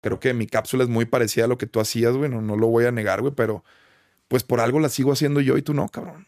[0.00, 2.30] Creo que mi cápsula es muy parecida a lo que tú hacías, güey.
[2.30, 3.64] No, lo voy a negar, güey, pero
[4.28, 6.26] pues por algo la sigo haciendo yo y tú no, cabrón.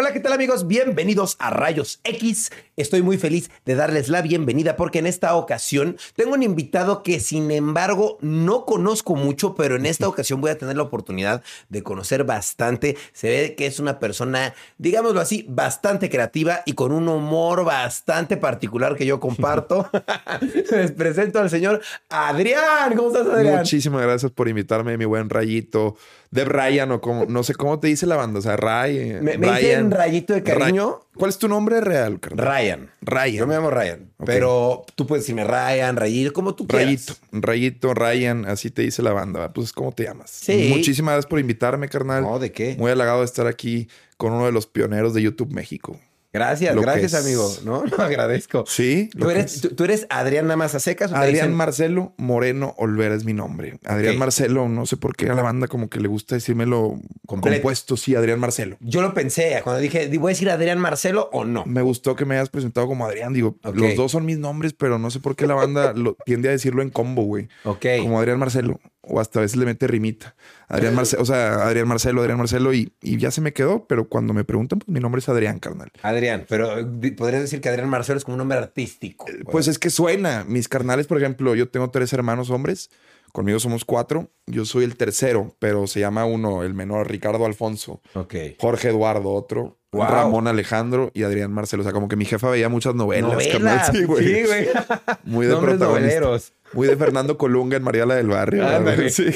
[0.00, 0.68] Hola, ¿qué tal amigos?
[0.68, 2.52] Bienvenidos a Rayos X.
[2.76, 7.18] Estoy muy feliz de darles la bienvenida porque en esta ocasión tengo un invitado que
[7.18, 11.82] sin embargo no conozco mucho, pero en esta ocasión voy a tener la oportunidad de
[11.82, 12.96] conocer bastante.
[13.12, 18.36] Se ve que es una persona, digámoslo así, bastante creativa y con un humor bastante
[18.36, 19.90] particular que yo comparto.
[20.70, 22.94] Les presento al señor Adrián.
[22.94, 23.56] ¿Cómo estás, Adrián?
[23.56, 25.96] Muchísimas gracias por invitarme, mi buen rayito.
[26.30, 29.18] De Ryan o como, no sé cómo te dice la banda, o sea, Ray.
[29.22, 31.00] Me, me dicen rayito de cariño.
[31.16, 32.46] ¿Cuál es tu nombre real, carnal?
[32.46, 32.90] Ryan.
[33.00, 33.36] Ryan.
[33.36, 34.10] Yo me llamo Ryan.
[34.24, 36.86] Pero tú puedes decirme Ryan, Rayito, como tú quieras.
[36.86, 39.52] Rayito, Rayito, Ryan, así te dice la banda.
[39.52, 40.30] Pues, ¿cómo te llamas?
[40.30, 40.68] Sí.
[40.70, 42.22] Muchísimas gracias por invitarme, carnal.
[42.22, 42.76] No, ¿de qué?
[42.78, 45.98] Muy halagado de estar aquí con uno de los pioneros de YouTube México.
[46.32, 47.50] Gracias, gracias, amigo.
[47.64, 48.64] No, lo agradezco.
[48.66, 49.08] Sí.
[49.18, 51.12] ¿Tú eres, tú, eres, Adrián nada más a secas?
[51.12, 53.78] Adrián Marcelo Moreno Olvera es mi nombre.
[53.84, 57.96] Adrián Marcelo, no sé por qué a la banda como que le gusta decírmelo compuesto.
[57.96, 58.76] Sí, Adrián Marcelo.
[58.80, 61.64] Yo lo pensé cuando dije, ¿voy a decir Adrián Marcelo o no?
[61.64, 63.32] Me gustó que me hayas presentado como Adrián.
[63.32, 66.48] Digo, los dos son mis nombres, pero no sé por qué la banda lo, tiende
[66.48, 67.48] a decirlo en combo, güey.
[67.64, 67.86] Ok.
[68.02, 70.36] Como Adrián Marcelo o hasta a veces le mete rimita.
[70.68, 74.08] Adrián Marcelo, o sea, Adrián Marcelo, Adrián Marcelo, y, y, ya se me quedó, pero
[74.08, 75.90] cuando me preguntan, pues mi nombre es Adrián, carnal.
[76.02, 76.70] Adrián, pero
[77.16, 79.26] podrías decir que Adrián Marcelo es como un nombre artístico.
[79.28, 80.44] Eh, pues es que suena.
[80.46, 82.90] Mis carnales, por ejemplo, yo tengo tres hermanos hombres,
[83.32, 88.02] conmigo somos cuatro, yo soy el tercero, pero se llama uno, el menor, Ricardo Alfonso.
[88.14, 88.34] Ok.
[88.58, 89.78] Jorge Eduardo, otro.
[89.90, 91.80] Ramón Alejandro y Adrián Marcelo.
[91.80, 93.46] O sea, como que mi jefa veía muchas novelas.
[93.50, 93.80] carnal.
[93.90, 94.24] Sí, güey.
[94.24, 94.68] Sí, güey.
[95.24, 96.52] Muy de protagonistas.
[96.72, 98.64] Muy de Fernando Colunga en María la del Barrio.
[99.10, 99.26] sí.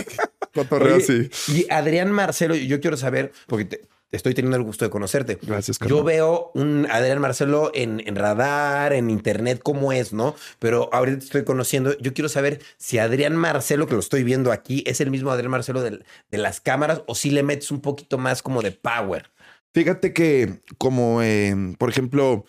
[0.55, 1.31] Cotorreo, sí.
[1.49, 3.81] Y Adrián Marcelo, yo quiero saber, porque te,
[4.13, 5.39] estoy teniendo el gusto de conocerte.
[5.43, 5.99] Gracias, carnal.
[5.99, 10.37] Yo veo un Adrián Marcelo en, en, radar, en internet, cómo es, ¿no?
[10.59, 11.97] Pero ahorita te estoy conociendo.
[11.99, 15.51] Yo quiero saber si Adrián Marcelo, que lo estoy viendo aquí, es el mismo Adrián
[15.51, 19.31] Marcelo de, de las cámaras o si le metes un poquito más como de power.
[19.75, 22.45] Fíjate que, como, eh, por ejemplo,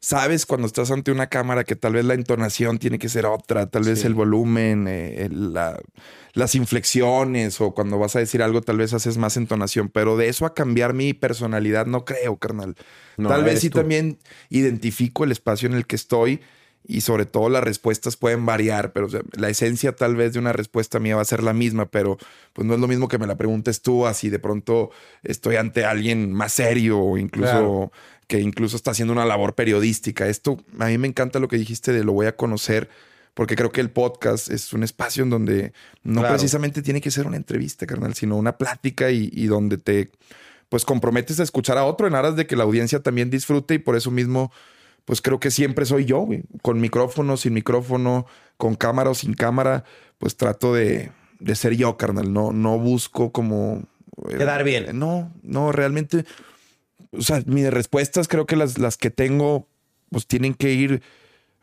[0.00, 3.66] sabes cuando estás ante una cámara que tal vez la entonación tiene que ser otra,
[3.66, 5.28] tal vez el volumen, eh,
[6.34, 10.28] las inflexiones o cuando vas a decir algo tal vez haces más entonación, pero de
[10.28, 12.76] eso a cambiar mi personalidad no creo, carnal.
[13.16, 14.18] tal vez sí también
[14.50, 16.40] identifico el espacio en el que estoy
[16.86, 20.98] y sobre todo las respuestas pueden variar, pero la esencia tal vez de una respuesta
[20.98, 22.16] mía va a ser la misma, pero
[22.54, 24.90] pues no es lo mismo que me la preguntes tú, así de pronto
[25.22, 27.92] estoy ante alguien más serio o incluso
[28.28, 30.28] que incluso está haciendo una labor periodística.
[30.28, 32.90] Esto, a mí me encanta lo que dijiste de lo voy a conocer,
[33.32, 35.72] porque creo que el podcast es un espacio en donde
[36.04, 40.10] no precisamente tiene que ser una entrevista, carnal, sino una plática y, donde te
[40.68, 43.78] pues comprometes a escuchar a otro en aras de que la audiencia también disfrute y
[43.78, 44.52] por eso mismo
[45.06, 46.42] pues creo que siempre soy yo, güey.
[46.60, 48.26] Con micrófono, sin micrófono,
[48.58, 49.84] con cámara o sin cámara,
[50.18, 52.30] pues trato de, de ser yo, carnal.
[52.30, 53.84] No, no busco como...
[54.28, 54.98] Eh, Quedar bien.
[54.98, 56.26] No, no, realmente
[57.12, 59.68] o sea, mis respuestas creo que las, las que tengo,
[60.10, 61.02] pues tienen que ir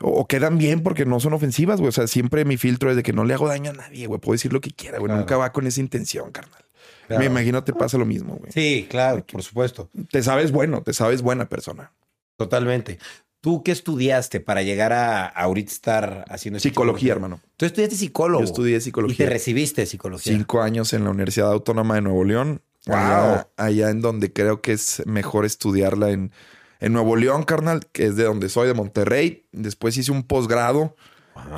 [0.02, 1.90] o, quedan bien porque no son ofensivas, güey.
[1.90, 4.20] O sea, siempre mi filtro es de que no le hago daño a nadie, güey.
[4.20, 5.12] Puedo decir lo que quiera, güey.
[5.14, 6.64] Nunca va con esa intención, carnal.
[7.10, 8.52] Me imagino te pasa lo mismo, güey.
[8.52, 9.90] Sí, claro, por supuesto.
[10.12, 11.94] Te sabes bueno, te sabes buena persona.
[12.36, 13.00] Totalmente.
[13.42, 17.40] ¿Tú qué estudiaste para llegar a, ahorita estar haciendo psicología, hermano?
[17.58, 18.42] Tú estudiaste psicólogo.
[18.42, 19.14] Yo estudié psicología.
[19.14, 20.34] Y te recibiste psicología.
[20.34, 22.62] Cinco años en la Universidad Autónoma de Nuevo León.
[22.88, 26.32] Allá, allá, en donde creo que es mejor estudiarla en,
[26.80, 29.46] en Nuevo León, carnal, que es de donde soy, de Monterrey.
[29.52, 30.96] Después hice un posgrado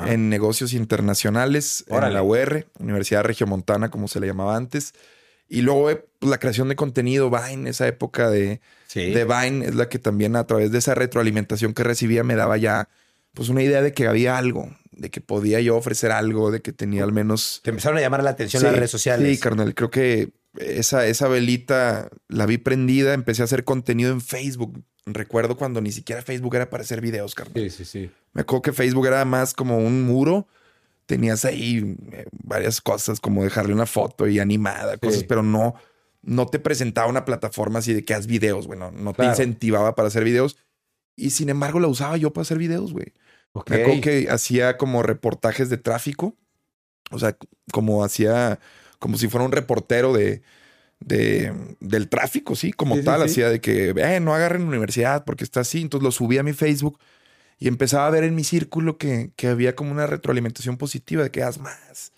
[0.06, 4.94] en negocios internacionales en la UR, Universidad Regiomontana, como se le llamaba antes.
[5.48, 8.60] Y luego eh, pues, la creación de contenido, Vine, esa época de,
[8.94, 12.56] de Vine, es la que también a través de esa retroalimentación que recibía me daba
[12.56, 12.88] ya
[13.32, 16.72] pues una idea de que había algo, de que podía yo ofrecer algo, de que
[16.72, 17.60] tenía al menos...
[17.62, 19.36] Te empezaron a llamar la atención las redes sociales.
[19.36, 24.20] Sí, carnal, creo que esa, esa velita la vi prendida, empecé a hacer contenido en
[24.20, 24.82] Facebook.
[25.06, 27.54] Recuerdo cuando ni siquiera Facebook era para hacer videos, carnal.
[27.54, 28.10] Sí, sí, sí.
[28.32, 30.46] Me acuerdo que Facebook era más como un muro.
[31.06, 35.74] Tenías ahí eh, varias cosas, como dejarle una foto y animada, cosas, pero no,
[36.22, 40.08] no te presentaba una plataforma así de que haz videos, bueno, no te incentivaba para
[40.08, 40.58] hacer videos.
[41.16, 43.14] Y sin embargo, la usaba yo para hacer videos, güey.
[43.54, 46.36] Me acuerdo que hacía como reportajes de tráfico.
[47.10, 47.36] O sea,
[47.72, 48.60] como hacía
[48.98, 50.42] como si fuera un reportero de,
[51.00, 55.60] de del tráfico, sí, como tal, hacía de que, eh, no agarren universidad porque está
[55.60, 55.80] así.
[55.80, 56.98] Entonces lo subí a mi Facebook
[57.58, 61.30] y empezaba a ver en mi círculo que, que había como una retroalimentación positiva de
[61.30, 62.12] que haz más.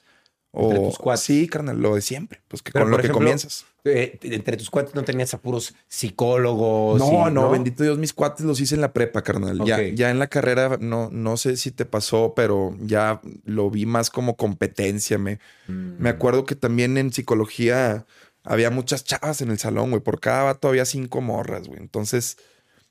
[0.53, 0.93] O.
[1.17, 2.41] Sí, carnal, lo de siempre.
[2.49, 3.67] Pues que Pero, con lo que comienzas.
[3.85, 6.99] Eh, entre tus cuates no tenías apuros psicólogos.
[7.01, 9.59] No, y- no, bendito Dios, mis cuates los hice en la prepa, carnal.
[9.65, 13.87] Ya, ya en la carrera, no, no sé si te pasó, pero ya lo vi
[13.87, 15.19] más como competencia.
[15.19, 15.39] Me,
[15.69, 15.95] Mm.
[15.99, 18.07] me acuerdo que también en psicología
[18.45, 20.03] había muchas chavas en el salón, güey.
[20.03, 21.81] Por cada vato había cinco morras, güey.
[21.81, 22.37] Entonces,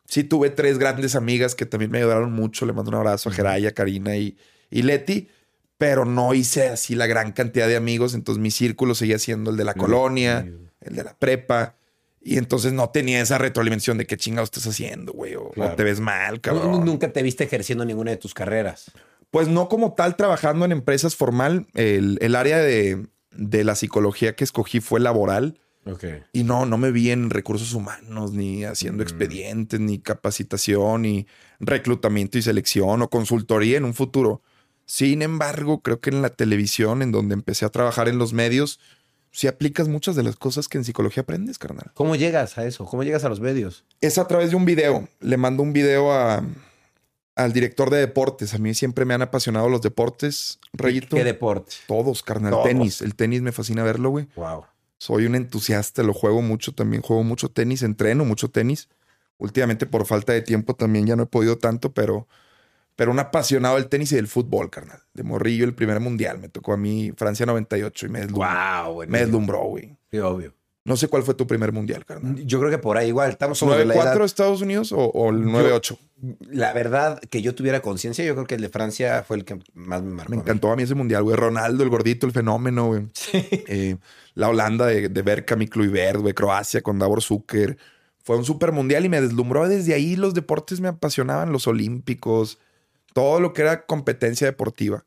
[0.06, 2.65] sí tuve tres grandes amigas que también me ayudaron mucho.
[2.65, 4.38] Le mando un abrazo a Geraya, Karina y,
[4.69, 5.27] y Leti.
[5.77, 8.13] Pero no hice así la gran cantidad de amigos.
[8.13, 10.45] Entonces mi círculo seguía siendo el de la colonia,
[10.81, 11.76] el de la prepa.
[12.22, 15.36] Y entonces no tenía esa retroalimentación de qué chingados estás haciendo, güey.
[15.36, 16.84] O, te ves mal, cabrón.
[16.86, 18.92] Nunca te viste ejerciendo ninguna de tus carreras.
[19.31, 21.68] Pues no como tal trabajando en empresas formal.
[21.76, 25.60] El, el área de, de la psicología que escogí fue laboral.
[26.34, 29.08] Y no, no me vi en recursos humanos, ni haciendo Mm.
[29.08, 31.26] expedientes, ni capacitación, ni
[31.60, 34.42] reclutamiento y selección o consultoría en un futuro.
[34.86, 38.80] Sin embargo, creo que en la televisión, en donde empecé a trabajar en los medios,
[39.31, 41.92] sí aplicas muchas de las cosas que en psicología aprendes, carnal.
[41.94, 42.86] ¿Cómo llegas a eso?
[42.86, 43.86] ¿Cómo llegas a los medios?
[44.02, 45.08] Es a través de un video.
[45.20, 46.44] Le mando un video a,
[47.36, 48.54] al director de deportes.
[48.54, 51.16] A mí siempre me han apasionado los deportes, Rayito.
[51.16, 51.74] ¿Qué deporte?
[51.88, 52.52] Todos, carnal.
[52.52, 52.66] Todos.
[52.66, 53.02] Tenis.
[53.02, 54.28] El tenis me fascina verlo, güey.
[54.36, 54.66] Wow.
[54.98, 58.90] Soy un entusiasta, lo juego mucho también, juego mucho tenis, entreno mucho tenis.
[59.38, 62.28] Últimamente por falta de tiempo también ya no he podido tanto, pero,
[63.00, 65.00] pero un apasionado del tenis y del fútbol, carnal.
[65.13, 66.38] De morrillo, el primer mundial.
[66.38, 68.50] Me tocó a mí Francia 98 y me deslumbró,
[68.94, 69.96] Wow, me deslumbró, güey.
[70.12, 70.54] Sí, obvio.
[70.84, 72.36] No sé cuál fue tu primer mundial, carnal.
[72.46, 74.18] Yo creo que por ahí igual estamos sobre la edad.
[74.18, 75.98] ¿9-4 Estados Unidos o, o el 9-8?
[76.50, 79.62] La verdad que yo tuviera conciencia, yo creo que el de Francia fue el que
[79.74, 80.31] más me marcó.
[80.31, 80.42] Me a mí.
[80.42, 81.38] encantó a mí ese mundial, güey.
[81.38, 83.07] Ronaldo, el gordito, el fenómeno, güey.
[83.69, 83.95] Eh,
[84.36, 86.34] la Holanda de, de Berkham y Kluivert, güey.
[86.34, 87.78] Croacia con Davor Zucker.
[88.25, 89.69] Fue un super mundial y me deslumbró.
[89.69, 92.60] Desde ahí los deportes me apasionaban, los olímpicos,
[93.13, 95.06] todo lo que era competencia deportiva.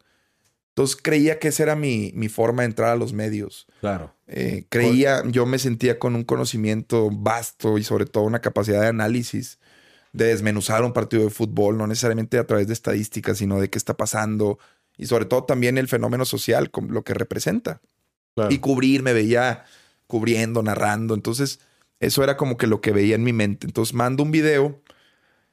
[0.70, 3.66] Entonces creía que esa era mi, mi forma de entrar a los medios.
[3.80, 4.14] Claro.
[4.26, 8.86] Eh, creía, yo me sentía con un conocimiento vasto y sobre todo una capacidad de
[8.86, 9.58] análisis,
[10.12, 13.76] de desmenuzar un partido de fútbol, no necesariamente a través de estadísticas, sino de qué
[13.76, 14.58] está pasando
[14.96, 17.80] y sobre todo también el fenómeno social, con lo que representa.
[18.48, 19.64] Y cubrir, me veía
[20.06, 21.14] cubriendo, narrando.
[21.14, 21.60] Entonces,
[22.00, 23.66] eso era como que lo que veía en mi mente.
[23.66, 24.80] Entonces, mando un video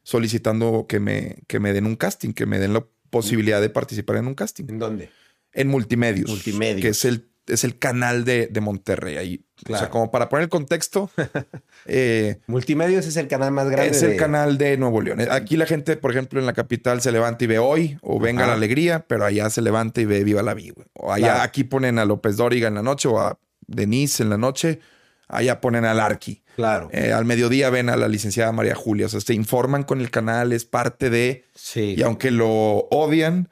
[0.09, 4.15] solicitando que me, que me den un casting, que me den la posibilidad de participar
[4.17, 4.65] en un casting.
[4.67, 5.09] ¿En dónde?
[5.53, 6.29] En Multimedios.
[6.29, 6.81] Multimedios.
[6.81, 9.17] Que es el, es el canal de, de Monterrey.
[9.17, 9.45] Ahí.
[9.69, 11.11] O sea, como para poner el contexto,
[11.85, 13.91] eh, Multimedios es el canal más grande.
[13.91, 15.19] es el de- canal de Nuevo León.
[15.29, 18.41] Aquí la gente, por ejemplo, en la capital se levanta y ve hoy o venga
[18.43, 18.51] Ajá.
[18.51, 20.83] la alegría, pero allá se levanta y ve Viva la Vida.
[20.93, 21.41] O allá Claro.
[21.43, 24.79] aquí ponen a López Dóriga en la noche o a Denise en la noche.
[25.27, 26.41] Allá ponen al Arqui.
[26.59, 26.89] Claro.
[26.91, 29.05] Eh, al mediodía ven a la licenciada María Julia.
[29.05, 31.45] O sea, se informan con el canal, es parte de.
[31.55, 31.95] sí.
[31.97, 32.49] Y aunque lo
[32.91, 33.47] odian,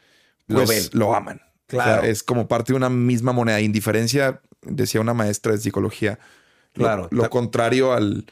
[0.48, 1.40] Lo pues lo, aman.
[1.68, 2.00] Claro.
[2.02, 3.62] O sea, es como parte de una misma moneda.
[3.62, 6.20] Indiferencia, decía una maestra de psicología.
[6.74, 7.08] Lo- Claro.
[7.12, 8.26] Lo, contrario al,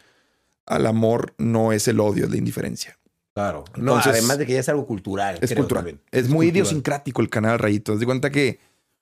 [0.65, 2.97] al amor no es el odio, es la indiferencia.
[3.33, 3.63] Claro.
[3.77, 5.35] No, Entonces- además de que ya es algo cultural.
[5.41, 5.83] Es creo cultural.
[5.85, 6.01] también.
[6.11, 6.49] Es muy cultural.
[6.49, 7.93] idiosincrático el canal Rayito.
[7.93, 8.59] Haz de cuenta que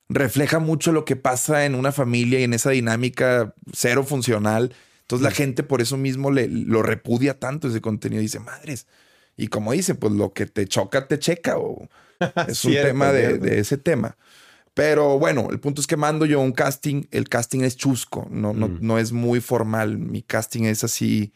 [0.08, 4.72] refleja mucho lo que pasa en una familia y en esa dinámica cero funcional.
[5.04, 8.22] Entonces la gente por eso mismo le, lo repudia tanto ese contenido.
[8.22, 8.86] Dice, madres.
[9.36, 11.58] Y como dice, pues lo que te choca, te checa.
[11.58, 11.88] O
[12.48, 14.16] es un tema de, ese tema.
[14.72, 17.04] Pero bueno, el punto es que mando yo un casting.
[17.10, 18.78] El casting es chusco, no, no, Mm.
[18.80, 19.98] no es muy formal.
[19.98, 21.32] Mi casting es así.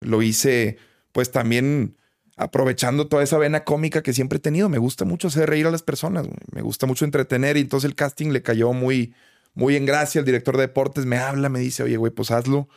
[0.00, 0.76] Lo hice,
[1.12, 1.96] pues también
[2.36, 4.68] aprovechando toda esa vena cómica que siempre he tenido.
[4.68, 6.26] Me gusta mucho hacer reír a las personas.
[6.52, 7.56] Me gusta mucho entretener.
[7.56, 9.14] Y entonces el casting le cayó muy,
[9.54, 10.18] muy en gracia.
[10.18, 12.68] El director de deportes me habla, me dice, oye, güey, pues hazlo.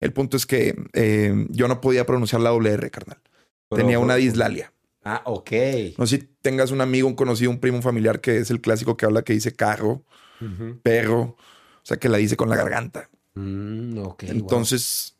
[0.00, 3.20] El punto es que eh, yo no podía pronunciar la doble R, carnal.
[3.68, 4.72] Pero- Tenía una dislalia.
[5.04, 5.50] Ah, ok.
[5.98, 8.60] No sé si tengas un amigo, un conocido, un primo, un familiar que es el
[8.60, 10.02] clásico que habla que dice carro,
[10.82, 11.36] perro, o
[11.82, 13.10] sea, que la dice con la garganta.
[13.34, 14.30] Mm, ok, wow.
[14.32, 15.16] Entonces,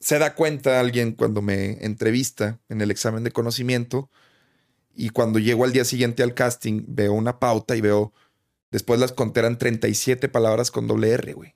[0.00, 4.10] se da cuenta alguien cuando me entrevista en el examen de conocimiento
[4.94, 8.12] y cuando llego al día siguiente al casting, veo una pauta y veo,
[8.70, 11.54] después las conté, eran 37 palabras con doble R, güey.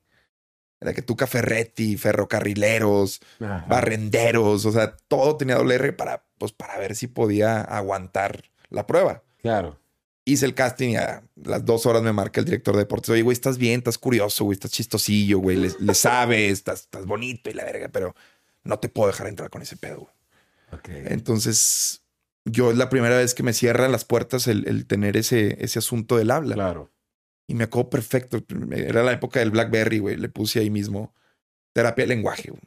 [0.80, 3.64] Era que tú Ferretti, ferrocarrileros, Ajá.
[3.68, 8.86] barrenderos, o sea, todo tenía doble R para, pues, para ver si podía aguantar la
[8.86, 9.22] prueba.
[9.40, 9.78] Claro.
[10.24, 13.10] Hice el casting y a las dos horas me marca el director de deportes.
[13.10, 17.06] Oye, güey, estás bien, estás curioso, güey, estás chistosillo, güey, le, le sabes, estás, estás
[17.06, 18.14] bonito y la verga, pero
[18.64, 20.12] no te puedo dejar entrar con ese pedo, güey.
[21.06, 22.02] Entonces,
[22.44, 25.78] yo es la primera vez que me cierran las puertas el, el tener ese, ese
[25.78, 26.54] asunto del habla.
[26.54, 26.90] Claro.
[27.48, 28.42] Y me acuerdo perfecto.
[28.72, 30.16] Era la época del Blackberry, güey.
[30.16, 31.14] Le puse ahí mismo
[31.72, 32.50] terapia de lenguaje.
[32.50, 32.62] güey.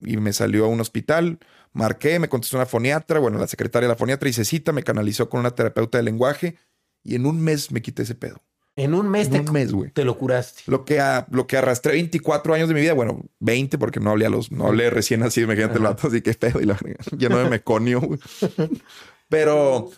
[0.00, 1.38] Y me salió a un hospital,
[1.72, 3.18] marqué, me contestó una foniatra.
[3.20, 6.56] Bueno, la secretaria de la foniatra hice cita, me canalizó con una terapeuta de lenguaje
[7.04, 8.42] y en un mes me quité ese pedo.
[8.74, 10.62] En un mes, En te, un mes, te lo curaste.
[10.66, 14.10] Lo que, a- lo que arrastré 24 años de mi vida, bueno, 20 porque no
[14.10, 16.78] hablé a los, no hablé recién así, imagínate el vato, así que pedo y la
[17.18, 18.18] lleno de meconio, güey.
[19.28, 19.90] Pero,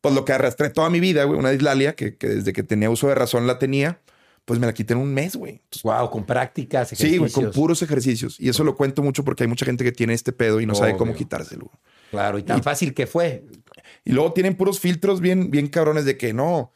[0.00, 2.90] pues lo que arrastré toda mi vida, güey, una dislalia que, que desde que tenía
[2.90, 4.00] uso de razón la tenía,
[4.44, 5.54] pues me la quité en un mes, güey.
[5.64, 7.54] Entonces, Wow, con prácticas, Sí, güey, con ejercicios.
[7.54, 8.40] puros ejercicios.
[8.40, 10.74] Y eso lo cuento mucho porque hay mucha gente que tiene este pedo y no
[10.74, 11.70] sabe cómo quitárselo.
[12.10, 13.44] Claro, y tan fácil que fue.
[14.04, 16.72] Y luego tienen puros filtros bien, bien cabrones de que no,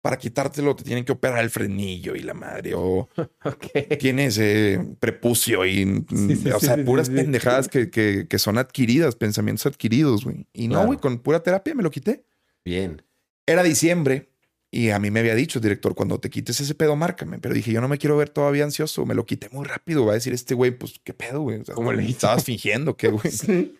[0.00, 3.10] para quitártelo te tienen que operar el frenillo y la madre, o
[3.44, 3.66] Ok.
[3.98, 8.56] tienes eh, prepucio y, Sí, sí, o sí, sea, puras pendejadas que, que, que son
[8.56, 10.46] adquiridas, pensamientos adquiridos, güey.
[10.54, 10.86] Y no, Claro.
[10.86, 12.24] güey, con pura terapia me lo quité.
[12.64, 13.02] Bien.
[13.46, 14.30] Era diciembre
[14.70, 17.38] y a mí me había dicho el director, cuando te quites ese pedo, márcame.
[17.38, 19.04] Pero dije, yo no me quiero ver todavía ansioso.
[19.04, 20.06] Me lo quité muy rápido.
[20.06, 21.60] Va a decir este güey, pues, ¿qué pedo, güey?
[21.60, 22.08] O sea, ¿Cómo le?
[22.08, 23.30] Estabas fingiendo, ¿qué, güey?
[23.30, 23.76] Sí.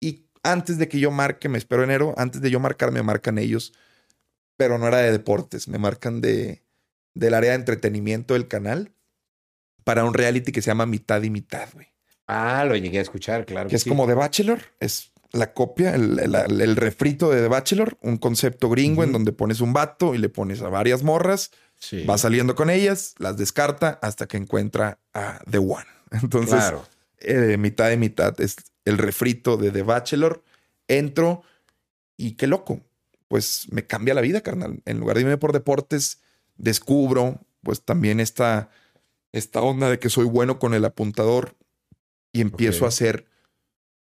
[0.00, 3.38] Y antes de que yo marque, me espero enero, antes de yo marcar, me marcan
[3.38, 3.74] ellos,
[4.56, 6.62] pero no era de deportes, me marcan de
[7.14, 8.94] del área de entretenimiento del canal
[9.84, 11.88] para un reality que se llama Mitad y Mitad, güey.
[12.26, 13.68] Ah, lo llegué a escuchar, claro.
[13.68, 13.90] Que es sí.
[13.90, 18.68] como The Bachelor, es la copia, el, el- el refrito de The Bachelor, un concepto
[18.68, 22.04] gringo en donde pones un vato y le pones a varias morras, Sí.
[22.04, 25.86] va saliendo con ellas, las descarta hasta que encuentra a The One.
[26.22, 26.86] Entonces, Claro.
[27.18, 30.42] eh, mitad de mitad es el refrito de The Bachelor.
[30.86, 31.42] Entro
[32.16, 32.80] y qué loco.
[33.28, 34.80] Pues me cambia la vida, carnal.
[34.84, 36.20] En lugar de irme por deportes,
[36.56, 38.68] descubro pues también esta,
[39.32, 41.56] esta onda de que soy bueno con el apuntador
[42.32, 43.26] y empiezo a hacer,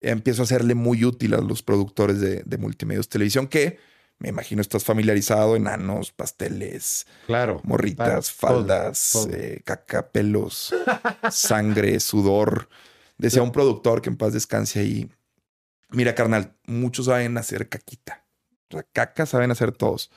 [0.02, 3.80] empiezo a hacerle muy útil a los productores de, de multimedios televisión que
[4.20, 7.60] me imagino estás familiarizado, enanos, pasteles, Claro.
[7.64, 9.30] morritas, Para- todo, faldas, todo.
[9.34, 10.74] eh, caca, pelos,
[11.32, 12.70] sangre, sudor.
[13.18, 15.10] Decía un productor que en paz descanse ahí.
[15.90, 18.24] Mira, carnal, muchos saben hacer caquita.
[18.70, 20.12] O sea, caca saben hacer todos,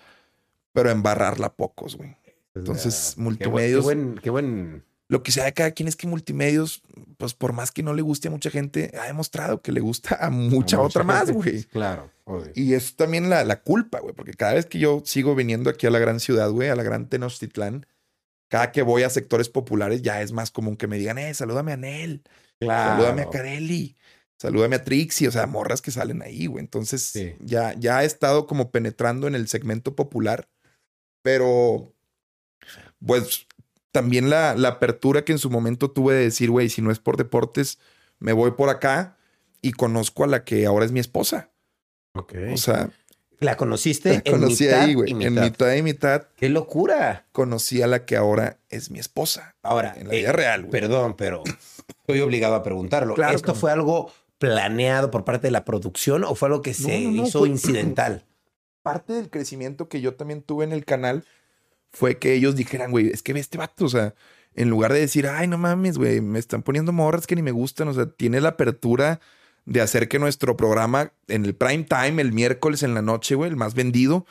[0.73, 2.17] pero embarrarla pocos, güey.
[2.55, 4.85] Entonces, multimedios- Qué buen, qué buen.
[5.09, 6.81] Lo que sea de cada quien es que multimedios,
[7.19, 10.17] pues por más que no le guste a mucha gente, ha demostrado que le gusta
[10.19, 11.65] a mucha, a otra mucha más, güey.
[11.71, 12.11] Claro.
[12.25, 12.51] obvio.
[12.55, 15.87] Y es también la, la culpa, güey, porque cada vez que yo sigo viniendo aquí
[15.87, 17.87] a la gran ciudad, güey, a la gran Tenochtitlán,
[18.49, 21.73] cada que voy a sectores populares ya es más común que me digan, eh, salúdame
[21.73, 22.23] a Nel,
[22.61, 22.93] Claro.
[23.03, 23.97] salúdame a Carelli,
[24.39, 26.63] salúdame a Trixie, o sea, morras que salen ahí, güey.
[26.65, 27.35] Entonces Sí.
[27.41, 30.49] ya, ya he estado como penetrando en el segmento popular,
[31.23, 31.93] pero
[33.05, 33.47] pues
[33.95, 36.99] también la, la apertura que en su momento tuve de decir, güey, si no es
[36.99, 37.79] por deportes,
[38.19, 39.17] me voy por acá
[39.63, 41.51] y conozco a la que ahora es mi esposa.
[42.17, 42.35] Ok.
[42.53, 42.91] O sea,
[43.39, 45.11] la conociste la conocí en mitad ahí, güey.
[45.25, 45.73] En mitad.
[45.75, 47.27] y mitad ¡Qué locura!
[47.31, 49.55] conocí a la que ahora es mi esposa.
[49.63, 50.71] Ahora, En la eh, vida real, güey.
[50.73, 51.45] perdón, pero
[52.01, 53.15] estoy obligado a preguntarlo.
[53.15, 57.01] Claro, ¿Esto fue algo planeado por parte de la producción o fue algo que se
[57.03, 58.25] no, no, hizo fue- incidental?
[58.83, 61.25] Parte del crecimiento que yo también tuve en el canal
[61.95, 64.15] fue que ellos dijeran, güey, es que ve este vato, o sea,
[64.57, 67.53] en lugar de decir, ay, no mames, güey, me están poniendo morras que ni me
[67.53, 69.21] gustan, o sea, tiene la apertura
[69.65, 73.49] de hacer que nuestro programa en el prime time, el miércoles en la noche, güey,
[73.49, 74.27] el más vendido,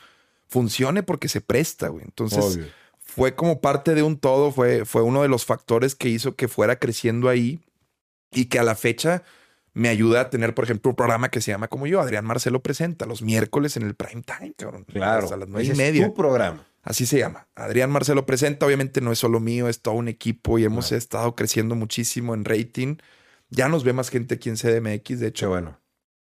[0.49, 2.03] funcione porque se presta, güey.
[2.03, 2.65] Entonces, Obvio.
[2.99, 6.49] fue como parte de un todo, fue, fue uno de los factores que hizo que
[6.49, 7.61] fuera creciendo ahí
[8.31, 9.23] y que a la fecha
[9.73, 12.61] me ayuda a tener, por ejemplo, un programa que se llama como yo, Adrián Marcelo
[12.61, 14.85] Presenta, los miércoles en el prime time, cabrón.
[14.85, 15.31] Claro.
[15.33, 16.05] A las nueve y es media.
[16.07, 16.65] tu programa.
[16.83, 17.47] Así se llama.
[17.55, 21.33] Adrián Marcelo Presenta, obviamente no es solo mío, es todo un equipo y hemos estado
[21.35, 22.97] creciendo muchísimo en rating.
[23.49, 25.49] Ya nos ve más gente aquí en CDMX, de Qué hecho.
[25.49, 25.79] bueno.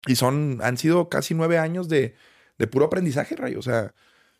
[0.07, 2.15] Y son, han sido casi nueve años de,
[2.57, 3.55] de puro aprendizaje, Ray.
[3.55, 3.93] O sea,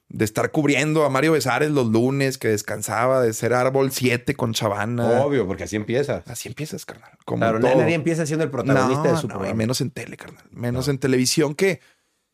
[0.07, 4.53] de estar cubriendo a Mario Besares los lunes, que descansaba, de ser árbol 7 con
[4.53, 5.21] Chavana.
[5.23, 6.23] Obvio, porque así empieza.
[6.27, 7.11] Así empiezas, carnal.
[7.25, 7.75] Como Claro, todo.
[7.75, 9.53] nadie empieza siendo el protagonista No, de su no, programa.
[9.53, 10.43] y menos en tele, carnal.
[10.51, 10.91] Menos No.
[10.93, 11.79] en televisión, que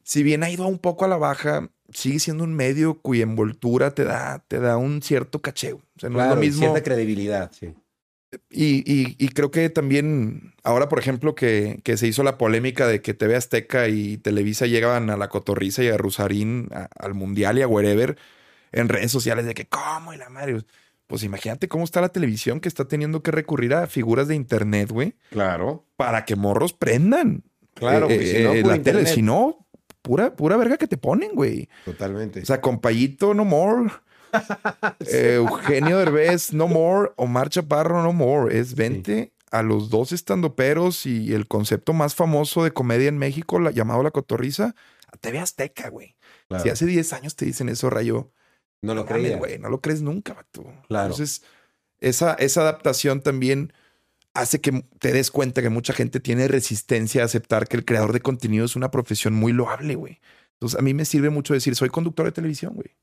[0.03, 3.91] si bien ha ido un poco a la baja, sigue siendo un medio cuya envoltura
[3.95, 5.73] te da, te da un cierto caché.
[5.73, 6.59] O sea, no Claro, es lo mismo.
[6.61, 7.73] cierta credibilidad, sí.
[8.49, 12.87] Y, y- y creo que también, ahora, por ejemplo, que, que se hizo la polémica
[12.87, 17.13] de que TV Azteca y Televisa llegaban a la Cotorriza y a Rusarín a- al
[17.13, 18.17] Mundial y a wherever
[18.71, 20.13] en redes sociales de que, ¿cómo?
[20.13, 20.63] Y la madre.
[21.07, 24.89] Pues imagínate cómo está la televisión que está teniendo que recurrir a figuras de internet,
[24.91, 25.85] güey, Claro.
[25.97, 27.43] para que morros prendan.
[27.73, 29.05] Claro, eh, si no, eh, la tele.
[29.05, 29.67] Si no,
[30.01, 31.67] pura, pura verga que te ponen, güey.
[31.83, 32.41] Totalmente.
[32.41, 33.91] O sea, compayito, no more.
[35.07, 37.11] Eh, Eugenio Derbez, no more.
[37.15, 38.57] Omar Chaparro, no more.
[38.57, 43.59] Es vente a los dos estandoperos y el concepto más famoso de comedia en México,
[43.59, 44.75] la, llamado La Cotorriza,
[45.11, 46.15] a TV Azteca, güey.
[46.47, 46.63] Claro.
[46.63, 48.31] Si hace 10 años te dicen eso, Rayo,
[48.81, 49.37] no lo creía.
[49.37, 50.63] güey, no lo crees nunca, vato.
[50.87, 51.11] Claro.
[51.11, 51.43] Entonces,
[51.99, 53.73] esa, esa adaptación también
[54.33, 58.13] hace que te des cuenta que mucha gente tiene resistencia a aceptar que el creador
[58.13, 60.19] de contenido es una profesión muy loable, güey.
[60.53, 62.95] Entonces, a mí me sirve mucho decir, soy conductor de televisión, güey.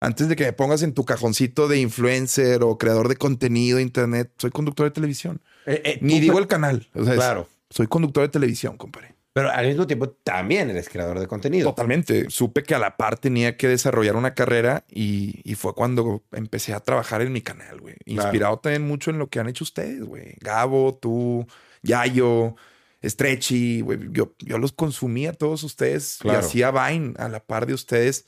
[0.00, 4.32] Antes de que me pongas en tu cajoncito de influencer o creador de contenido internet,
[4.38, 5.40] soy conductor de televisión.
[5.66, 6.88] Eh, eh, Ni digo el canal.
[6.94, 7.48] O sea, es- Claro.
[7.68, 9.14] soy conductor de televisión, compadre.
[9.32, 11.68] Pero al mismo tiempo también eres creador de contenido.
[11.68, 12.28] Totalmente.
[12.30, 16.72] Supe que a la par tenía que desarrollar una carrera y, y fue cuando empecé
[16.74, 17.94] a trabajar en mi canal, güey.
[18.06, 18.22] Claro.
[18.22, 20.34] Inspirado también mucho en lo que han hecho ustedes, güey.
[20.40, 21.46] Gabo, tú,
[21.82, 22.56] Yayo,
[23.04, 23.98] Stretchy, güey.
[24.12, 26.40] Yo, yo los consumía a todos ustedes Claro.
[26.40, 28.26] y hacía Vine a la par de ustedes.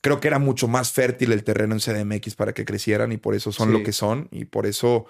[0.00, 3.34] Creo que era mucho más fértil el terreno en CDMX para que crecieran y por
[3.34, 3.72] eso son Sí.
[3.78, 4.28] lo que son.
[4.30, 5.06] Y por eso,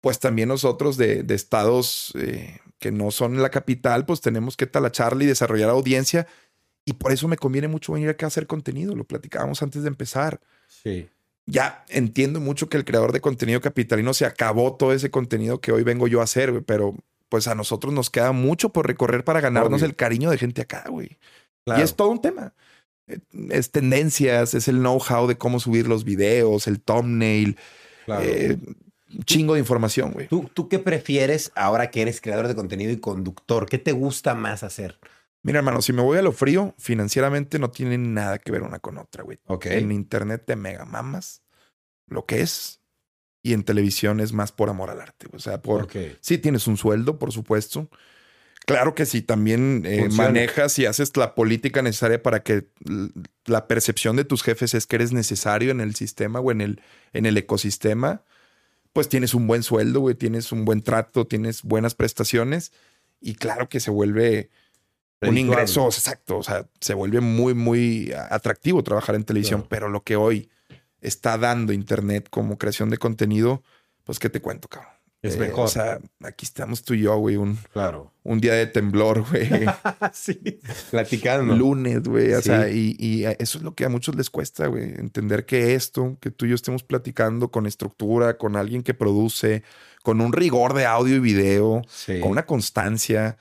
[0.00, 4.66] pues también nosotros de, de estados eh, que no son la capital, pues tenemos que
[4.66, 6.26] talacharle y desarrollar audiencia.
[6.86, 8.94] Y por eso me conviene mucho venir acá a hacer contenido.
[8.94, 10.40] Lo platicábamos antes de empezar.
[10.68, 11.08] Sí.
[11.46, 15.72] Ya entiendo mucho que el creador de contenido capitalino se acabó todo ese contenido que
[15.72, 16.94] hoy vengo yo a hacer, pero
[17.28, 19.86] pues a nosotros nos queda mucho por recorrer para ganarnos Obvio.
[19.90, 21.18] el cariño de gente acá, güey.
[21.64, 21.80] Claro.
[21.80, 22.54] Y es todo un tema.
[23.06, 23.18] Eh,
[23.50, 27.56] Es tendencias, es el know-how de cómo subir los videos, el thumbnail,
[28.06, 28.24] Claro.
[28.24, 28.58] eh,
[29.24, 30.28] chingo de información, güey.
[30.28, 33.66] ¿Tú, ¿Tú qué prefieres ahora que eres creador de contenido y conductor?
[33.68, 34.98] ¿Qué te gusta más hacer?
[35.42, 38.78] Mira, hermano, si me voy a lo frío, financieramente no tiene nada que ver una
[38.78, 39.38] con otra, güey.
[39.64, 41.42] En internet te mega mamas
[42.06, 42.80] lo que es
[43.42, 45.26] y en televisión es más por amor al arte.
[45.32, 45.82] O sea, por...
[45.84, 45.96] Ok.
[46.20, 47.90] Sí tienes un sueldo, por supuesto.
[48.66, 52.66] Claro que sí, también eh, manejas y haces la política necesaria para que
[53.44, 56.80] la percepción de tus jefes es que eres necesario en el sistema o en el,
[57.12, 58.22] en el ecosistema.
[58.94, 62.72] Pues tienes un buen sueldo, güey, tienes un buen trato, tienes buenas prestaciones
[63.20, 64.50] y claro que se vuelve
[65.20, 69.68] un ingreso, exacto, o sea, se vuelve muy, muy atractivo trabajar en televisión, Claro.
[69.70, 70.50] pero lo que hoy
[71.00, 73.62] está dando Internet como creación de contenido,
[74.04, 74.93] pues, ¿qué te cuento, cabrón?
[75.24, 75.64] Es Eh, mejor.
[75.64, 78.12] O sea, aquí estamos tú y yo, güey, un, Claro.
[78.24, 79.48] un día de temblor, güey.
[80.12, 80.60] sí.
[80.90, 81.56] Platicando.
[81.56, 82.32] Lunes, güey.
[82.34, 82.42] O Sí.
[82.50, 84.84] sea, y, y eso es lo que a muchos les cuesta, güey.
[84.84, 89.62] Entender que esto, que tú y yo estemos platicando con estructura, con alguien que produce,
[90.02, 92.20] con un rigor de audio y video, Sí.
[92.20, 93.38] con una constancia,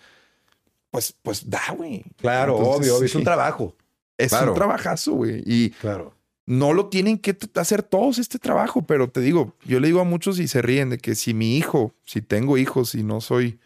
[0.89, 2.03] pues, pues da, güey.
[2.17, 3.05] Claro, Entonces, obvio, obvio.
[3.05, 3.75] Es un trabajo.
[4.17, 4.51] Es claro.
[4.51, 5.43] un trabajazo, güey.
[5.45, 6.15] Y Claro.
[6.45, 10.05] No lo tienen que hacer todos este trabajo, pero te digo, yo le digo a
[10.05, 13.59] muchos y se ríen de que si mi hijo, si tengo hijos y no soy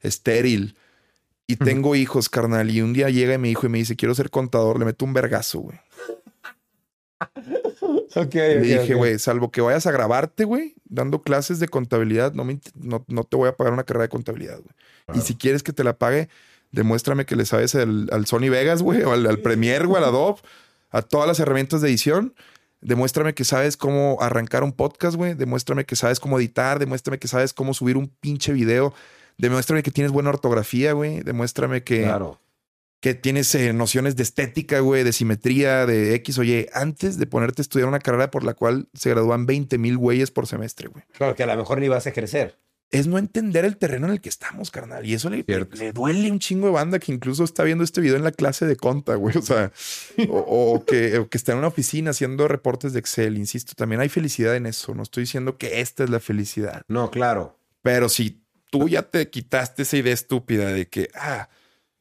[0.00, 0.76] estéril
[1.46, 4.30] y tengo hijos, carnal, y un día llega mi hijo y me dice, quiero ser
[4.30, 5.78] contador, le meto un vergazo, güey.
[8.16, 8.34] Ok.
[8.34, 12.60] Le dije, güey, salvo que vayas a grabarte, güey, dando clases de contabilidad, no, me
[12.76, 15.18] no, no te voy a pagar una carrera de contabilidad, güey.
[15.18, 16.28] Y si quieres que te la pague,
[16.70, 20.04] demuéstrame que le sabes al, al Sony Vegas, güey, o al, al Premiere, o al
[20.04, 20.40] Adobe,
[20.94, 22.34] a todas las herramientas de edición.
[22.80, 25.34] Demuéstrame que sabes cómo arrancar un podcast, güey.
[25.34, 26.78] Demuéstrame que sabes cómo editar.
[26.78, 28.94] Demuéstrame que sabes cómo subir un pinche video.
[29.38, 31.20] Demuéstrame que tienes buena ortografía, güey.
[31.22, 32.40] Demuéstrame que, Claro.
[33.00, 37.26] que tienes eh, nociones de estética, güey, de simetría, de X o Y, antes de
[37.26, 40.88] ponerte a estudiar una carrera por la cual se gradúan 20 mil güeyes por semestre,
[40.88, 41.04] güey.
[41.16, 42.56] Claro, que a lo mejor ni vas a ejercer.
[42.94, 45.04] Es no entender el terreno en el que estamos, carnal.
[45.04, 48.16] Y eso le, le duele un chingo de banda que incluso está viendo este video
[48.16, 49.36] en la clase de conta, güey.
[49.36, 49.72] O sea,
[50.28, 50.38] o,
[50.74, 53.36] o que, o que está en una oficina haciendo reportes de Excel.
[53.36, 54.94] Insisto, también hay felicidad en eso.
[54.94, 56.82] No estoy diciendo que esta es la felicidad.
[56.86, 57.58] No, claro.
[57.82, 61.48] Pero si tú ya te quitaste esa idea estúpida de que, ah,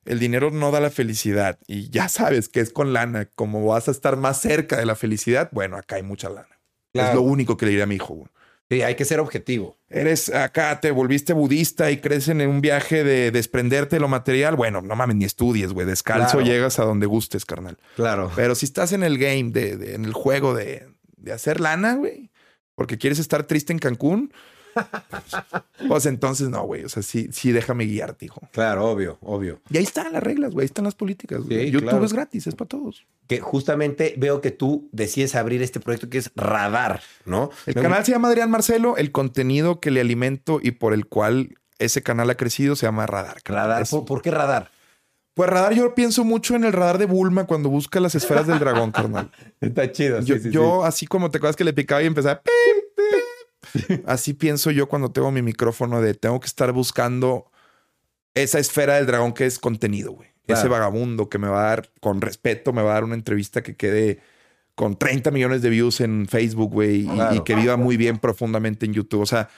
[0.05, 3.87] el dinero no da la felicidad y ya sabes que es con lana, como vas
[3.87, 6.59] a estar más cerca de la felicidad, bueno, acá hay mucha lana.
[6.93, 8.13] Es lo único que le diré a mi hijo.
[8.13, 8.27] güey.
[8.73, 9.77] Sí, hay que ser objetivo.
[9.89, 14.55] Eres acá, te volviste budista y crees en un viaje de desprenderte de lo material.
[14.55, 15.85] Bueno, no mames, ni estudies, güey.
[15.85, 16.45] Descalzo Claro.
[16.45, 17.77] llegas a donde gustes, carnal.
[17.95, 18.31] Claro.
[18.35, 21.95] Pero si estás en el game, de, de- en el juego de, de hacer lana,
[21.95, 22.31] güey,
[22.75, 24.33] porque quieres estar triste en Cancún,
[25.87, 26.83] pues entonces no, güey.
[26.83, 28.41] O sea, sí, sí déjame guiarte, hijo.
[28.51, 29.61] Claro, obvio, obvio.
[29.69, 30.63] Y ahí están las reglas, güey.
[30.63, 31.41] Ahí están las políticas.
[31.47, 32.05] Sí, YouTube claro.
[32.05, 33.05] es gratis, es para todos.
[33.27, 37.49] Que justamente veo que tú decides abrir este proyecto que es Radar, ¿no?
[37.65, 38.97] El Me canal se llama Adrián Marcelo.
[38.97, 43.05] El contenido que le alimento y por el cual ese canal ha crecido se llama
[43.05, 43.37] Radar.
[43.45, 43.87] Radar.
[43.89, 44.71] ¿Por, por qué radar?
[45.33, 48.59] Pues radar, yo pienso mucho en el radar de Bulma cuando busca las esferas del
[48.59, 49.31] dragón, carnal.
[49.61, 50.21] Está chido.
[50.21, 52.41] Yo, yo, así como te acuerdas que le picaba y empezaba.
[52.41, 52.82] "Pip, pip",
[54.05, 57.51] Así pienso yo cuando tengo mi micrófono de tengo que estar buscando
[58.35, 60.29] esa esfera del dragón que es contenido, güey.
[60.45, 60.59] Claro.
[60.59, 63.61] Ese vagabundo que me va a dar, con respeto, me va a dar una entrevista
[63.63, 64.19] que quede
[64.75, 67.35] con 30 millones de views en Facebook, güey, y- Claro.
[67.35, 69.21] y, que viva muy bien profundamente en YouTube.
[69.21, 69.49] O sea,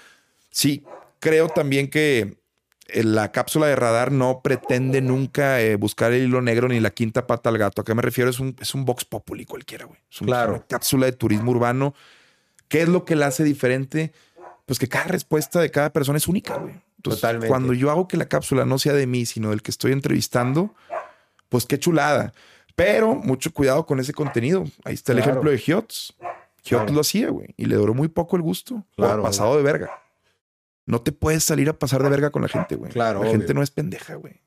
[0.51, 0.83] sí,
[1.19, 2.37] creo también que
[2.89, 6.91] eh, la cápsula de radar no pretende nunca eh, buscar el hilo negro ni la
[6.91, 7.81] quinta pata al gato.
[7.81, 8.29] ¿A qué me refiero?
[8.29, 9.99] Es un, es un Vox Populi cualquiera, güey.
[10.11, 10.51] Es un- Claro.
[10.55, 11.95] una cápsula de turismo urbano.
[12.67, 14.11] ¿Qué es lo que la hace diferente?
[14.65, 16.73] Pues que cada respuesta de cada persona es única, güey.
[16.97, 17.47] Entonces, Totalmente.
[17.47, 20.73] cuando yo hago que la cápsula no sea de mí, sino del que estoy entrevistando,
[21.49, 22.33] pues qué chulada.
[22.75, 24.65] Pero mucho cuidado con ese contenido.
[24.83, 25.31] Ahí está el Claro.
[25.31, 26.15] ejemplo de Hiots.
[26.19, 26.93] Hiots Claro.
[26.93, 27.53] lo hacía, güey.
[27.57, 28.83] Y le duró muy poco el gusto.
[28.95, 29.21] Claro.
[29.21, 29.91] Pasado de verga.
[30.87, 32.91] No te puedes salir a pasar de verga con la gente, güey.
[32.91, 33.39] Claro, La obvio.
[33.39, 34.41] gente no es pendeja, güey.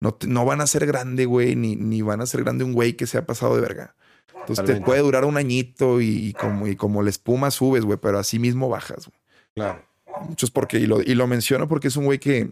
[0.00, 2.72] No, te- no van a ser grande, güey, ni, ni van a ser grande un
[2.72, 3.94] güey que se ha pasado de verga.
[4.46, 4.80] Entonces Totalmente.
[4.80, 8.18] te puede durar un añito y, y como, y como la espuma subes, güey, pero
[8.18, 9.06] así mismo bajas.
[9.08, 9.18] güey.
[9.54, 9.82] Claro.
[10.28, 12.50] Muchos porque, y lo, y lo menciono porque es un güey que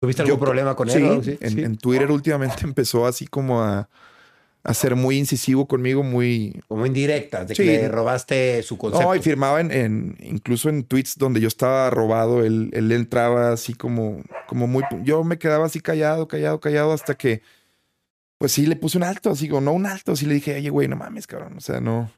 [0.00, 1.20] ¿Tuviste algún Yo- problema con él?
[1.24, 1.62] Sí, en, Sí.
[1.62, 3.88] en Twitter últimamente empezó así como a,
[4.62, 6.60] a ser muy incisivo conmigo, muy...
[6.68, 7.62] Como indirectas, de Sí.
[7.64, 9.06] que le robaste su concepto.
[9.08, 13.52] No, y firmaba en, en- incluso en tweets donde yo estaba robado, él, él entraba
[13.52, 14.84] así como, como muy...
[15.02, 17.42] Yo me quedaba así callado, callado, callado hasta que,
[18.38, 20.70] pues sí, le puse un alto, así, o no un alto, sí le dije, oye,
[20.70, 22.10] güey, no mames, cabrón, o sea, no...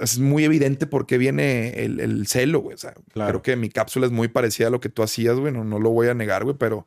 [0.00, 2.74] Es muy evidente por qué viene el, el celo, güey.
[2.74, 3.30] O sea, Claro.
[3.30, 5.52] creo que mi cápsula es muy parecida a lo que tú hacías, güey.
[5.52, 6.86] No, no lo voy a negar, güey, pero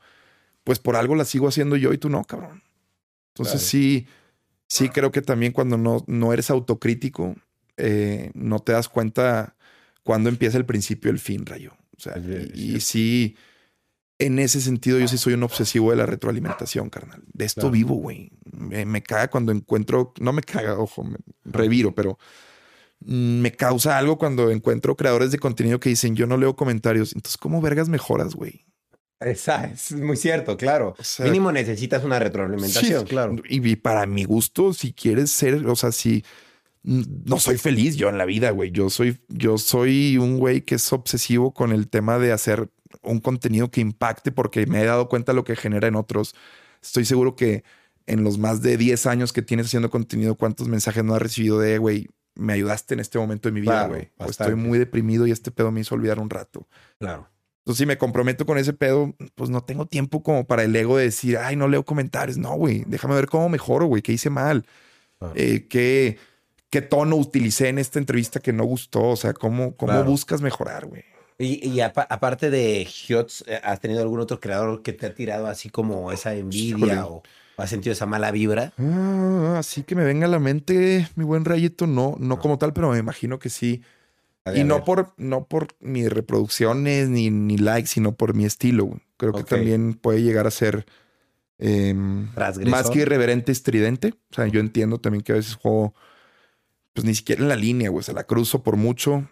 [0.63, 2.63] pues por algo la sigo haciendo yo y tú no, cabrón.
[3.36, 3.68] Entonces Claro.
[3.70, 4.08] sí,
[4.68, 7.36] sí creo que también cuando no, no eres autocrítico,
[7.78, 9.56] eh, no te das cuenta
[10.04, 11.74] cuando empieza el principio y el fin, rayo.
[11.96, 13.36] O sea, Sí, y, y sí,
[14.19, 17.23] en ese sentido yo sí soy un obsesivo de la retroalimentación, carnal.
[17.34, 17.71] De esto Claro.
[17.71, 18.32] vivo, güey.
[18.51, 22.19] Me, me caga cuando encuentro, no me caga, ojo, me reviro, pero
[22.99, 27.13] mm, me causa algo cuando encuentro creadores de contenido que dicen yo no leo comentarios.
[27.15, 28.65] Entonces, ¿cómo vergas mejoras, güey?
[29.21, 30.95] Esa, es muy cierto, claro.
[30.97, 33.36] O sea, Mínimo necesitas una retroalimentación, Sí, claro.
[33.49, 36.23] Y, y para mi gusto, si quieres ser, o sea, si
[36.84, 38.71] mm, no soy feliz yo en la vida, güey.
[38.71, 42.69] Yo soy, yo soy un güey que es obsesivo con el tema de hacer
[43.02, 46.36] un contenido que impacte porque me he dado cuenta lo que genera en otros.
[46.82, 47.63] Estoy seguro que
[48.08, 51.60] en los más de 10 años que tienes haciendo contenido, cuántos mensajes no has recibido
[51.60, 54.10] de, güey, me ayudaste en este momento de mi vida, Claro, güey.
[54.17, 54.52] O bastante.
[54.54, 56.67] estoy muy deprimido y este pedo me hizo olvidar un rato.
[56.99, 57.28] Claro.
[57.60, 60.97] Entonces, si me comprometo con ese pedo, pues no tengo tiempo como para el ego
[60.97, 62.38] de decir, ay, no leo comentarios.
[62.38, 64.65] No, güey, déjame ver cómo mejoro, güey, qué hice mal,
[65.19, 65.34] Claro.
[65.36, 66.17] Eh, qué,
[66.69, 70.10] qué tono utilicé en esta entrevista que no gustó, o sea, cómo, cómo Claro.
[70.10, 71.04] buscas mejorar, güey.
[71.39, 75.15] Y, y apa- aparte de Hiots, eh, ¿has tenido algún otro creador que te ha
[75.15, 77.23] tirado así como esa envidia o
[77.58, 78.73] has sentido esa mala vibra?
[78.78, 82.73] Ah, así que me venga a la mente, mi buen rayito, no, no como tal,
[82.73, 83.82] pero me imagino que sí.
[84.54, 88.99] Y no por, no por mis reproducciones ni, ni likes, sino por mi estilo.
[89.17, 90.86] Creo que también puede llegar a ser
[91.60, 92.28] em,
[92.71, 94.15] más que irreverente, estridente.
[94.32, 95.93] O sea, yo entiendo también que a veces juego,
[96.93, 98.04] pues ni siquiera en la línea, güey.
[98.04, 99.30] Se la cruzo por mucho.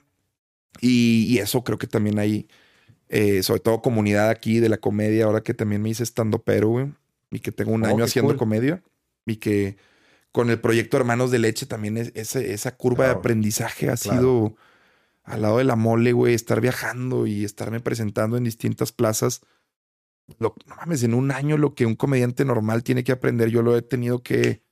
[0.82, 2.48] Y, y eso creo que también hay,
[3.10, 6.70] eh, sobre todo comunidad aquí de la comedia, ahora que también me hice estando pero,
[6.70, 6.94] güey.
[7.32, 8.38] Y que tengo un Oh, año haciendo cool.
[8.40, 8.82] comedia.
[9.26, 9.78] Y que
[10.32, 14.20] con el proyecto Hermanos de Leche también es, esa curva de aprendizaje ha Claro.
[14.20, 14.56] sido
[15.24, 19.42] al lado de la mole, güey, estar viajando y estarme presentando en distintas plazas.
[20.40, 23.62] Lo, no mames, en un año lo que un comediante normal tiene que aprender, yo
[23.62, 24.64] lo he tenido que,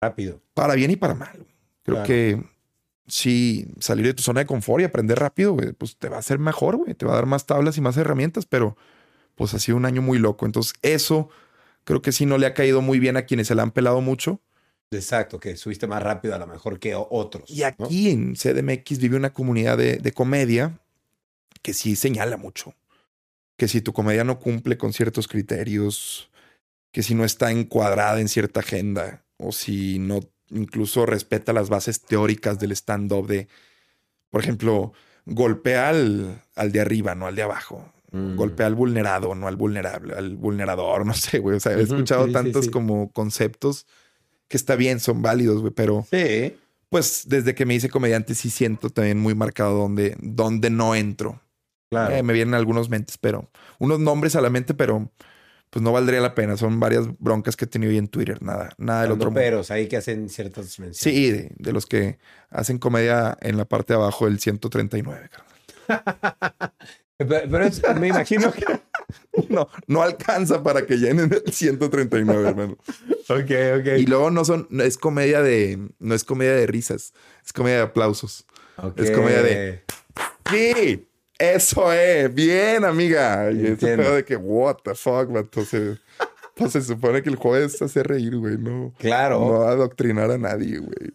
[0.00, 0.42] Rápido.
[0.54, 1.46] para bien y para mal.
[1.82, 2.06] Creo Claro.
[2.06, 2.44] que
[3.12, 6.20] sí, salir de tu zona de confort y aprender rápido, güey, pues te va a
[6.20, 8.74] hacer mejor, güey, te va a dar más tablas y más herramientas, pero
[9.34, 10.46] pues ha sido un año muy loco.
[10.46, 11.28] Entonces, eso
[11.84, 14.00] creo que sí no le ha caído muy bien a quienes se la han pelado
[14.00, 14.40] mucho.
[14.90, 17.50] Exacto, que subiste más rápido a lo mejor que otros.
[17.50, 17.66] Y ¿no?
[17.66, 20.80] aquí en CDMX vive una comunidad de, de comedia
[21.60, 22.74] que sí señala mucho.
[23.58, 26.30] Que si tu comedia no cumple con ciertos criterios,
[26.92, 30.20] que si no está encuadrada en cierta agenda, o si no
[30.52, 33.48] incluso respeta las bases teóricas del stand-up de,
[34.30, 34.92] por ejemplo,
[35.26, 37.92] golpea al, al de arriba, no al de abajo.
[38.12, 38.36] Mm.
[38.36, 41.56] Golpea al vulnerado, no al vulnerable, al vulnerador, no sé, güey.
[41.56, 42.70] O sea, he escuchado sí, sí, tantos sí.
[42.70, 43.86] como conceptos
[44.48, 46.54] que está bien, son válidos, güey, pero Sí.
[46.90, 51.40] pues desde que me hice comediante sí siento también muy marcado donde, donde no entro.
[51.88, 52.14] Claro.
[52.14, 55.10] Eh, me vienen algunos mentes, pero unos nombres a la mente, pero
[55.72, 56.58] pues no valdría la pena.
[56.58, 59.88] Son varias broncas que he tenido ahí en Twitter, nada, nada del otro peros ahí
[59.88, 60.98] que hacen ciertas menciones.
[60.98, 62.18] Sí, de, de los que
[62.50, 65.30] hacen comedia en la parte de abajo del 139.
[65.30, 65.48] carnal.
[67.18, 68.64] Pero, pero es- me imagino que.
[69.48, 72.76] No, no alcanza para que llenen el 139, hermano.
[73.28, 73.86] Ok, ok.
[73.98, 77.12] Y luego no son, no es comedia de, no es comedia de risas,
[77.44, 78.46] es comedia de aplausos.
[78.96, 79.82] es comedia de-
[80.50, 81.06] Sí,
[81.42, 82.32] eso es.
[82.34, 83.50] Bien, amiga.
[83.50, 85.38] Y ese pedo de que, what the fuck, man.
[85.42, 85.98] Entonces,
[86.54, 88.56] pues se supone que el juego es hacer reír, güey.
[88.58, 89.40] No, Claro.
[89.40, 91.12] no adoctrinar a nadie, güey.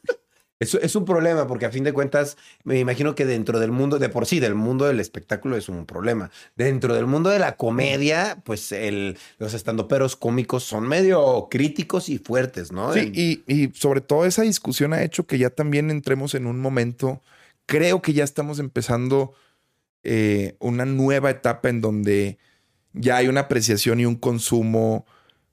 [0.60, 4.00] Es, es un problema porque a fin de cuentas me imagino que dentro del mundo,
[4.00, 6.32] de por sí, del mundo del espectáculo es un problema.
[6.56, 12.18] Dentro del mundo de la comedia, pues el, los estandoperos cómicos son medio críticos y
[12.18, 12.92] fuertes, ¿no?
[12.92, 16.60] Sí, y, y sobre todo esa discusión ha hecho que ya también entremos en un
[16.60, 17.22] momento,
[17.68, 19.36] creo que ya estamos empezando
[20.04, 22.38] eh, una nueva etapa en donde
[22.94, 25.06] ya hay una apreciación y un consumo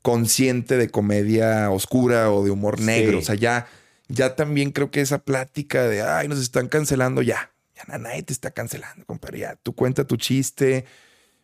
[0.02, 3.12] consciente de comedia oscura o de humor negro.
[3.12, 3.18] Sí.
[3.18, 3.66] O sea, ya,
[4.09, 8.22] ya también creo que esa plática de, ay, nos están cancelando, ya, ya na- nadie
[8.22, 10.85] te está cancelando, compadre, ya, tú cuenta tu chiste,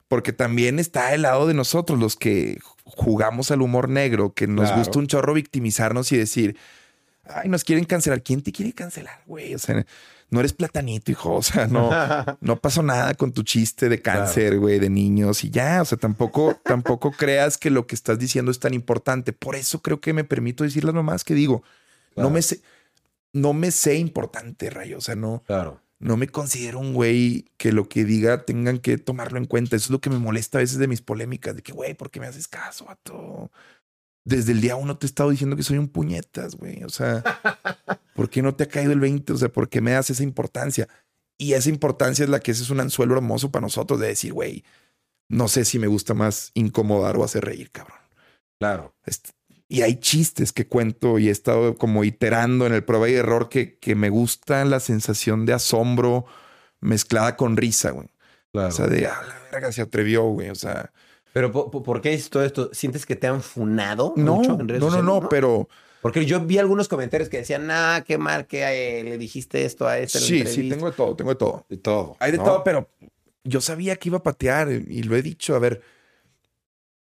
[0.09, 4.67] porque también está el lado de nosotros, los que jugamos al humor negro, que nos
[4.67, 4.79] Claro.
[4.79, 6.57] gusta un chorro victimizarnos y decir,
[7.25, 8.23] ay, nos quieren cancelar.
[8.23, 9.55] ¿Quién te quiere cancelar, güey?
[9.55, 9.87] O sea,
[10.31, 11.35] no eres platanito, hijo.
[11.35, 11.91] O sea, no,
[12.41, 15.83] no pasó nada con tu chiste de cáncer, güey, de niños y ya.
[15.83, 19.33] O sea, tampoco, tampoco creas que lo que estás diciendo es tan importante.
[19.33, 21.63] Por eso creo que me permito decir las nomás que digo.
[22.15, 22.29] Claro.
[22.29, 22.61] No me sé,
[23.33, 24.99] no me sé importante, Rayo.
[24.99, 25.81] O sea, no, Claro.
[25.99, 29.77] no me considero un güey que lo que diga tengan que tomarlo en cuenta.
[29.77, 32.11] Eso es lo que me molesta a veces de mis polémicas, de que, güey, ¿por
[32.11, 33.51] qué me haces caso, vato?
[34.25, 36.85] Desde el día uno te he estado diciendo que soy un puñetas, güey.
[36.85, 37.23] O sea,
[38.15, 39.33] ¿por qué no te ha caído el 20?
[39.33, 40.89] O sea, ¿por qué me das esa importancia?
[41.39, 44.33] Y esa importancia es la que ese es un anzuelo hermoso para nosotros de decir,
[44.33, 44.63] güey,
[45.29, 47.99] no sé si me gusta más incomodar o hacer reír, cabrón.
[48.59, 48.95] Claro.
[49.07, 49.31] Este,
[49.69, 53.49] Y hay chistes que cuento y he estado como iterando en el prueba y error
[53.49, 56.27] que, que me gusta la sensación de asombro
[56.81, 58.09] mezclada con risa, güey.
[58.53, 58.69] Claro.
[58.69, 60.51] O sea, de, ah, la verga se atrevió, güey.
[60.51, 60.93] O sea,
[61.33, 62.71] Pero ¿por, qué dices todo esto?
[62.73, 65.29] ¿Sientes que te han funado no, mucho no, en redes no, no, sociales?
[65.31, 65.69] pero
[66.03, 69.87] Porque yo vi algunos comentarios que decían, nah, qué mal que eh, le dijiste esto
[69.87, 70.19] a este.
[70.19, 70.75] sí, sí, entrevista".
[70.75, 71.67] tengo de todo, tengo de todo.
[71.69, 72.17] de todo.
[72.19, 72.45] Hay de ¿no?
[72.45, 72.89] todo, pero
[73.45, 75.55] yo sabía que iba a patear y lo he dicho.
[75.55, 75.83] A ver,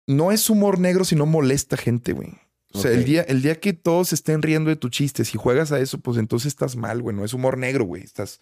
[0.07, 2.31] no es humor negro si no molesta gente, güey.
[2.73, 2.97] O sea, Ok.
[2.99, 5.99] el, día, el día que todos estén riendo de tu chiste, si juegas a eso,
[5.99, 7.15] pues entonces estás mal, güey.
[7.15, 8.03] No es humor negro, güey.
[8.03, 8.41] Estás,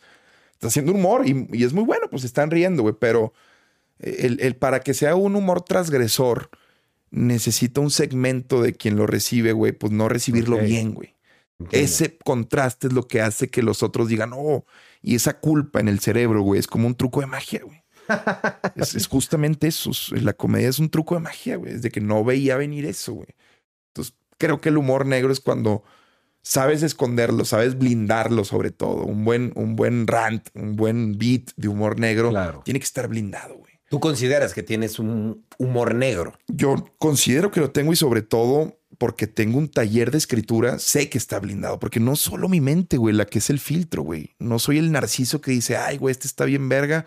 [0.53, 2.95] estás haciendo humor y, y es muy bueno, pues están riendo, güey.
[2.99, 3.33] Pero
[3.99, 6.51] el, el para que sea un humor transgresor,
[7.11, 11.15] necesita un segmento de quien lo recibe, güey, pues no recibirlo bien, güey.
[11.61, 11.85] Entiendo.
[11.85, 14.65] Ese contraste es lo que hace que los otros digan, oh,
[15.03, 17.83] y esa culpa en el cerebro, güey, es como un truco de magia, güey.
[18.75, 19.91] es, es justamente eso.
[19.91, 21.73] es- La comedia es un truco de magia, güey.
[21.75, 23.29] Es de que no veía venir eso, güey.
[23.93, 25.85] Entonces, creo que el humor negro es cuando
[26.43, 29.05] sabes esconderlo, sabes blindarlo sobre todo.
[29.05, 32.63] Un buen, un buen rant, un buen beat de humor negro Claro.
[32.65, 33.74] tiene que estar blindado, güey.
[33.95, 36.37] ¿Tú consideras que tienes un humor negro?
[36.49, 41.09] Yo considero que lo tengo y sobre todo porque tengo un taller de escritura, sé
[41.09, 44.31] que está blindado, porque no solo mi mente, güey, la que es el filtro, güey.
[44.41, 47.07] No soy el narciso que dice, ay, güey, este está bien verga,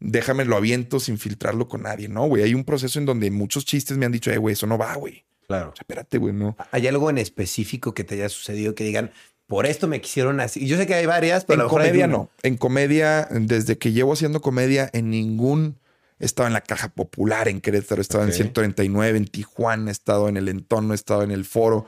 [0.00, 2.08] déjame lo aviento sin filtrarlo con nadie.
[2.08, 4.66] No, güey, hay un proceso en donde muchos chistes me han dicho, ay, güey, eso
[4.66, 5.24] no va, güey.
[5.46, 5.70] Claro.
[5.70, 6.56] O sea, espérate, güey, no.
[6.72, 9.12] ¿Hay algo en específico que te haya sucedido que digan,
[9.46, 10.64] por esto me quisieron así?
[10.64, 12.28] Y yo sé que hay varias, pero a En lo mejor hay comedia no.
[12.42, 15.78] En comedia, desde que llevo haciendo comedia, en ningún...
[16.24, 18.30] Estado en la Caja Popular en Querétaro, he estado Ok.
[18.30, 21.86] en 139, en Tijuana, he estado en el entorno, he estado en el foro.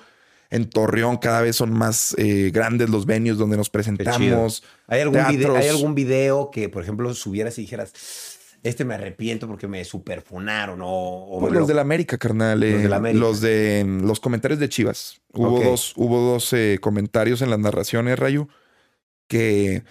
[0.48, 4.62] En Torreón cada vez son más eh, grandes los venuos donde nos presentamos.
[4.86, 5.56] ¿Hay algún, video.
[5.56, 7.92] ¿Hay algún video que, por ejemplo, subieras y dijeras,
[8.62, 12.62] este me arrepiento porque me superfunaron o, o Pues los lo- de la América, carnal.
[12.62, 13.20] eh, Los de la América.
[13.20, 15.20] Los de los comentarios de Chivas.
[15.32, 18.48] Hubo dos, hubo dos eh, comentarios en las narraciones, Rayo,
[19.28, 19.82] que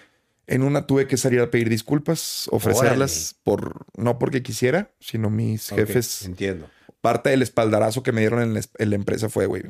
[0.47, 5.69] en una tuve que salir a pedir disculpas, ofrecerlas por no porque quisiera, sino mis
[5.69, 6.23] jefes.
[6.25, 6.69] Entiendo.
[7.01, 9.63] Parte del espaldarazo que me dieron en la, es- en la empresa fue, güey.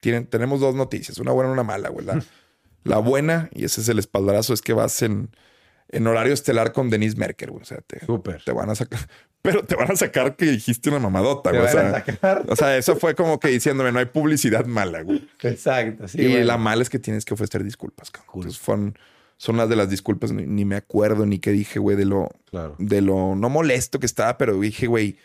[0.00, 2.06] Tienen, tenemos dos noticias, una buena y una mala, güey.
[2.06, 2.22] La,
[2.84, 5.30] la buena, y ese es el espaldarazo, es que vas en,
[5.88, 7.62] en horario estelar con Denise Merker, güey.
[7.62, 8.42] O sea, te, Súper.
[8.42, 9.00] te van a sacar,
[9.42, 11.70] pero te van a sacar que dijiste una mamadota, Te güey.
[11.70, 12.44] O van a sea, sacar.
[12.48, 15.28] o sea, eso fue como que diciéndome, no hay publicidad mala, güey.
[15.42, 16.08] Exacto.
[16.08, 16.46] Sí, y bueno.
[16.46, 18.30] la mala es que tienes que ofrecer disculpas, cabrón.
[18.32, 18.42] Cool.
[18.44, 18.98] Entonces, fueron-
[19.42, 22.28] son las de las disculpas, ni, ni me acuerdo ni qué dije, güey, de lo,
[22.50, 22.76] Claro.
[22.78, 25.16] de lo no molesto que estaba, pero dije, güey,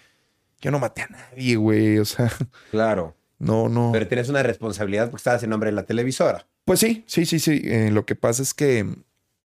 [0.61, 1.97] yo no maté a nadie, güey.
[1.99, 2.31] O sea,
[2.71, 3.13] Claro.
[3.39, 3.89] no, no.
[3.91, 6.47] Pero tienes una responsabilidad porque estabas en nombre de la televisora.
[6.63, 7.59] Pues sí, sí, sí, sí.
[7.65, 8.85] Eh, lo que pasa es que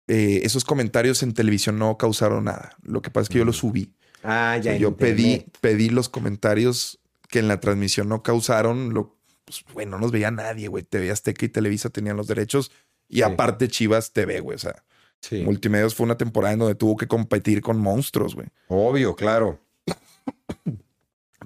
[0.08, 2.78] eh, esos comentarios en televisión no causaron nada.
[2.84, 3.92] Lo que pasa es que yo los subí.
[4.24, 4.64] Ah, O ya.
[4.64, 8.94] sea, en yo pedí, pedí los comentarios que en la transmisión no causaron.
[8.94, 10.84] Lo, pues, güey, no nos veía nadie, güey.
[10.86, 12.72] TV Azteca y Televisa tenían los derechos.
[13.14, 13.22] Y Sí.
[13.24, 14.56] aparte Chivas TV, güey.
[14.56, 14.76] O sea,
[15.22, 15.42] Sí.
[15.42, 18.48] Multimedios fue una temporada en donde tuvo que competir con monstruos, güey.
[18.68, 19.58] Obvio, claro.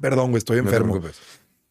[0.02, 1.00] Perdón, güey, estoy No enfermo.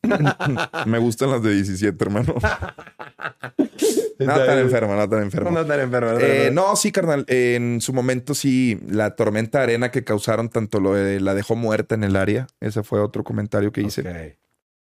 [0.86, 2.34] Me gustan las de 17, hermano.
[4.18, 5.50] no tan enfermo, no tan enfermo.
[5.50, 6.54] No, no tan no Eh, enfermo.
[6.68, 7.24] no, sí, carnal.
[7.28, 11.56] En su momento sí, la tormenta de arena que causaron, tanto lo de la dejó
[11.56, 12.46] muerta en el área.
[12.60, 14.36] Ese fue otro comentario que hice.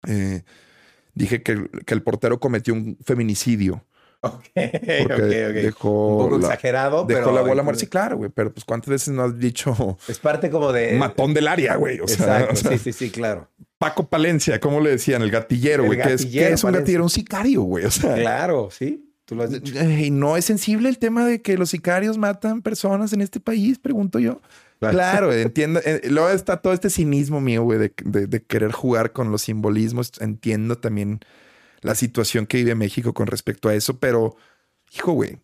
[0.07, 0.43] Eh,
[1.13, 3.85] dije que, que el portero cometió un feminicidio.
[4.25, 5.63] Ok, Porque ok, ok.
[5.63, 7.31] dejó, Un poco la, exagerado, dejó pero.
[7.31, 7.79] la bola muerta.
[7.79, 8.31] Sí, claro, güey.
[8.33, 10.93] Pero pues cuántas veces no has dicho Es parte como de.
[10.93, 11.99] matón del área, güey.
[11.99, 13.49] O sea, Exacto, o sea, sí, sí, sí, claro.
[13.77, 15.21] Paco Palencia, ¿cómo le decían?
[15.21, 16.01] El gatillero, güey.
[16.01, 17.03] ¿Qué es, qué es un gatillero?
[17.03, 17.85] Un sicario, güey.
[17.85, 19.01] O sea, Claro, sí.
[19.25, 19.73] Tú lo has dicho.
[19.83, 23.79] ¿Y no es sensible el tema de que los sicarios matan personas en este país?
[23.79, 24.39] Pregunto yo.
[24.79, 25.79] Claro, entiendo.
[25.83, 27.93] Eh, luego está todo este cinismo mío, güey, de,
[28.27, 30.11] de, querer jugar con los simbolismos.
[30.19, 31.21] Entiendo también
[31.85, 34.35] la situación que vive México con respecto a eso, pero,
[34.91, 35.37] hijo, güey,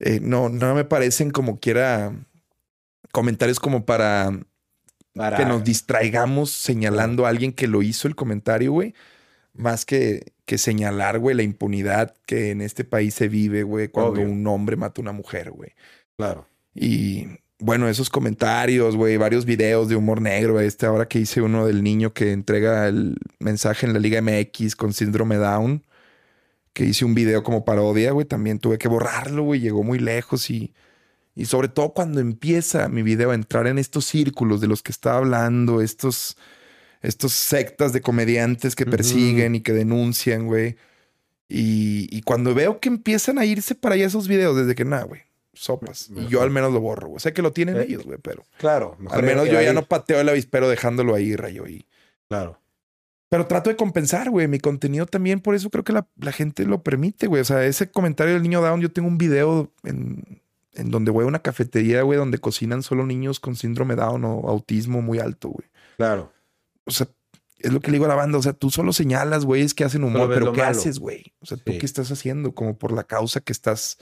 [0.00, 2.14] eh, no, no me parecen como quiera
[3.12, 4.32] comentarios como para,
[5.36, 8.94] que nos distraigamos señalando a alguien que lo hizo el comentario, güey.
[9.52, 14.22] Más que, que señalar, güey, la impunidad que en este país se vive, güey, cuando
[14.22, 15.74] un hombre mata a una mujer, güey.
[16.16, 16.48] Claro.
[16.74, 17.26] Y
[17.60, 20.60] bueno, esos comentarios, güey, varios videos de humor negro.
[20.60, 24.76] Este ahora que hice uno del niño que entrega el mensaje en la Liga MX
[24.76, 25.84] con síndrome Down,
[26.72, 30.50] que hice un video como parodia, güey, también tuve que borrarlo, güey, llegó muy lejos
[30.50, 30.74] y,
[31.34, 34.92] y sobre todo cuando empieza mi video a entrar en estos círculos de los que
[34.92, 36.36] estaba hablando, estos,
[37.02, 40.76] estos sectas de comediantes que persiguen y que denuncian, güey.
[41.48, 45.04] Y, y, cuando veo que empiezan a irse para allá esos videos, desde que nada,
[45.04, 45.27] güey
[45.58, 46.10] sopas.
[46.14, 47.20] Y yo al menos lo borro, güey.
[47.20, 48.44] Sé que lo tienen eh, ellos, güey, pero.
[48.58, 48.96] Claro.
[49.10, 51.66] Al menos yo ya no pateo el avispero dejándolo ahí, rayo.
[51.66, 51.86] Y...
[52.28, 52.60] Claro.
[53.28, 55.40] Pero trato de compensar, güey, mi contenido también.
[55.40, 57.42] Por eso creo que la, gente lo permite, güey.
[57.42, 60.40] O sea, ese comentario del niño Down, yo tengo un video en,
[60.72, 64.48] en donde voy a una cafetería, güey, donde cocinan solo niños con síndrome Down o
[64.48, 65.68] autismo muy alto, güey.
[65.98, 66.32] Claro.
[66.84, 67.08] O sea,
[67.58, 68.38] es lo que le digo a la banda.
[68.38, 71.32] O sea, tú solo señalas, güey, es que hacen humor, pero, ¿qué haces, güey?
[71.40, 72.54] O sea, ¿tú qué estás haciendo?
[72.54, 73.98] Como por la causa que estás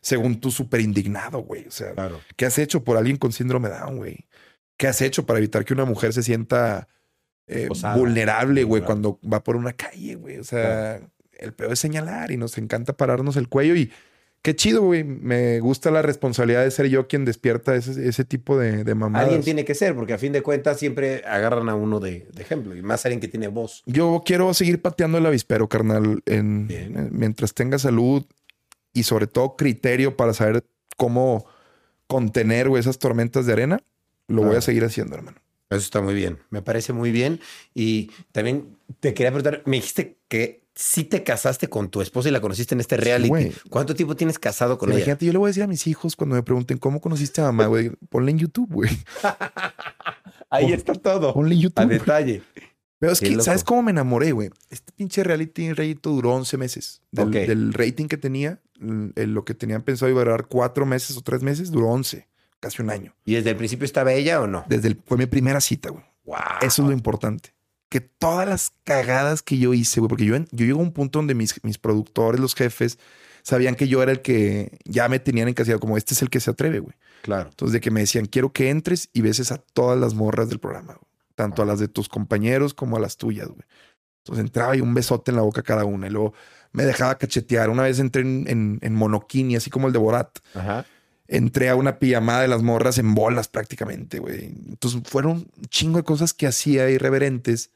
[0.00, 1.66] según tú, súper indignado, güey.
[1.66, 1.94] O sea,
[2.36, 4.26] ¿qué has hecho por alguien con síndrome Down, güey?
[4.76, 6.88] ¿Qué has hecho para evitar que una mujer se sienta
[7.46, 10.38] eh, vulnerable, güey, cuando va por una calle, güey?
[10.38, 11.00] O sea,
[11.38, 13.92] el peor es señalar y nos encanta pararnos el cuello y
[14.42, 15.04] qué chido, güey.
[15.04, 19.26] Me gusta la responsabilidad de ser yo quien despierta ese, ese tipo de, de mamadas.
[19.26, 22.74] Alguien tiene que ser, porque a fin de cuentas siempre agarran a uno de, ejemplo,
[22.74, 23.82] y más alguien que tiene voz.
[23.84, 26.68] Yo quiero seguir pateando el avispero, carnal, en,
[27.12, 28.24] mientras tenga salud
[28.92, 30.64] y sobre todo criterio para saber
[30.96, 31.46] cómo
[32.06, 33.80] contener esas tormentas de arena,
[34.26, 35.38] lo voy a seguir haciendo, hermano.
[35.70, 37.40] Eso está muy bien, me parece muy bien.
[37.74, 42.32] Y también te quería preguntar, me dijiste que sí te casaste con tu esposa y
[42.32, 43.54] la conociste en este reality.
[43.68, 45.16] ¿Cuánto tiempo tienes casado con ella?
[45.18, 47.66] yo le voy a decir a mis hijos cuando me pregunten cómo conociste a mamá,
[47.66, 48.90] güey, ponle en YouTube, güey.
[50.50, 51.32] Ahí está todo.
[51.32, 51.82] Ponle en YouTube.
[51.82, 52.42] A detalle.
[52.98, 54.50] Pero es que, ¿sabes cómo me enamoré, güey?
[54.68, 57.02] Este pinche reality rayito duró 11 meses.
[57.12, 61.42] Del, rating que tenía, lo que tenían pensado iba a durar cuatro meses o tres
[61.42, 62.26] meses, duró 11,
[62.58, 63.14] casi un año.
[63.24, 64.64] ¿Y desde el principio estaba ella o no?
[64.68, 66.04] Desde el, fue mi primera cita, güey.
[66.24, 66.36] Wow.
[66.62, 67.54] Eso es lo importante.
[67.88, 71.18] Que todas las cagadas que yo hice, güey, porque yo, yo llego a un punto
[71.18, 72.98] donde mis, mis productores, los jefes,
[73.42, 76.40] sabían que yo era el que ya me tenían encasillado, como este es el que
[76.40, 76.94] se atreve, güey.
[77.22, 77.50] Claro.
[77.50, 80.60] Entonces, de que me decían, quiero que entres y beses a todas las morras del
[80.60, 83.62] programa, güey tanto a las de tus compañeros como a las tuyas, güey.
[84.18, 86.34] Entonces entraba y un besote en la boca cada una y luego
[86.72, 87.70] me dejaba cachetear.
[87.70, 90.38] Una vez entré en, en, monoquini, así como el de Borat.
[90.54, 90.86] Ajá.
[91.26, 94.46] Entré a una pijamada de las morras en bolas prácticamente, güey.
[94.46, 97.70] Entonces fueron un chingo de cosas que hacía irreverentes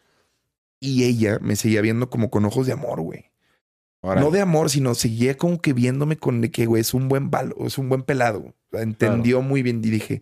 [0.80, 3.30] y ella me seguía viendo como con ojos de amor, güey.
[4.02, 7.56] No de amor, sino seguía como que viéndome con que, güey, es un buen balo,
[7.66, 8.52] es un buen pelado.
[8.72, 10.20] entendió muy bien y dije,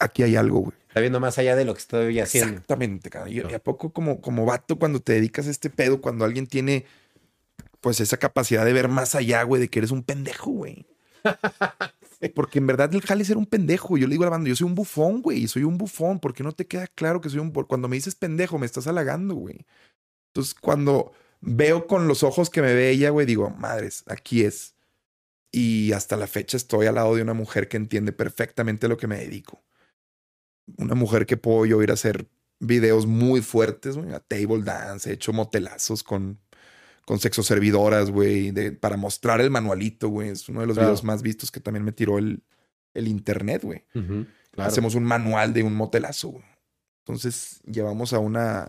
[0.00, 0.76] aquí hay algo, güey.
[0.88, 2.50] Está viendo más allá de lo que estoy haciendo.
[2.50, 3.30] Exactamente, cara.
[3.30, 6.84] Y, a poco como, como vato cuando te dedicas a este pedo, cuando alguien tiene
[7.82, 10.86] pues esa capacidad de ver más allá, güey, de que eres un pendejo, güey.
[12.34, 13.98] Porque en verdad el jale es ser un pendejo.
[13.98, 15.46] Yo le digo a la banda, yo soy un bufón, güey.
[15.48, 16.20] Soy un bufón.
[16.20, 17.50] ¿Por qué no te queda claro que soy un...
[17.50, 19.66] Cuando me dices pendejo, me estás halagando, güey.
[20.28, 24.76] Entonces, cuando veo con los ojos que me ve ella, güey, digo, madres, aquí es.
[25.50, 29.08] Y hasta la fecha estoy al lado de una mujer que entiende perfectamente lo que
[29.08, 29.62] me dedico
[30.78, 32.28] una mujer que puedo yo ir a hacer
[32.60, 36.40] videos muy fuertes, güey, a table dance, he hecho motelazos con,
[37.06, 40.30] con servidoras, güey, para mostrar el manualito, güey.
[40.30, 42.42] Es uno de los videos más vistos que también me tiró el,
[42.94, 43.84] el internet, güey.
[44.56, 46.44] Hacemos un manual de un motelazo, güey.
[47.04, 48.68] Entonces llevamos a una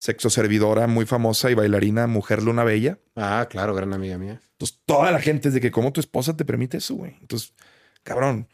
[0.00, 2.98] servidora muy famosa y bailarina, Mujer Luna Bella.
[3.14, 4.40] Ah, claro, gran amiga mía.
[4.52, 7.16] Entonces toda la gente es de que cómo tu esposa te permite eso, güey.
[7.20, 7.54] Entonces,
[8.02, 8.48] cabrón,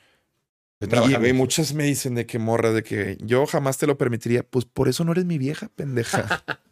[0.81, 4.45] y, muchas me dicen de que morra, de que yo jamás te lo permitiría.
[4.45, 6.45] Pues por eso no eres mi vieja, pendeja.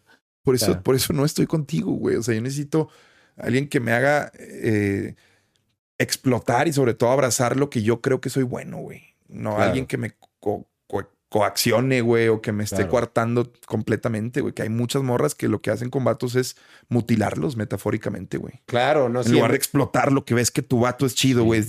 [0.46, 2.14] Por eso, por eso no estoy contigo, güey.
[2.14, 2.88] O sea, yo necesito
[3.36, 5.16] alguien que me haga eh,
[5.98, 9.02] explotar y sobre todo abrazar lo que yo creo que soy bueno, güey.
[9.28, 10.14] No alguien que me
[11.28, 14.54] coaccione, güey, o que me esté coartando completamente, güey.
[14.54, 16.56] Que hay muchas morras que lo que hacen con vatos es
[16.88, 18.62] mutilarlos metafóricamente, güey.
[18.66, 21.64] Claro, no En lugar de explotar lo que ves que tu vato es chido, güey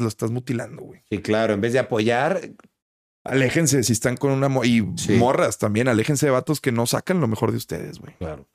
[0.00, 1.02] lo estás mutilando, güey.
[1.10, 2.40] Sí, claro, en vez de apoyar.
[3.26, 4.48] Aléjense si están con una...
[4.64, 4.82] y
[5.18, 8.14] morras también, aléjense de vatos que no sacan lo mejor de ustedes, güey.
[8.18, 8.46] Claro.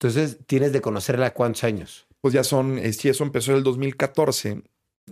[0.00, 2.06] Entonces, tienes de conocerla cuántos años?
[2.20, 4.62] Pues ya son, eh, sí, eso empezó en el 2014.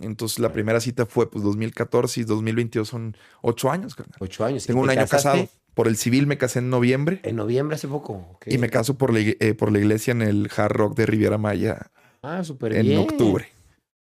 [0.01, 4.17] Entonces la primera cita fue pues 2014 y 2022 son ocho años, carnal.
[4.19, 4.65] Ocho años.
[4.65, 5.29] Tengo ¿Y un año casaste?
[5.29, 5.49] casado.
[5.73, 8.13] Por el civil me casé en noviembre En noviembre hace poco.
[8.35, 8.47] ok.
[8.47, 11.37] y me caso por la, eh, por la iglesia en el Hard Rock de Riviera
[11.37, 11.91] Maya
[12.21, 12.99] Ah, súper en bien.
[12.99, 13.47] octubre.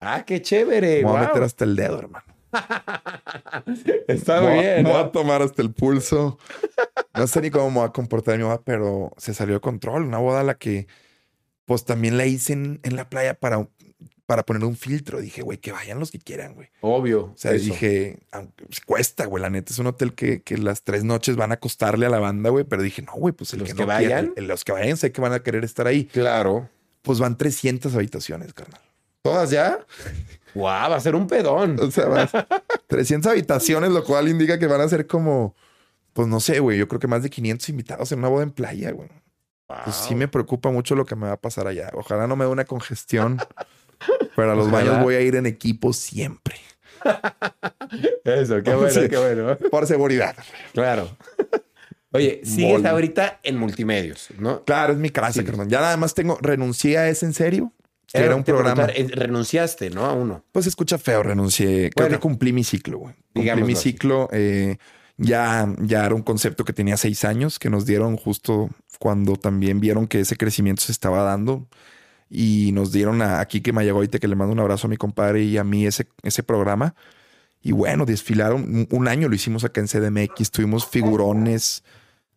[0.00, 1.02] Ah, qué chévere.
[1.04, 2.24] Me voy a meter hasta el dedo, hermano.
[4.08, 4.82] Está bien.
[4.84, 4.96] Me ¿no?
[4.98, 6.38] a tomar hasta el pulso.
[7.14, 10.04] No sé ni cómo me voy a comportar mi boda, pero se salió de control.
[10.04, 10.86] Una boda a la que,
[11.64, 13.68] pues también la hice en, en la playa para,
[14.26, 15.20] para poner un filtro.
[15.20, 16.68] Dije, güey, que vayan los que quieran, güey.
[16.80, 17.24] Obvio.
[17.26, 17.66] O sea, eso.
[17.66, 19.42] dije, aunque pues, cuesta, güey.
[19.42, 22.18] La neta es un hotel que, que las tres noches van a costarle a la
[22.18, 22.64] banda, güey.
[22.64, 24.32] Pero dije, no, güey, pues el Los que, que no quiera- vayan.
[24.36, 26.04] el- los que vayan, sé que van a querer estar ahí.
[26.06, 26.68] Claro.
[27.02, 28.80] Pues van 300 habitaciones, carnal.
[29.22, 29.78] ¿Todas ya?
[30.54, 31.78] Guau, va a ser un pedón.
[31.80, 32.30] O sea, vas
[32.88, 35.54] 300 habitaciones, lo cual indica que van a ser como,
[36.12, 36.78] pues no sé, güey.
[36.78, 39.08] Yo creo que más de 500 invitados en una boda en playa, güey.
[39.84, 41.90] Pues sí me preocupa mucho lo que me va a pasar allá.
[41.94, 43.38] Ojalá no me dé una congestión.
[44.36, 44.90] Pero a los Ojalá.
[44.90, 46.56] baños voy a ir en equipo siempre.
[48.24, 49.08] Eso, qué bueno, Sí.
[49.08, 49.56] qué bueno.
[49.70, 50.36] Por seguridad.
[50.72, 51.08] Claro.
[52.12, 54.62] Oye, sigues ahorita en multimedios, ¿no?
[54.64, 55.46] Claro, es mi casa, Sí.
[55.68, 57.72] Ya nada más tengo, renuncié a ese en serio.
[58.12, 58.86] Que era un programa.
[58.94, 60.04] eh, Renunciaste, ¿no?
[60.06, 60.44] A uno.
[60.52, 61.90] Pues escucha feo, renuncié.
[61.90, 62.16] Creo Bueno.
[62.16, 63.14] que cumplí mi ciclo, güey.
[63.34, 64.28] Cumplí mi ciclo.
[64.32, 64.76] eh,
[65.18, 69.78] ya, ya era un concepto que tenía seis años, que nos dieron justo cuando también
[69.80, 71.68] vieron que ese crecimiento se estaba dando.
[72.28, 75.42] Y nos dieron a, a Kike Mayagoite, que le mando un abrazo a mi compadre
[75.42, 76.94] y a mí ese, ese programa.
[77.60, 78.88] Y bueno, desfilaron.
[78.90, 80.50] Un año lo hicimos acá en CDMX.
[80.50, 81.84] Tuvimos figurones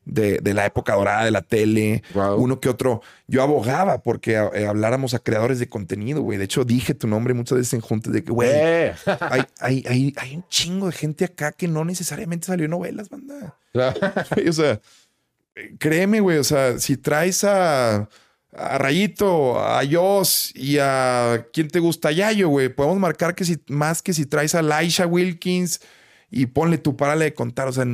[0.05, 2.35] de, de la época dorada de la tele Wow.
[2.37, 3.01] uno que otro.
[3.27, 6.37] Yo abogaba porque eh, habláramos a creadores de contenido, güey.
[6.37, 8.93] De hecho, dije tu nombre muchas veces en juntas de que, güey, Eh.
[9.19, 13.09] hay, hay, hay, hay un chingo de gente acá que no necesariamente salió en novelas,
[13.09, 13.57] banda.
[14.47, 14.79] O sea,
[15.79, 16.37] créeme, güey.
[16.37, 18.07] O sea, si traes a,
[18.53, 23.45] a Rayito, a Yos y a quién te gusta, a Yayo, güey, podemos marcar que
[23.45, 25.81] si más que si traes a Laisha Wilkins
[26.31, 27.67] y ponle tu párale de contar.
[27.67, 27.85] O sea,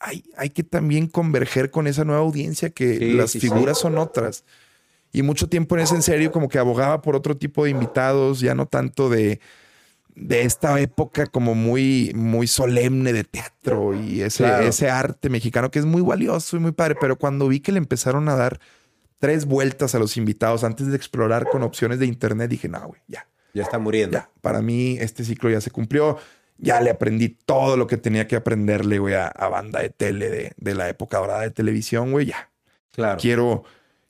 [0.00, 3.48] hay, hay que también converger con esa nueva audiencia que Sí, las sí, sí.
[3.48, 4.44] figuras son otras.
[5.12, 8.40] Y mucho tiempo en ese en serio, como que abogaba por otro tipo de invitados,
[8.40, 9.40] ya no tanto de,
[10.14, 14.66] de esta época como muy, muy solemne de teatro y ese, Claro.
[14.66, 16.96] ese arte mexicano que es muy valioso y muy padre.
[17.00, 18.60] Pero cuando vi que le empezaron a dar
[19.18, 23.00] tres vueltas a los invitados antes de explorar con opciones de internet, dije, no, güey,
[23.08, 24.18] ya, Ya está muriendo.
[24.18, 24.28] ya.
[24.42, 26.18] Para mí este ciclo ya se cumplió.
[26.58, 30.30] Ya le aprendí todo lo que tenía que aprenderle, güey, a, a banda de tele
[30.30, 32.50] de, de la época dorada de televisión, güey, ya.
[32.92, 33.18] Claro.
[33.20, 33.64] Quiero,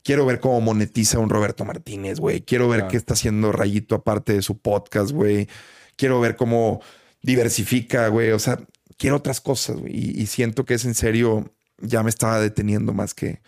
[0.04, 2.42] quiero ver cómo monetiza un Roberto Martínez, güey.
[2.42, 2.90] Quiero ver Claro.
[2.92, 5.48] qué está haciendo Rayito aparte de su podcast, güey.
[5.96, 6.80] Quiero ver cómo
[7.22, 8.30] diversifica, güey.
[8.30, 8.60] O sea,
[8.96, 9.92] quiero otras cosas, güey.
[9.96, 13.40] Y, y siento que es en serio, ya me estaba deteniendo más que,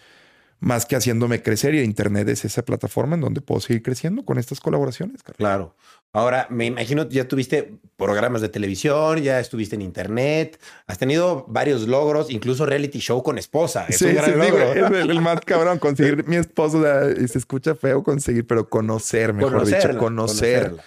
[0.58, 1.74] más que haciéndome crecer.
[1.74, 5.36] Y Internet es esa plataforma en donde puedo seguir creciendo con estas colaboraciones, Carlos.
[5.38, 5.76] Claro.
[6.12, 11.86] Ahora, me imagino ya tuviste programas de televisión, ya estuviste en internet, has tenido varios
[11.86, 13.84] logros, incluso reality show con esposa.
[13.88, 14.72] Es un gran sí, logro.
[14.72, 15.78] es el, el más cabrón.
[15.78, 19.98] Conseguir mi esposo, o sea, y se escucha feo conseguir, pero conocer, mejor dicho, Conocerla,
[19.98, 20.84] conocer, conocerla.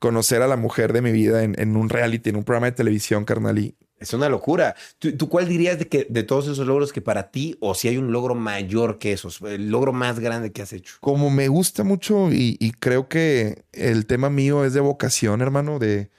[0.00, 2.72] conocer a la mujer de mi vida en, en un reality, en un programa de
[2.72, 3.58] televisión, carnal.
[3.58, 4.74] Y Es una locura.
[4.98, 7.88] ¿Tú, tú cuál dirías de que de todos esos logros que para ti, o si
[7.88, 10.94] hay un logro mayor que esos, el logro más grande que has hecho?
[11.00, 15.78] como me gusta mucho y, y creo que el tema mío es de vocación, hermano,
[15.78, 16.10] de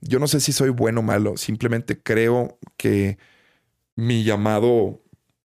[0.00, 3.18] yo no sé si soy bueno o malo, simplemente creo que
[3.96, 5.02] mi llamado,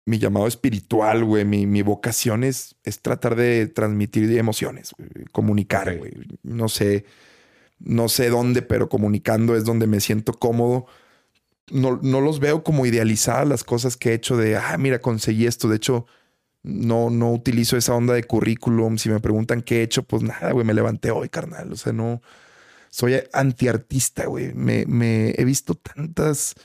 [0.06, 4.94] mi llamado espiritual, güey, mi, mi vocación es, es tratar de transmitir emociones,
[5.32, 6.14] comunicar, güey.
[6.44, 7.06] No sé,
[7.80, 10.86] no sé dónde, pero comunicando es donde me siento cómodo.
[11.70, 15.46] No, no los veo como idealizadas las cosas que he hecho de, ah, mira, conseguí
[15.46, 15.70] esto.
[15.70, 16.06] De hecho,
[16.64, 18.98] no, no utilizo esa onda de currículum.
[18.98, 21.72] Si me preguntan qué he hecho, pues nada, güey, me levanté hoy, carnal.
[21.72, 22.22] O sea, no
[22.90, 24.54] soy antiartista, güey.
[24.54, 26.56] Me, me he visto tantas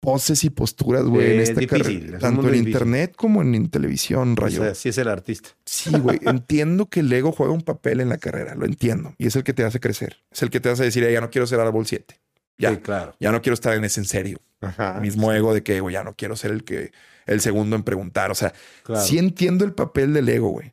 [0.00, 2.68] poses y posturas, güey, en Es esta difícil, carrera, tanto en difícil.
[2.68, 4.62] internet como en, en televisión, O rayo.
[4.62, 5.48] sea, sí es el artista.
[5.64, 9.14] Sí, güey, entiendo que el ego juega un papel en la carrera, lo entiendo.
[9.18, 10.18] Y es el que te hace crecer.
[10.30, 12.20] Es el que te hace decir, "Eh, ya no quiero ser árbol 7.
[12.58, 13.14] Ya, Sí, claro.
[13.20, 14.38] ya no quiero estar en ese en serio.
[14.60, 14.98] Ajá.
[15.00, 16.90] Mismo ego de que, güey, ya no quiero ser el que,
[17.26, 18.30] el segundo en preguntar.
[18.30, 18.52] O sea,
[18.82, 19.02] Claro.
[19.02, 20.72] sí entiendo el papel del ego, güey.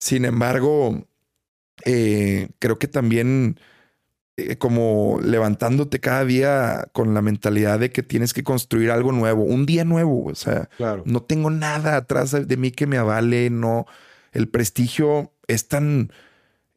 [0.00, 1.06] Sin embargo,
[1.84, 3.58] eh, creo que también
[4.36, 9.42] eh, como levantándote cada día con la mentalidad de que tienes que construir algo nuevo,
[9.44, 10.24] un día nuevo.
[10.26, 11.02] O sea, Claro.
[11.06, 13.86] no tengo nada atrás de mí que me avale, no.
[14.32, 16.10] El prestigio es tan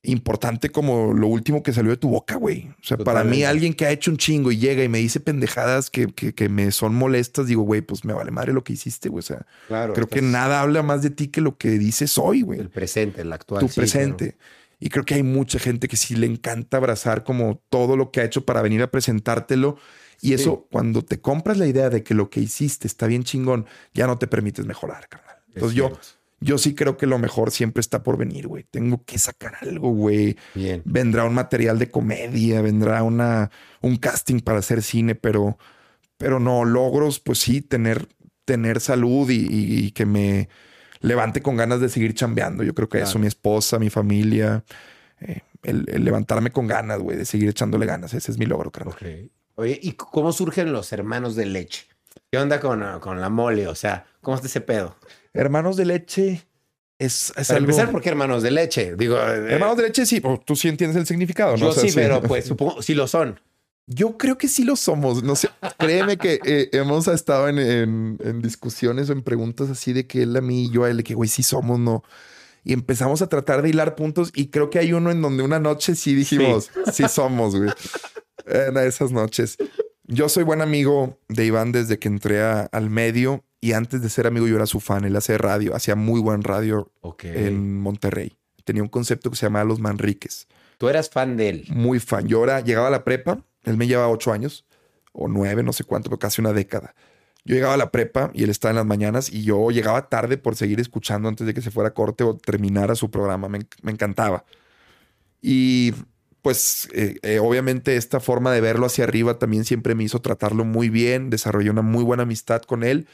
[0.05, 2.67] importante como lo último que salió de tu boca, güey.
[2.81, 5.21] O sea, para mí alguien que ha hecho un chingo y llega y me dice
[5.21, 8.73] pendejadas que, que, que me son molestas, digo, güey, pues me vale madre lo que
[8.73, 9.19] hiciste, güey.
[9.19, 9.93] O sea, Claro.
[9.93, 12.59] creo que nada habla más de ti que lo que dices hoy, güey.
[12.59, 13.61] El presente, el actual.
[13.61, 14.37] Tu sí, presente.
[14.79, 18.19] Y creo que hay mucha gente que sí le encanta abrazar como todo lo que
[18.19, 19.77] ha hecho para venir a presentártelo.
[20.19, 23.65] Y eso, cuando te compras la idea de que lo que hiciste está bien chingón,
[23.93, 25.35] ya no te permites mejorar, carnal.
[25.53, 25.91] Entonces yo,
[26.43, 28.63] yo sí creo que lo mejor siempre está por venir, güey.
[28.63, 30.37] Tengo que sacar algo, güey.
[30.53, 30.81] Bien.
[30.85, 33.49] Vendrá un material de comedia, vendrá una,
[33.81, 35.57] un casting para hacer cine, pero,
[36.17, 38.07] pero no, logros, pues sí, tener,
[38.45, 40.49] tener salud y, que me
[40.99, 42.63] levante con ganas de seguir chambeando.
[42.63, 44.63] Yo creo que eso, mi esposa, mi familia,
[45.21, 48.13] eh, el, levantarme con ganas, güey, de seguir echándole ganas.
[48.13, 48.95] Ese es mi logro, creo.
[49.55, 51.87] Oye, ¿y cómo surgen los hermanos de leche?
[52.31, 53.67] ¿Qué onda con, con la mole?
[53.67, 54.97] O sea, ¿cómo está ese pedo?
[55.33, 56.47] Hermanos de leche
[56.99, 58.95] es, es Para empezar, ¿por qué hermanos de leche?
[58.95, 61.73] Digo, eh, hermanos de leche sí, tú sí entiendes el significado, ¿no?
[61.73, 63.39] Yo sí, pero pues supongo sí lo son.
[63.85, 65.23] Yo creo que sí lo somos.
[65.23, 70.07] No sé, créeme que eh, hemos estado en, en, discusiones o en preguntas así de
[70.07, 72.03] que él a mí y yo a él, de que güey, sí somos, no.
[72.63, 75.59] Y empezamos a tratar de hilar puntos y creo que hay uno en donde una
[75.59, 77.71] noche sí dijimos, sí, somos, güey.
[78.45, 79.57] En esas noches.
[80.05, 84.27] Yo soy buen amigo de Iván desde que entré al medio y antes de ser
[84.27, 85.05] amigo yo era su fan.
[85.05, 86.91] Él hace radio, hacía muy buen radio
[87.21, 88.35] en Monterrey.
[88.65, 90.49] Tenía un concepto que se llamaba Los Manriques.
[90.77, 91.65] ¿Tú eras fan de él?
[91.69, 92.27] Muy fan.
[92.27, 94.65] Yo ahora llegaba a la prepa, él me llevaba ocho años
[95.13, 96.93] o nueve, no sé cuánto, pero casi una década.
[97.45, 100.37] Yo llegaba a la prepa y él estaba en las mañanas y yo llegaba tarde
[100.37, 103.47] por seguir escuchando antes de que se fuera corte o terminara su programa.
[103.47, 104.43] Me, encantaba.
[105.41, 105.93] Y
[106.41, 110.65] pues eh, eh, obviamente esta forma de verlo hacia arriba también siempre me hizo tratarlo
[110.65, 113.07] muy bien, desarrollé una muy buena amistad con él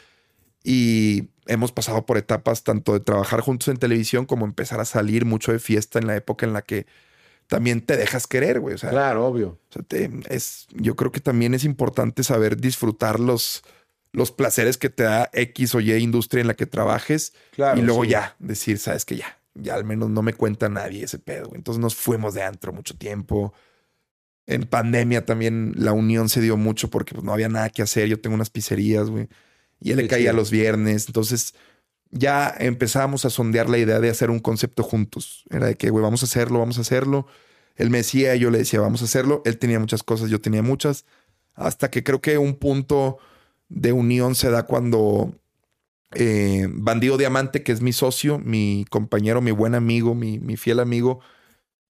[0.63, 5.25] y hemos pasado por etapas tanto de trabajar juntos en televisión como empezar a salir
[5.25, 6.85] mucho de fiesta en la época en la que
[7.47, 8.75] también te dejas querer, güey.
[8.75, 9.57] claro, obvio.
[10.29, 13.63] es, yo creo que también es importante saber disfrutar los,
[14.11, 17.33] los placeres que te da X o Y industria en la que trabajes.
[17.57, 21.17] y luego ya decir, sabes que ya, ya al menos no me cuenta nadie ese
[21.17, 21.49] pedo.
[21.55, 23.53] Entonces nos fuimos de antro mucho tiempo.
[24.45, 28.07] En pandemia también la unión se dio mucho porque pues, no había nada que hacer.
[28.07, 29.27] Yo tengo unas pizzerías, güey
[29.79, 31.07] y él le caía los viernes.
[31.07, 31.53] Entonces
[32.11, 35.45] ya empezamos a sondear la idea de hacer un concepto juntos.
[35.49, 37.27] Era de que, güey, vamos a hacerlo, vamos a hacerlo.
[37.75, 39.41] Él me decía, yo le decía, vamos a hacerlo.
[39.45, 41.05] Él tenía muchas cosas, yo tenía muchas.
[41.55, 43.17] Hasta que creo que un punto
[43.69, 45.33] de unión se da cuando
[46.13, 50.79] eh, Bandido Diamante, que es mi socio, mi compañero, mi buen amigo, mi, mi fiel
[50.79, 51.19] amigo,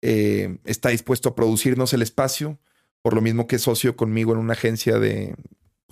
[0.03, 2.59] eh, está dispuesto a producirnos el espacio,
[3.03, 5.35] por lo mismo que es socio conmigo en una agencia de,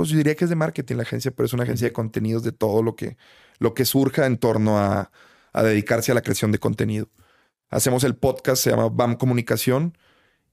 [0.02, 2.42] pues yo diría que es de marketing la agencia, pero es una agencia de contenidos
[2.42, 3.16] de todo lo que,
[3.60, 5.12] lo que surja en torno a,
[5.54, 7.08] dedicarse a la creación de contenido.
[7.70, 9.96] Hacemos el podcast, se llama BAM Comunicación,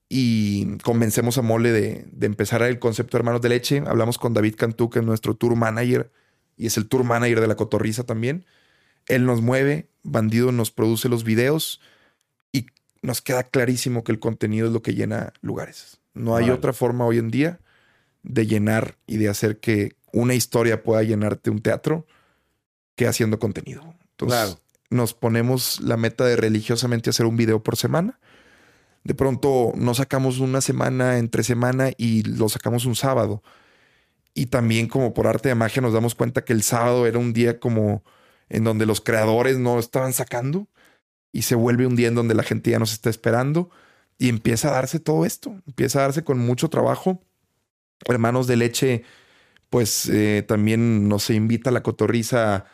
[0.07, 3.81] y convencemos a Mole de, de empezar el concepto de Hermanos de Leche.
[3.87, 6.11] Hablamos con David Cantú, que es nuestro tour manager,
[6.55, 8.45] y es el tour manager de la cotorriza también.
[9.07, 11.81] Él nos mueve, Bandido nos produce los videos,
[12.51, 12.67] y
[13.01, 16.01] nos queda clarísimo que el contenido es lo que llena lugares.
[16.13, 17.59] No hay otra forma hoy en día
[18.23, 22.05] de llenar y de hacer que una historia pueda llenarte un teatro
[22.95, 23.95] que haciendo contenido.
[24.11, 24.57] Entonces,
[24.89, 28.19] nos ponemos la meta de religiosamente hacer un video por semana.
[29.03, 33.43] De pronto nos sacamos una semana entre semana y lo sacamos un sábado.
[34.33, 37.33] Y también como por arte de magia nos damos cuenta que el sábado era un
[37.33, 38.03] día como
[38.49, 40.67] en donde los creadores no estaban sacando
[41.31, 43.69] y se vuelve un día en donde la gente ya nos está esperando
[44.17, 47.23] y empieza a darse todo esto, empieza a darse con mucho trabajo
[48.07, 49.03] Hermanos de Leche,
[49.69, 52.65] pues eh, también nos invita a la cotorriza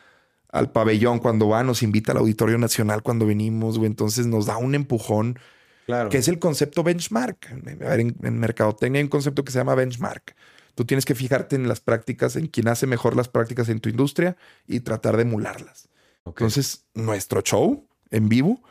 [0.49, 3.87] al pabellón cuando va, nos invita al Auditorio Nacional cuando venimos, güey.
[3.87, 5.37] Entonces nos da un empujón.
[5.85, 6.09] Claro.
[6.09, 7.51] Que es el concepto benchmark.
[7.51, 10.35] A ver, en, en mercadotecnia hay un concepto que se llama benchmark.
[10.73, 13.89] Tú tienes que fijarte en las prácticas, en quien hace mejor las prácticas en tu
[13.89, 14.35] industria
[14.67, 15.89] y tratar de emularlas.
[16.25, 18.61] Entonces, nuestro show en vivo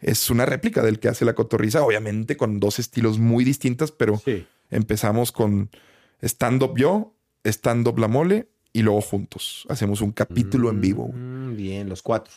[0.00, 4.20] es una réplica del que hace la cotorriza, obviamente con dos estilos muy distintas, pero
[4.70, 5.70] empezamos con
[6.22, 7.14] stand-up yo,
[7.44, 9.66] stand-up la mole y luego juntos.
[9.68, 11.10] Hacemos un capítulo en vivo.
[11.12, 12.32] Mm, bien, los cuatro.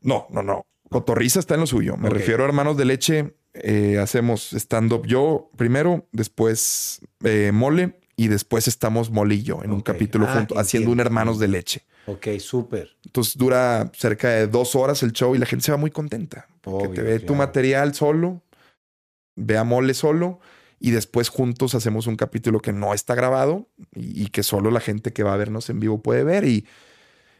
[0.00, 0.66] No, no, no.
[0.88, 1.96] Cotorriza está en lo suyo.
[1.96, 3.34] Me refiero a hermanos de leche.
[3.54, 9.72] Eh, hacemos stand-up yo primero, después eh, mole y después estamos mole y yo en
[9.72, 11.82] un capítulo ah, juntos, haciendo un hermanos de leche.
[12.06, 12.96] Ok, súper.
[13.04, 16.46] Entonces dura cerca de dos horas el show y la gente se va muy contenta.
[16.60, 18.42] Porque te ve tu material solo,
[19.36, 20.40] ve a mole solo
[20.78, 25.12] y después juntos hacemos un capítulo que no está grabado y, que solo la gente
[25.12, 26.44] que va a vernos en vivo puede ver.
[26.44, 26.66] Y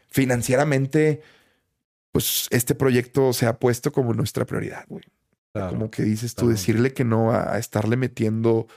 [0.09, 1.21] financieramente,
[2.11, 5.03] pues este proyecto se ha puesto como nuestra prioridad, güey.
[5.53, 8.67] como que dices tú, decirle que no a, estarle metiendo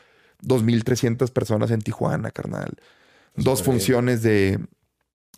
[0.42, 2.76] 2.300 personas en Tijuana, carnal.
[3.36, 4.58] Dos funciones de,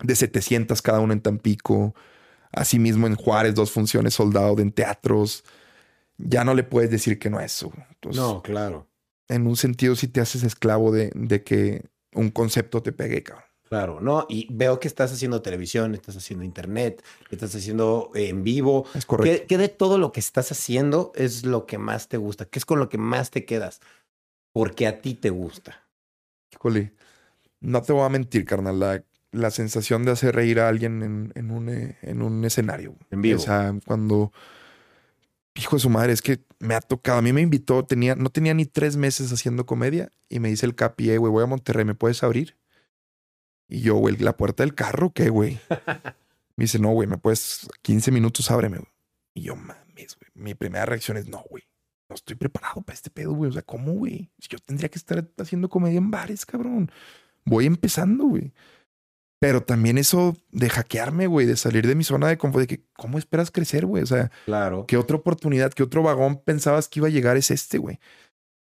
[0.02, 1.94] de 700 cada una en Tampico.
[2.50, 5.44] Asimismo en Juárez, dos funciones soldado en teatros
[6.18, 7.72] ya no le puedes decir que no a eso.
[7.90, 8.88] Entonces, no, claro.
[9.32, 13.46] En un sentido, sí te haces esclavo de, de que un concepto te pegue, cabrón.
[13.72, 18.44] Claro, no, y veo que estás haciendo televisión, estás haciendo internet, estás haciendo eh, en
[18.44, 18.84] vivo.
[18.94, 19.40] Es correcto.
[19.40, 22.44] ¿Qué, ¿Qué, de todo lo que estás haciendo es lo que más te gusta?
[22.44, 23.80] ¿Qué es con lo que más te quedas?
[24.52, 25.88] Porque a ti te gusta.
[26.52, 26.92] Híjole,
[27.60, 28.78] no te voy a mentir, carnal.
[28.78, 32.94] La, la sensación de hacer reír a alguien en, en, un, eh, en un escenario.
[33.10, 33.40] En vivo.
[33.40, 34.32] O sea, cuando.
[35.54, 37.18] Hijo de su madre, es que me ha tocado.
[37.18, 40.64] A mí me invitó, tenía, no tenía ni tres meses haciendo comedia y me dice
[40.64, 42.56] el capi, güey, voy a Monterrey, ¿me puedes abrir?
[43.68, 45.58] Y yo, güey, la puerta del carro, ¿qué, güey?
[46.54, 48.80] Me dice, no, güey, me puedes, 15 minutos, ábreme.
[49.32, 50.30] Y yo, mames, güey.
[50.34, 51.62] Mi primera reacción es, no, güey.
[52.10, 53.48] No estoy preparado para este pedo, güey.
[53.48, 54.30] O sea, ¿cómo, güey?
[54.50, 56.92] Yo tendría que estar haciendo comedia en bares, cabrón.
[57.46, 58.52] Voy empezando, güey.
[59.42, 62.84] Pero también eso de hackearme, güey, de salir de mi zona de confort, de que,
[62.92, 64.04] ¿cómo esperas crecer, güey?
[64.04, 64.86] O sea, claro.
[64.86, 67.98] ¿qué otra oportunidad, qué otro vagón pensabas que iba a llegar es este, güey?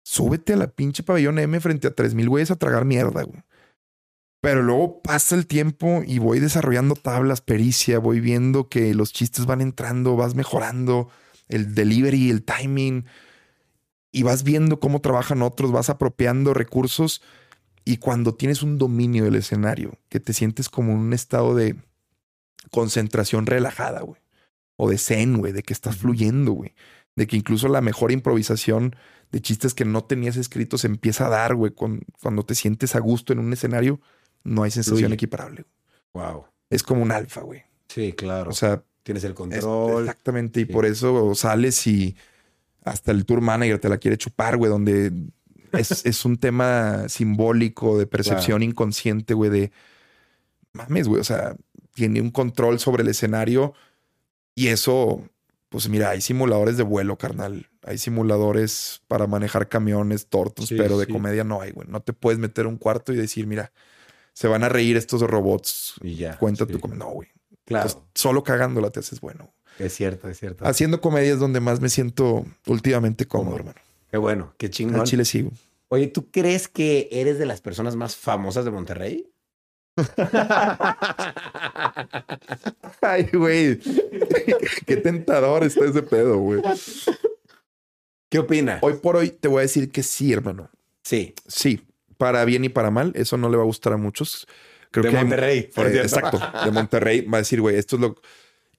[0.03, 3.43] Súbete a la pinche pabellón M frente a 3000 güeyes a tragar mierda, güey.
[4.41, 9.45] Pero luego pasa el tiempo y voy desarrollando tablas, pericia, voy viendo que los chistes
[9.45, 11.07] van entrando, vas mejorando
[11.47, 13.05] el delivery, el timing,
[14.11, 17.21] y vas viendo cómo trabajan otros, vas apropiando recursos.
[17.87, 21.75] Y cuando tienes un dominio del escenario, que te sientes como en un estado de
[22.71, 24.21] concentración relajada, güey,
[24.75, 26.73] o de zen, güey, de que estás fluyendo, güey,
[27.15, 28.95] de que incluso la mejor improvisación
[29.31, 32.99] de chistes que no tenías escritos se empieza a dar, güey, cuando te sientes a
[32.99, 33.99] gusto en un escenario
[34.43, 35.13] no hay sensación Fluye.
[35.15, 35.65] equiparable.
[36.13, 36.45] Wow.
[36.69, 37.63] Es como un alfa, güey.
[37.89, 38.49] Sí, claro.
[38.51, 40.03] O sea, tienes el es- control.
[40.03, 40.61] exactamente.
[40.61, 40.71] Y Sí.
[40.71, 42.15] por eso sales y
[42.83, 45.11] hasta el tour manager te la quiere chupar, güey, donde
[45.73, 49.71] es, es un tema simbólico de percepción inconsciente, güey, de
[50.73, 51.21] mames, güey.
[51.21, 51.55] O sea,
[51.93, 53.73] tiene un control sobre el escenario
[54.55, 55.27] y eso,
[55.69, 57.69] pues mira, hay simuladores de vuelo, carnal.
[57.83, 61.11] Hay simuladores para manejar camiones, tortos, Sí, pero de sí.
[61.13, 61.87] comedia no hay, güey.
[61.89, 63.71] No te puedes meter a un cuarto y decir, mira,
[64.33, 65.95] se van a reír estos robots.
[66.01, 66.37] y ya.
[66.37, 66.73] Cuenta sí.
[66.73, 67.05] tu comedia.
[67.05, 67.29] No, güey.
[67.65, 67.87] Claro.
[67.87, 69.53] Entonces, solo cagándola te haces bueno.
[69.79, 70.65] es cierto, es cierto.
[70.65, 73.69] Haciendo comedia es donde más me siento últimamente cómodo, Cómodo.
[73.71, 73.86] hermano.
[74.17, 75.03] Qué bueno, qué chingón.
[75.05, 75.51] chile sigo.
[75.89, 79.29] Oye, ¿tú crees que eres de las personas más famosas de Monterrey?
[83.01, 83.79] Ay, güey.
[84.87, 86.61] Qué tentador está ese pedo, güey.
[88.29, 88.79] ¿Qué opina?
[88.81, 90.69] Hoy por hoy te voy a decir que sí, hermano.
[91.03, 91.81] Sí, Sí,
[92.17, 93.11] para bien y para mal.
[93.15, 94.47] Eso no le va a gustar a muchos.
[94.91, 96.39] Creo de que hay- Monterrey, por eh, exacto.
[96.65, 97.21] De Monterrey.
[97.21, 98.15] Va a decir, güey, esto es lo.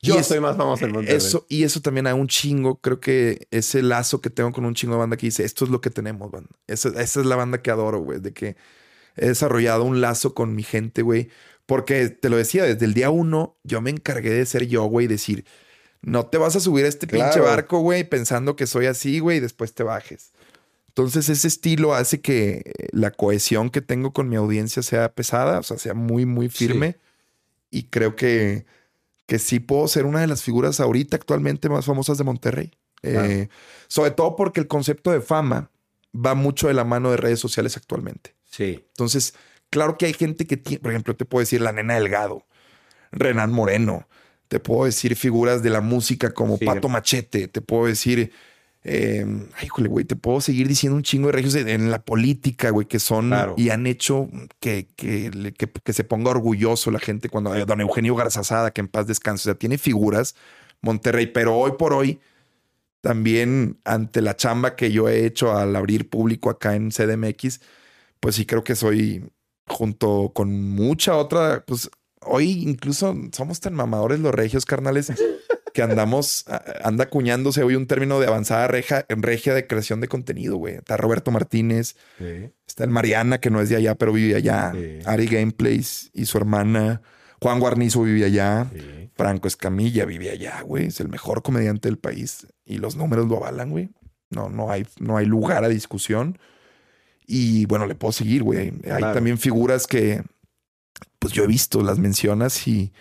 [0.01, 1.16] Yo Y es- soy más famoso en Monterrey.
[1.16, 2.76] Eso, y eso también a un chingo.
[2.80, 5.70] Creo que ese lazo que tengo con un chingo de banda que dice, esto es
[5.70, 6.51] lo que tenemos, banda.
[6.68, 8.20] Esa, esa es la banda que adoro, güey.
[8.20, 8.57] De que
[9.16, 11.28] he desarrollado un lazo con mi gente, güey.
[11.66, 15.07] Porque te lo decía, desde el día uno, yo me encargué de ser yo, güey.
[15.09, 15.44] Decir,
[16.01, 17.44] no te vas a subir a este pinche Claro.
[17.44, 20.30] barco, güey, pensando que soy así, güey, y después te bajes.
[20.88, 25.59] Entonces ese estilo hace que eh, la cohesión que tengo con mi audiencia sea pesada,
[25.59, 26.96] o sea, sea muy, muy firme.
[27.70, 28.64] Y creo que,
[29.29, 32.72] que sí puedo ser una de las figuras ahorita actualmente más famosas de Monterrey.
[33.03, 33.49] Eh,
[33.87, 35.70] sobre todo porque el concepto de fama
[36.16, 38.35] va mucho de la mano de redes sociales actualmente.
[38.51, 39.35] Sí, Entonces,
[39.68, 42.47] claro que hay gente que tiene, por ejemplo, te puedo decir la nena Delgado,
[43.12, 44.09] Renan Moreno,
[44.49, 46.64] te puedo decir figuras de la música como Sí.
[46.64, 48.33] Pato Machete, te puedo decir,
[48.91, 49.26] eh,
[49.57, 52.86] ay, güey, te puedo seguir diciendo un chingo de regios en, en la política, güey,
[52.86, 53.55] que son Claro.
[53.57, 54.28] y han hecho
[54.61, 55.53] que, que-
[55.84, 59.43] que se ponga orgulloso la gente cuando eh, don Eugenio Garzazada, que en paz descanse,
[59.43, 60.34] o sea, tiene figuras
[60.80, 62.20] Monterrey, pero hoy por hoy
[63.01, 67.61] también ante la chamba que yo he hecho al abrir público acá en CDMX,
[68.20, 69.24] pues sí creo que soy
[69.66, 71.91] junto con mucha otra, pues
[72.22, 75.12] hoy incluso somos tan mamadores los regios carnales
[75.79, 76.45] que andamos,
[76.83, 80.74] anda acuñándose hoy un término de avanzada reja, regia de creación de contenido, güey.
[80.74, 82.51] Está Roberto Martínez, sí.
[82.66, 84.72] está el Mariana, que no es de allá, pero vive allá.
[84.74, 84.99] Sí.
[85.07, 87.01] Ari Gameplays y su hermana.
[87.41, 88.66] Juan Guarnizo vive allá.
[88.72, 89.11] sí.
[89.14, 90.87] Franco Escamilla vive allá, güey.
[90.87, 92.49] Es el mejor comediante del país.
[92.64, 93.91] Y los números lo avalan, güey.
[94.31, 96.39] No, no hay, no hay lugar a discusión.
[97.24, 98.72] Y bueno, le puedo seguir, güey.
[98.91, 100.22] Hay también figuras que,
[101.20, 102.93] pues yo he visto, las mencionas y,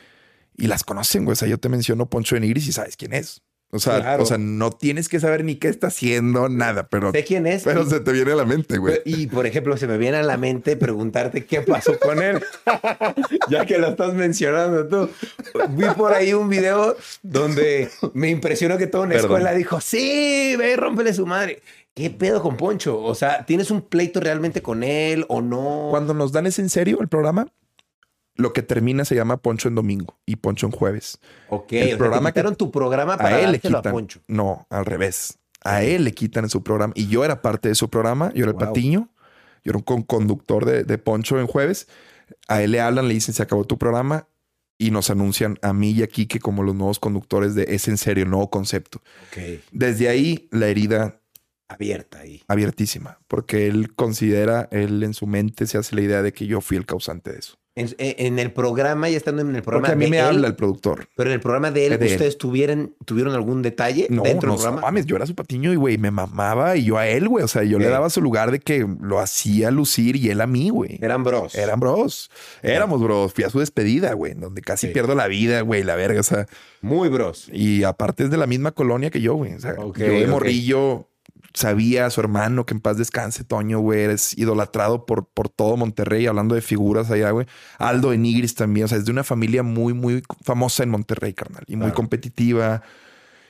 [0.58, 1.34] y las conocen, güey.
[1.34, 3.42] O sea, yo te menciono Poncho de Nigris y sabes quién es.
[3.70, 4.24] O sea, Claro.
[4.24, 7.64] o sea, no tienes que saber ni qué está haciendo, nada, pero, Sé quién es.
[7.64, 9.02] pero y- se te viene a la mente, güey.
[9.04, 12.42] Y, por ejemplo, se me viene a la mente preguntarte qué pasó con él.
[13.50, 15.10] ya que lo estás mencionando tú.
[15.72, 19.32] Vi por ahí un video donde me impresionó que toda una Perdón.
[19.32, 21.62] escuela dijo, sí, ve, rómpele su madre.
[21.94, 23.02] ¿Qué pedo con Poncho?
[23.04, 25.88] O sea, ¿tienes un pleito realmente con él o no?
[25.90, 27.48] Cuando nos dan ese en serio el programa,
[28.38, 31.20] lo que termina se llama Poncho en domingo y Poncho en jueves.
[31.50, 33.82] Ok, el o sea, programa te quitaron tu programa para a él le a quitan.
[33.92, 34.20] Poncho.
[34.28, 35.38] No, al revés.
[35.64, 36.94] A él le quitan en su programa.
[36.96, 38.32] Y yo era parte de su programa.
[38.34, 39.10] Yo era el patiño.
[39.64, 41.88] Yo era un con- conductor de, de Poncho en jueves.
[42.48, 44.28] A él le hablan, le dicen, se acabó tu programa.
[44.80, 47.98] Y nos anuncian a mí y a Kike como los nuevos conductores de Es en
[47.98, 49.02] serio, nuevo concepto.
[49.32, 49.62] Ok.
[49.72, 51.20] Desde ahí, la herida
[51.68, 52.44] Abierta ahí.
[52.48, 53.18] abiertísima.
[53.28, 56.78] Porque él considera, él en su mente se hace la idea de que yo fui
[56.78, 57.58] el causante de eso.
[57.80, 60.26] En, en el programa, ya estando en el programa Porque a mí de me él,
[60.26, 61.08] habla el productor.
[61.16, 62.12] pero en el programa de él, De él.
[62.14, 64.82] ¿ustedes tuvieran, tuvieron algún detalle No, dentro no, del programa?
[64.88, 67.44] mames, yo era su patiño y güey, me mamaba y yo a él, güey.
[67.44, 70.48] O sea, yo le daba su lugar de que lo hacía lucir y él a
[70.48, 70.98] mí, güey.
[71.02, 71.54] Eran bros.
[71.56, 72.32] Eran bros.
[72.64, 73.32] Éramos bros.
[73.34, 74.94] Fui a su despedida, güey, donde casi Sí.
[74.94, 76.20] pierdo la vida, güey, la verga.
[76.20, 76.48] O sea,
[76.82, 77.48] muy bros.
[77.54, 79.54] y aparte es de la misma colonia que yo, güey.
[79.54, 80.30] O sea, yo de ok.
[80.32, 81.08] morrillo
[81.58, 84.02] sabía a su hermano que en paz descanse, Toño, güey.
[84.02, 87.48] Eres idolatrado por, por todo Monterrey, hablando de figuras allá, güey.
[87.80, 88.86] Aldo de Nigris también.
[88.86, 91.64] O sea, es de una familia muy, muy famosa en Monterrey, carnal.
[91.68, 91.96] Y muy Claro.
[91.96, 92.84] competitiva.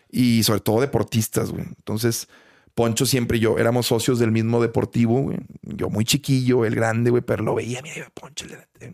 [0.09, 1.65] Y sobre todo deportistas, güey.
[1.65, 2.27] Entonces,
[2.75, 5.37] Poncho siempre y yo éramos socios del mismo deportivo, güey.
[5.63, 8.45] Yo muy chiquillo, el grande, güey, pero lo veía, mira, iba Poncho.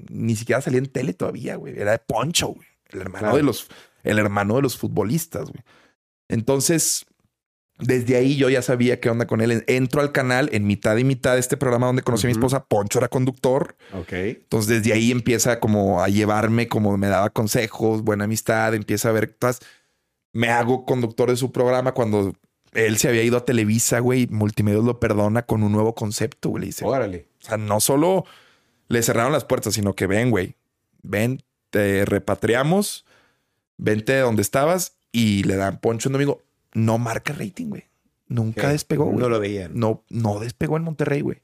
[0.09, 1.77] Ni siquiera salía en tele todavía, güey.
[1.79, 2.67] Era de Poncho, güey.
[2.89, 3.37] El hermano Claro.
[3.37, 3.67] de los,
[4.03, 5.63] el hermano de los futbolistas, güey.
[6.29, 7.05] Entonces,
[7.79, 9.63] desde ahí yo ya sabía qué onda con él.
[9.67, 12.65] Entro al canal en mitad y mitad de este programa donde conocí a mi esposa.
[12.65, 13.75] Poncho era conductor.
[13.93, 14.13] Ok.
[14.13, 19.11] Entonces, desde ahí empieza como a llevarme, como me daba consejos, buena amistad, empieza a
[19.13, 19.59] ver todas.
[20.31, 22.33] Me hago conductor de su programa cuando
[22.73, 24.27] él se había ido a Televisa, güey.
[24.27, 26.61] Multimedios lo perdona con un nuevo concepto, güey.
[26.61, 27.27] Le dice, Órale.
[27.41, 28.25] o sea, no solo
[28.87, 30.55] le cerraron las puertas, sino que ven, güey,
[31.01, 33.05] ven, te repatriamos,
[33.77, 36.41] vente de donde estabas y le dan poncho un domingo.
[36.73, 37.83] No marca rating, güey.
[38.27, 39.17] Nunca despegó, güey.
[39.17, 39.71] No lo veían.
[39.75, 41.41] No, no despegó en Monterrey, güey.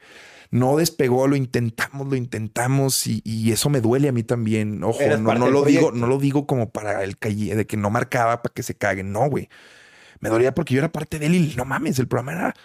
[0.52, 4.84] No despegó, lo intentamos, lo intentamos y, y eso me duele a mí también.
[4.84, 7.92] Ojo, no, no lo digo, no lo digo como para el calle, de que no
[7.92, 9.12] marcaba para que se caguen.
[9.12, 9.50] No, güey.
[10.20, 12.56] Me dolía porque yo era parte de él y no mames, el programa era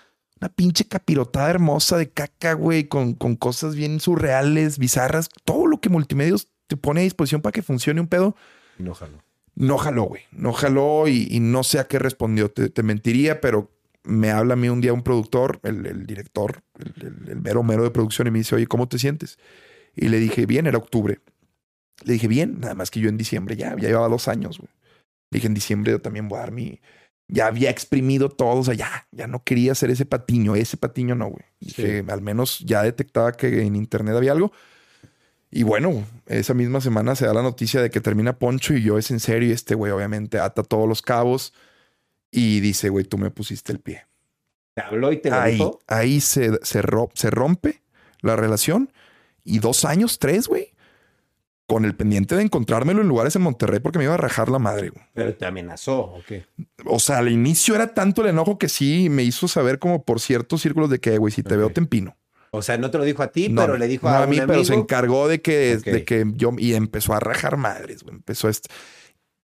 [0.40, 5.28] una pinche capirotada hermosa de caca, güey, con, con cosas bien surreales, bizarras.
[5.44, 8.34] Todo lo que multimedios te pone a disposición para que funcione un pedo.
[8.78, 9.22] No jaló.
[9.56, 10.22] No jaló, güey.
[10.32, 12.50] No jaló y, y no sé a qué respondió.
[12.50, 13.70] Te, te mentiría, pero
[14.02, 17.62] me habla a mí un día un productor, el, el director, el, el- el mero
[17.62, 19.38] mero de producción, y me dice, oye, ¿cómo te sientes?
[19.96, 21.20] Y le dije, bien, era octubre.
[22.04, 24.68] Le dije, bien, nada más que yo en diciembre ya, ya llevaba dos años, güey.
[25.30, 26.80] Le dije, en diciembre yo también voy a dar mi...
[27.28, 31.14] Ya había exprimido todo, o sea, ya, ya no quería hacer ese patiño, ese patiño
[31.14, 31.44] no, güey.
[31.60, 34.52] Dije, al menos ya detectaba que en internet había algo.
[35.56, 38.98] Y bueno, esa misma semana se da la noticia de que termina Poncho y yo
[38.98, 39.50] es en serio.
[39.50, 41.54] Y este güey obviamente ata todos los cabos
[42.32, 44.04] y dice, güey, tú me pusiste el pie.
[44.74, 45.78] Te habló y te lo Ahí, dijo.
[45.86, 47.82] ahí se, se, ro- se rompe
[48.20, 48.90] la relación
[49.44, 50.72] y dos años, tres, güey,
[51.68, 54.58] con el pendiente de encontrármelo en lugares en Monterrey porque me iba a rajar la
[54.58, 55.04] madre, güey.
[55.14, 56.46] Pero te amenazó, ¿o qué?
[56.84, 60.18] O sea, al inicio era tanto el enojo que sí me hizo saber como por
[60.18, 62.16] ciertos círculos de que, güey, si te veo te empino.
[62.56, 64.26] O sea, no te lo dijo a ti, No, pero le dijo no a, a
[64.26, 68.02] mí, un pero se encargó de que, de que yo y empezó a rajar madres,
[68.04, 68.14] güey.
[68.16, 68.68] Empezó esto.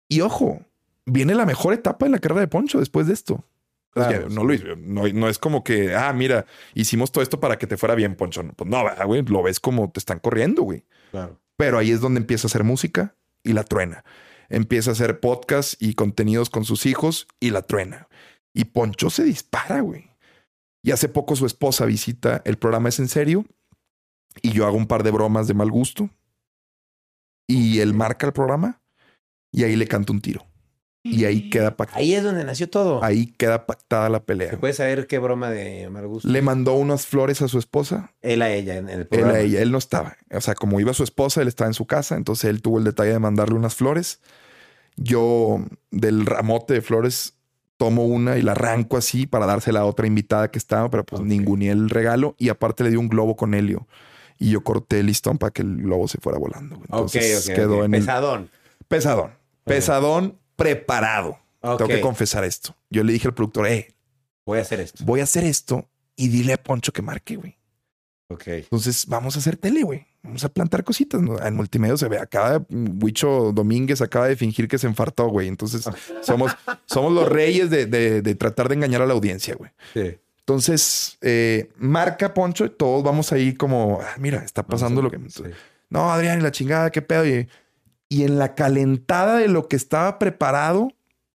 [0.09, 0.63] Y ojo,
[1.07, 3.45] viene la mejor etapa de la carrera de Poncho después de esto.
[3.93, 6.45] Claro, no, hizo- no, no es como que, ah, mira,
[6.75, 8.43] hicimos todo esto para que te fuera bien, Poncho.
[8.43, 10.85] No, Pues no, ¿verdad, güey, lo ves como te están corriendo, güey.
[11.11, 11.41] Claro.
[11.57, 14.05] Pero ahí es donde empieza a hacer música y la truena.
[14.51, 18.09] Empieza a hacer podcast y contenidos con sus hijos y la truena.
[18.55, 20.08] Y Poncho se dispara, güey.
[20.83, 23.45] Y hace poco su esposa visita el programa Es en serio
[24.43, 26.09] y yo hago un par de bromas de mal gusto
[27.49, 28.81] y él marca el programa
[29.53, 30.45] y ahí le canto un tiro.
[31.05, 33.03] Y ahí queda, pac- Ahí es donde nació todo.
[33.03, 34.51] ahí queda pactada la pelea.
[34.51, 36.29] ¿Se puede saber qué broma de mal gusto?
[36.29, 39.35] Le mandó unas flores a su esposa Él a ella en el Él programa.
[39.35, 40.17] a ella, él no estaba.
[40.31, 42.85] O sea, como iba su esposa, él estaba en su casa, entonces él tuvo el
[42.85, 44.21] detalle de mandarle unas flores.
[44.97, 47.38] Yo del ramote de flores
[47.79, 51.21] tomo una y la arranco así para dársela a otra invitada que estaba, pero pues
[51.23, 51.27] Ok.
[51.27, 53.87] ninguneé el regalo y aparte le di un globo con helio
[54.39, 56.77] y yo corté el listón para que el globo se fuera volando.
[56.77, 58.51] Entonces ok, quedó en el Pesadón.
[58.89, 59.31] pesadón,
[59.65, 61.39] pesadón preparado.
[61.61, 62.77] Tengo que confesar esto.
[62.91, 63.95] Yo le dije al productor, eh,
[64.45, 65.05] Voy a hacer esto.
[65.05, 67.57] voy a hacer esto y dile a Poncho que marque, güey.
[68.29, 68.47] Ok.
[68.49, 70.07] Entonces vamos a hacer tele, güey.
[70.29, 71.21] Vamos a plantar cositas.
[71.23, 71.39] ¿no?
[71.43, 72.19] En multimedia se ve.
[72.19, 75.49] Acaba Huicho Domínguez acaba de fingir que se enfartó, güey.
[75.49, 75.89] Entonces
[76.23, 76.53] somos,
[76.87, 79.71] somos los reyes de, de- de tratar de engañar a la audiencia, güey.
[79.95, 80.19] Sí.
[80.41, 85.19] Entonces, eh, marca Poncho y todos vamos ahí como, ah, mira, está pasando lo que.
[85.29, 85.43] Sí.
[85.91, 87.27] No, Adrián, y la chingada, qué pedo.
[87.27, 87.49] Y,
[88.09, 90.89] y en la calentada de lo que estaba preparado,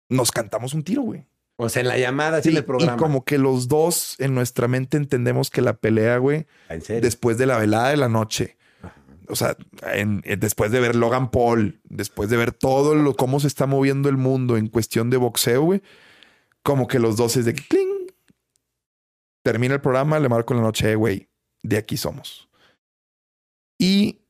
[0.08, 1.26] nos cantamos un tiro, güey.
[1.56, 2.94] O sea, en la llamada, sí, el programa.
[2.94, 7.02] y como que los dos en nuestra mente entendemos que la pelea, güey, ¿En serio?
[7.02, 8.56] después de la velada de la noche.
[9.32, 9.56] O sea,
[9.94, 13.66] en- en- después de ver Logan Paul, después de ver todo lo cómo se está
[13.66, 15.82] moviendo el mundo en cuestión de boxeo, güey,
[16.62, 17.88] como que los dos es de cling,
[19.44, 21.28] Termina el programa, le marco en la noche, "Eh, güey,
[21.64, 22.48] de aquí somos.
[23.76, 24.20] Y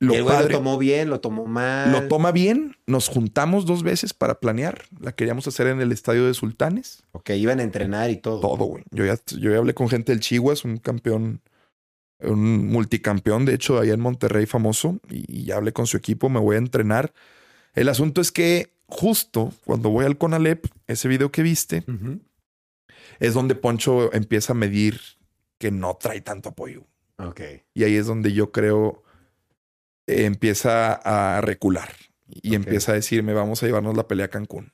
[0.00, 1.92] lo Y el padre, lo tomó bien, lo tomó mal.
[1.92, 2.76] lo toma bien.
[2.86, 4.82] Nos juntamos dos veces para planear.
[4.98, 7.02] La queríamos hacer en el estadio de Sultanes.
[7.12, 8.40] Ok, iban a entrenar y todo.
[8.40, 8.82] Todo, güey.
[8.90, 11.42] Yo ya, yo ya hablé con gente del Chihuas, un campeón,
[12.22, 16.40] un multicampeón, de hecho, allá en Monterrey famoso, y, ya hablé con su equipo, me
[16.40, 17.12] voy a entrenar.
[17.74, 21.84] El asunto es que justo cuando voy al Conalep, ese video que viste,
[23.18, 25.00] es donde Poncho empieza a medir
[25.58, 26.84] que no trae tanto apoyo.
[27.74, 29.02] Y ahí es donde yo creo
[30.06, 31.90] eh, empieza a recular
[32.26, 34.72] y empieza a decirme, vamos a llevarnos la pelea a Cancún.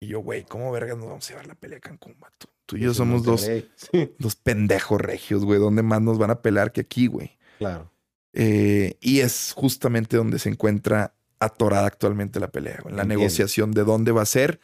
[0.00, 2.48] Y yo, güey, ¿cómo vergas nos vamos a llevar la pelea a Cancún, vato?
[2.72, 3.46] Tú y yo somos dos.
[3.76, 5.60] Sí, dos pendejos regios, güey.
[5.60, 7.36] ¿Dónde más nos van a pelear que aquí, güey?
[7.58, 7.92] claro.
[8.32, 13.20] Eh, y es justamente donde se encuentra atorada actualmente la pelea, güey, la Entiendo.
[13.20, 14.58] negociación de dónde va a ser.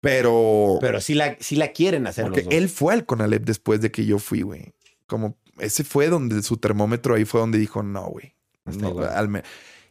[0.00, 2.54] Pero, Pero sí la, sí la quieren hacer porque los dos.
[2.54, 4.74] él fue al Conalep después de que yo fui, güey.
[5.06, 8.34] Como ese fue donde su termómetro ahí fue donde dijo, no, güey.
[8.64, 9.44] No, al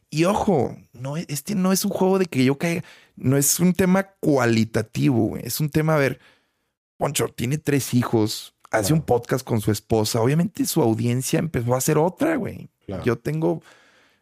[0.10, 2.84] Y ojo, no, este no es un juego de que yo caiga,
[3.16, 5.44] no es un tema cualitativo, güey.
[5.46, 6.20] Es un tema, a ver,
[7.00, 8.96] Poncho tiene tres hijos, hace Claro.
[8.96, 10.20] un podcast con su esposa.
[10.22, 12.70] Obviamente su audiencia empezó a ser otra, güey.
[12.86, 13.04] Claro.
[13.06, 13.64] Yo tengo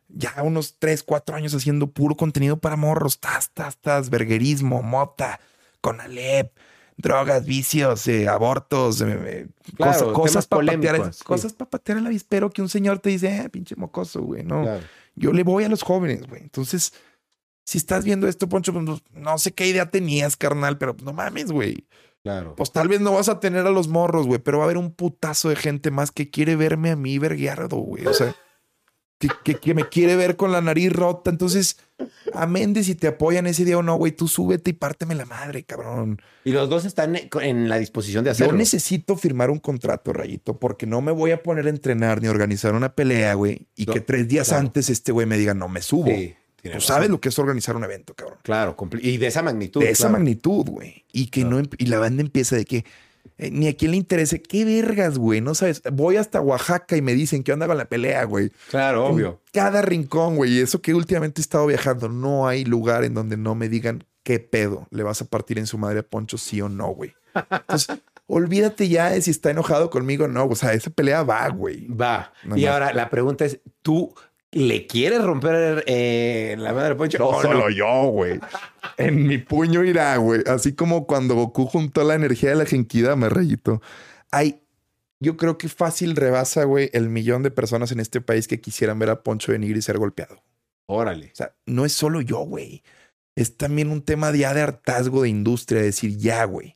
[0.10, 5.40] ya unos tres, cuatro años haciendo puro contenido para morros, tas, tas, tas, verguerismo, mota,
[5.82, 6.56] con Alep,
[6.98, 11.24] drogas, vicios, eh, abortos, eh, eh, Claro, cosa- temas cosas para patear, sí.
[11.24, 14.62] cosas para patear el avispero que un señor te dice, eh, pinche mocoso, güey, no.
[14.62, 14.84] Claro.
[15.16, 16.44] Yo le voy a los jóvenes, güey.
[16.44, 16.94] Entonces,
[17.66, 21.12] si estás viendo esto, Poncho, pues, no- no sé qué idea tenías, carnal, pero no
[21.12, 21.88] mames, güey.
[22.28, 22.56] Claro.
[22.56, 24.78] Pues tal vez no vas a tener a los morros, güey, pero va a haber
[24.78, 28.06] un putazo de gente más que quiere verme a mí vergueardo, güey.
[28.06, 28.36] O sea,
[29.20, 31.30] que, que, que me quiere ver con la nariz rota.
[31.32, 31.78] Entonces,
[32.34, 35.26] amén de si te apoyan ese día o no, güey, tú súbete y párteme la
[35.26, 36.22] madre, cabrón.
[36.44, 38.54] Y los dos están en la disposición de Yo hacerlo.
[38.54, 42.32] necesito firmar un contrato, Rayito, porque no me voy a poner a entrenar ni a
[42.32, 44.66] organizar una pelea, güey, y No, que tres días claro.
[44.66, 46.08] antes este güey me diga, no me subo.
[46.08, 46.96] Sí, tiene Tú razón.
[46.96, 48.38] sabes lo que es organizar un evento, cabrón.
[48.44, 49.82] Claro, y de esa magnitud.
[49.82, 50.14] de esa claro.
[50.14, 51.06] magnitud, güey.
[51.12, 51.62] Y que Claro.
[51.62, 52.86] no, y la banda empieza de que
[53.38, 54.42] eh, ni a quién le interese.
[54.42, 55.42] ¿Qué vergas, güey?
[55.42, 55.82] No sabes.
[55.92, 58.52] Voy hasta Oaxaca y me dicen que onda con la pelea, güey.
[58.70, 59.42] Claro, En obvio.
[59.54, 60.54] Cada rincón, güey.
[60.54, 64.06] Y eso que últimamente he estado viajando, no hay lugar en donde no me digan
[64.24, 64.88] qué pedo.
[64.92, 67.14] Le vas a partir en su madre a Poncho, sí o no, güey.
[67.52, 67.98] Entonces,
[68.28, 70.46] olvídate ya de si está enojado conmigo o no.
[70.48, 71.88] O sea, esa pelea va, güey.
[71.88, 72.34] Va.
[72.46, 74.14] No, y ahora la pregunta es: ¿tú
[74.58, 77.18] le quieres romper eh, la madre Poncho?
[77.20, 78.40] No solo yo, güey.
[78.98, 80.42] En mi puño irá, güey.
[80.48, 83.82] Así como cuando Goku juntó la energía de la Genkidama, rayito.
[84.32, 84.62] Hay,
[85.20, 89.00] yo creo que fácil rebasa, güey, el millón de personas en este país que quisieran
[89.00, 90.44] ver a Poncho de Nigri ser golpeado.
[90.88, 91.32] Órale.
[91.34, 92.84] O sea, no es solo yo, güey.
[93.36, 96.76] Es también un tema ya de hartazgo de industria, de decir ya, güey.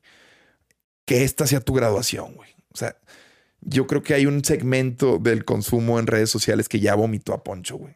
[1.05, 2.51] Que esta sea tu graduación, güey.
[2.73, 2.95] O sea,
[3.61, 7.43] yo creo que hay un segmento del consumo en redes sociales que ya vomitó a
[7.43, 7.95] Poncho, güey.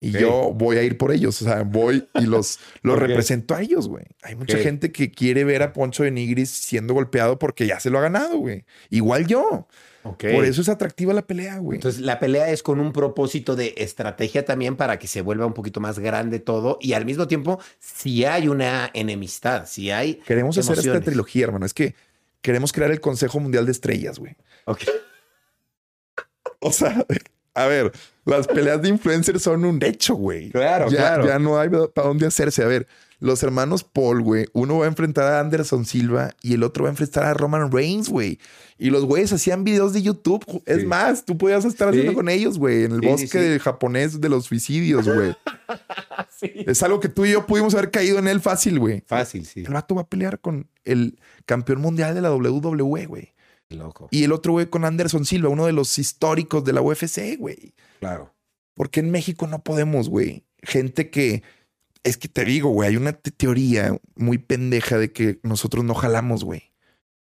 [0.00, 1.40] Y yo voy a ir por ellos.
[1.42, 4.04] O sea, voy y los, los represento a ellos, güey.
[4.22, 7.88] Hay mucha gente que quiere ver a Poncho de Nigris siendo golpeado porque ya se
[7.88, 8.64] lo ha ganado, güey.
[8.90, 9.68] Igual yo.
[10.02, 11.76] Por eso es atractiva la pelea, güey.
[11.76, 15.54] Entonces, la pelea es con un propósito de estrategia también para que se vuelva un
[15.54, 20.16] poquito más grande todo y al mismo tiempo, si hay una enemistad, si hay.
[20.26, 21.64] Queremos hacer esta trilogía, hermano.
[21.64, 21.94] Es que
[22.42, 24.36] queremos crear el Consejo Mundial de Estrellas, güey.
[24.66, 24.82] Ok.
[26.60, 27.04] O sea,
[27.54, 27.92] a ver,
[28.24, 30.50] las peleas de influencers son un hecho, güey.
[30.50, 31.26] Claro, ya, claro.
[31.26, 32.62] Ya no hay para dónde hacerse.
[32.62, 32.86] A ver,
[33.22, 36.90] los hermanos Paul, güey, uno va a enfrentar a Anderson Silva y el otro va
[36.90, 38.38] a enfrentar a Roman Reigns, güey.
[38.78, 40.44] Y los güeyes hacían videos de YouTube.
[40.66, 40.86] Es Sí.
[40.86, 41.98] más, tú podías estar Sí.
[42.00, 43.38] haciendo con ellos, güey, en el Sí, bosque sí.
[43.38, 45.34] de japonés de los suicidios, güey.
[46.66, 49.02] Es algo que tú y yo pudimos haber caído en él fácil, güey.
[49.06, 49.60] Fácil, sí.
[49.64, 53.32] El vato va a pelear con el campeón mundial de la WWE, güey.
[53.70, 54.08] Loco.
[54.10, 57.74] Y el otro güey con Anderson Silva, uno de los históricos de la UFC, güey.
[58.00, 58.34] Claro.
[58.74, 60.44] Porque en México no podemos, güey.
[60.62, 61.42] Gente que.
[62.04, 65.94] Es que te digo, güey, hay una te- teoría muy pendeja de que nosotros no
[65.94, 66.72] jalamos, güey.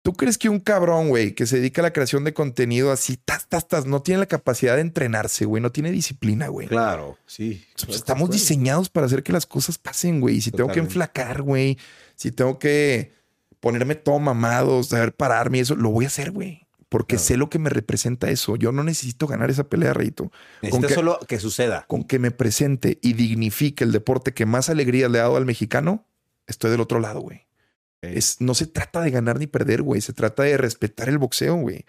[0.01, 3.17] ¿Tú crees que un cabrón, güey, que se dedica a la creación de contenido así,
[3.17, 6.67] tas, tas, tas, no tiene la capacidad de entrenarse, güey, no tiene disciplina, güey?
[6.67, 7.65] Claro, sí.
[7.85, 10.35] Pues estamos diseñados para hacer que las cosas pasen, güey.
[10.37, 11.77] Y si tengo que enflacar, güey,
[12.15, 13.13] si tengo que
[13.59, 16.64] ponerme todo mamado, saber pararme y eso, lo voy a hacer, güey.
[16.95, 17.27] Porque Claro.
[17.27, 18.55] sé lo que me representa eso.
[18.55, 20.31] Yo no necesito ganar esa pelea, Rayito.
[20.61, 21.83] Necesitas que- solo que suceda.
[21.89, 25.45] Con que me presente y dignifique el deporte que más alegría le ha dado al
[25.45, 26.05] mexicano,
[26.47, 27.41] estoy del otro lado, güey.
[28.01, 29.99] Es, no se trata de ganar ni perder, güey.
[29.99, 31.83] Se trata de respetar el boxeo, güey.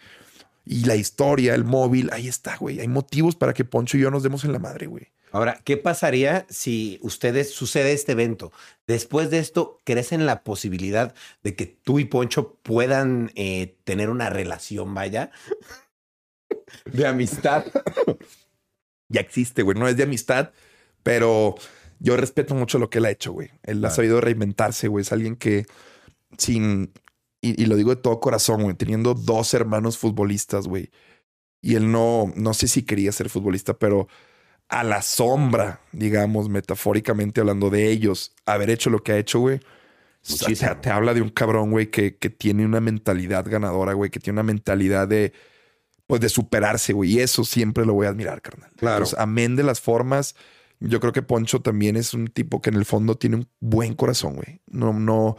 [0.68, 2.80] y la historia, el móvil, ahí está, güey.
[2.80, 5.12] Hay motivos para que Poncho y yo nos demos en la madre, güey.
[5.32, 8.52] Ahora, ¿qué pasaría si ustedes sucede este evento?
[8.86, 14.10] Después de esto, ¿crees en la posibilidad de que tú y Poncho puedan eh, tener
[14.10, 15.30] una relación, vaya,
[16.86, 17.64] de amistad?
[19.08, 19.78] ya existe, güey.
[19.78, 20.52] No es de amistad,
[21.02, 21.56] pero
[21.98, 23.50] yo respeto mucho lo que él ha hecho, güey.
[23.62, 25.02] Él ha sabido reinventarse, güey.
[25.02, 25.66] Es alguien que
[26.38, 26.92] sin,
[27.40, 30.90] y, lo digo de todo corazón, güey, teniendo dos hermanos futbolistas, güey.
[31.62, 34.08] Y él no, no sé si quería ser futbolista, pero
[34.68, 39.60] a la sombra, digamos, metafóricamente hablando de ellos, haber hecho lo que ha hecho, güey.
[40.28, 44.10] O sea, te, habla de un cabrón, güey, que, que tiene una mentalidad ganadora, güey,
[44.10, 45.32] que tiene una mentalidad de,
[46.08, 47.12] pues, de superarse, güey.
[47.12, 48.70] Y eso siempre lo voy a admirar, carnal.
[48.76, 49.06] Claro.
[49.18, 50.34] Amén de las formas.
[50.80, 53.94] Yo creo que Poncho también es un tipo que en el fondo tiene un buen
[53.94, 54.60] corazón, güey.
[54.66, 55.36] No, no,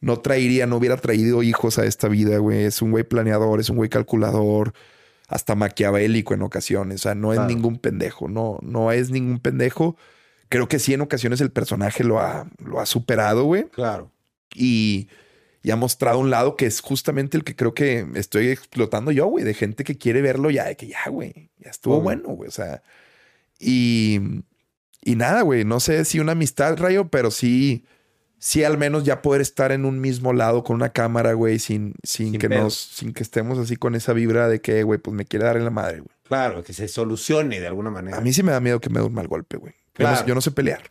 [0.00, 2.64] no traería, no hubiera traído hijos a esta vida, güey.
[2.64, 4.72] Es un güey planeador, es un güey calculador
[5.28, 7.00] hasta maquiavélico en ocasiones.
[7.00, 9.96] O sea, no es ningún pendejo, no, no es ningún pendejo.
[10.48, 13.64] Creo que sí, en ocasiones el personaje lo ha, lo ha superado, güey.
[13.68, 14.10] Claro.
[14.54, 15.08] Y,
[15.70, 19.44] ha mostrado un lado que es justamente el que creo que estoy explotando yo, güey,
[19.44, 22.48] de gente que quiere verlo ya, de que ya, güey, ya estuvo bueno, güey.
[22.48, 22.82] O sea,
[23.58, 24.20] y,
[25.02, 27.84] y nada, güey, no sé si una amistad, Rayo, pero sí
[28.42, 31.94] sí al menos ya poder estar en un mismo lado con una cámara, güey, sin,
[32.02, 35.24] sin, que nos, sin que estemos así con esa vibra de que, güey, pues me
[35.24, 36.10] quiere dar en la madre, güey.
[36.24, 38.16] Claro, que se solucione de alguna manera.
[38.16, 39.74] A mí sí me da miedo que me dé un mal golpe, güey.
[40.26, 40.82] Yo, no, sé pelear.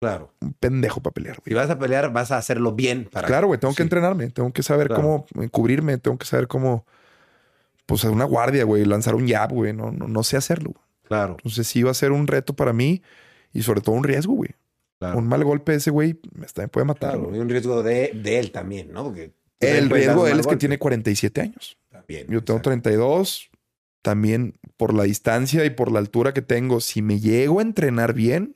[0.00, 0.32] Claro.
[0.40, 1.44] Un pendejo para pelear, güey.
[1.50, 3.08] Si vas a pelear, vas a hacerlo bien.
[3.12, 3.28] Para...
[3.28, 6.84] Claro, güey, tengo que entrenarme, tengo que saber cómo cubrirme, tengo que saber cómo,
[7.86, 9.72] pues, hacer una guardia, güey, lanzar un jab, güey.
[9.72, 10.74] No, no, no sé hacerlo.
[11.04, 11.36] Claro.
[11.38, 13.02] Entonces sí va a ser un reto para mí
[13.52, 14.50] y sobre todo un riesgo, güey.
[15.00, 17.16] Un mal golpe de ese güey me puede matar.
[17.16, 19.04] y un riesgo de, de, él también, ¿no?
[19.04, 21.78] Porque el riesgo de él es que tiene 47 años.
[21.90, 23.50] También, Yo tengo 32.
[24.02, 28.14] También por la distancia y por la altura que tengo, si me llego a entrenar
[28.14, 28.54] bien,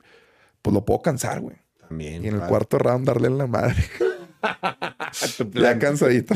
[0.62, 1.56] pues lo puedo cansar, güey.
[1.78, 2.24] También.
[2.24, 3.76] Y en el cuarto round darle en la madre.
[5.54, 6.34] ya cansadito.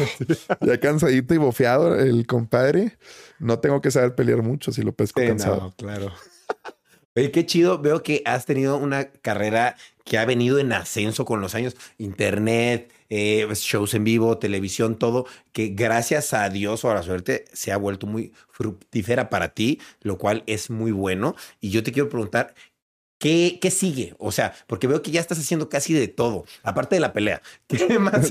[0.61, 2.99] ya cansadito y bofeado el compadre.
[3.39, 5.57] No tengo que saber pelear mucho si lo pesco cansado.
[5.57, 6.13] No, claro.
[7.17, 7.79] Oye, qué chido.
[7.79, 11.75] Veo que has tenido una carrera que ha venido en ascenso con los años.
[11.97, 17.47] Internet, eh, shows en vivo, televisión, todo, que gracias a Dios o a la suerte
[17.53, 21.35] se ha vuelto muy fructífera para ti, lo cual es muy bueno.
[21.61, 22.55] Y yo te quiero preguntar,
[23.19, 24.15] ¿Qué, ¿Qué, sigue?
[24.19, 27.41] O sea, porque veo que ya estás haciendo casi de todo, aparte de la pelea.
[27.67, 28.29] ¿Qué más,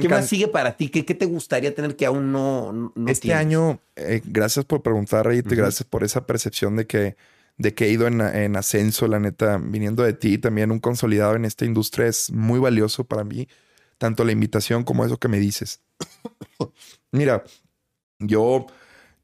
[0.00, 0.88] ¿qué más sigue para ti?
[0.88, 5.42] ¿Qué, ¿Qué, te gustaría tener que aún no, Este año, eh, gracias por preguntar, y
[5.42, 7.16] gracias por esa percepción de que
[7.56, 11.44] de que he ido en, ascenso, la neta, viniendo de ti, también un consolidado en
[11.44, 13.48] esta industria es muy valioso para mí,
[13.98, 15.80] tanto la invitación como eso que me dices.
[17.12, 17.44] Mira,
[18.18, 18.66] yo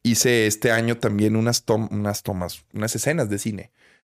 [0.02, 3.72] hice este año también unas, unas tomas, unas escenas de cine,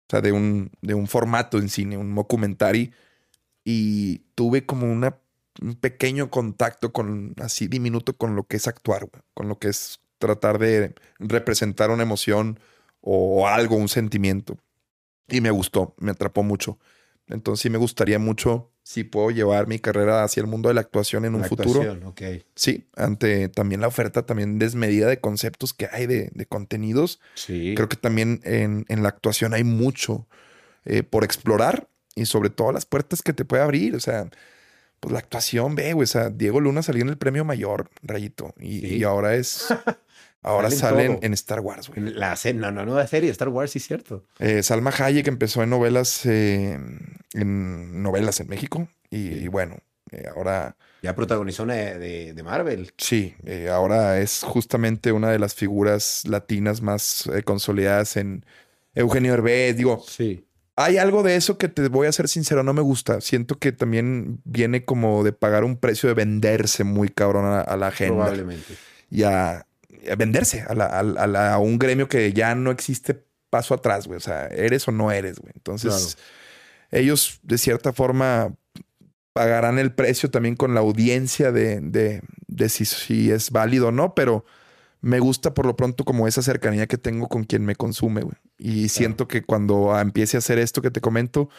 [0.06, 2.92] o sea, de un, de un formato en cine, un documentary,
[3.64, 5.18] y tuve como una,
[5.60, 10.00] un pequeño contacto con, así diminuto, con lo que es actuar, con lo que es
[10.18, 12.60] tratar de representar una emoción
[13.06, 14.58] o algo, un sentimiento.
[15.28, 16.78] Y me gustó, me atrapó mucho.
[17.28, 20.80] Entonces sí me gustaría mucho si puedo llevar mi carrera hacia el mundo de la
[20.80, 22.14] actuación en un futuro.
[22.54, 27.20] Sí, ante también la oferta también desmedida de conceptos que hay de, contenidos.
[27.34, 27.74] Sí.
[27.76, 30.26] Creo que también en, la actuación hay mucho
[30.84, 33.96] eh, por explorar y sobre todo las puertas que te puede abrir.
[33.96, 34.28] O sea,
[35.00, 36.04] pues la actuación, ve, güey.
[36.04, 38.54] O sea, Diego Luna salió en el premio mayor, Rayito.
[38.58, 39.66] Y, y ahora es
[40.44, 42.12] Ahora salen, en Star Wars, güey.
[42.12, 44.24] La, no, no, nueva serie de Star Wars, sí es cierto.
[44.38, 46.78] Eh, Salma Hayek empezó en novelas, eh,
[47.32, 48.86] en novelas en México.
[49.08, 49.78] Y, bueno,
[50.10, 50.76] eh, ahora.
[51.02, 52.92] Ya protagonizó una de, Marvel.
[52.98, 53.34] Sí,
[53.70, 58.44] ahora es justamente una de las figuras latinas más consolidadas en
[58.94, 59.78] Eugenio Herbés.
[59.78, 60.46] Digo, sí.
[60.76, 63.22] Hay algo de eso que te voy a ser sincero, no me gusta.
[63.22, 67.92] Siento que también viene como de pagar un precio de venderse muy cabrón a, la
[67.92, 68.12] gente.
[68.12, 68.74] Probablemente.
[69.08, 69.66] Y a,
[70.16, 74.16] venderse a, un gremio que ya no existe paso atrás, güey.
[74.16, 75.52] O sea, eres o no eres, güey.
[75.54, 76.18] Entonces,
[76.90, 78.54] ellos de cierta forma
[79.32, 84.14] pagarán el precio también con la audiencia de, de, si, si, es válido o no,
[84.14, 84.44] pero
[85.00, 88.36] me gusta por lo pronto como esa cercanía que tengo con quien me consume, güey.
[88.58, 91.50] Y siento que cuando empiece a hacer esto que te comento,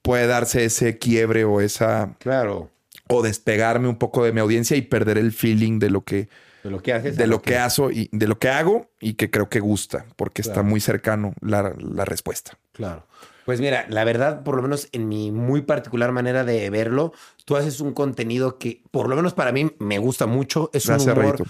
[0.00, 2.14] puede darse ese quiebre o esa...
[2.20, 2.70] Claro.
[3.08, 6.28] O despegarme un poco de mi audiencia y perder el feeling de lo que
[6.68, 7.16] de lo que haces.
[7.16, 7.56] De lo que...
[7.56, 11.34] hago y de lo que hago y que creo que gusta, porque está muy cercano
[11.40, 11.72] la,
[12.04, 12.58] respuesta.
[12.72, 13.06] Claro.
[13.44, 17.12] Pues mira, la verdad, por lo menos en mi muy particular manera de verlo,
[17.46, 20.70] tú haces un contenido que, por lo menos para mí, me gusta mucho.
[20.74, 21.42] Es un humor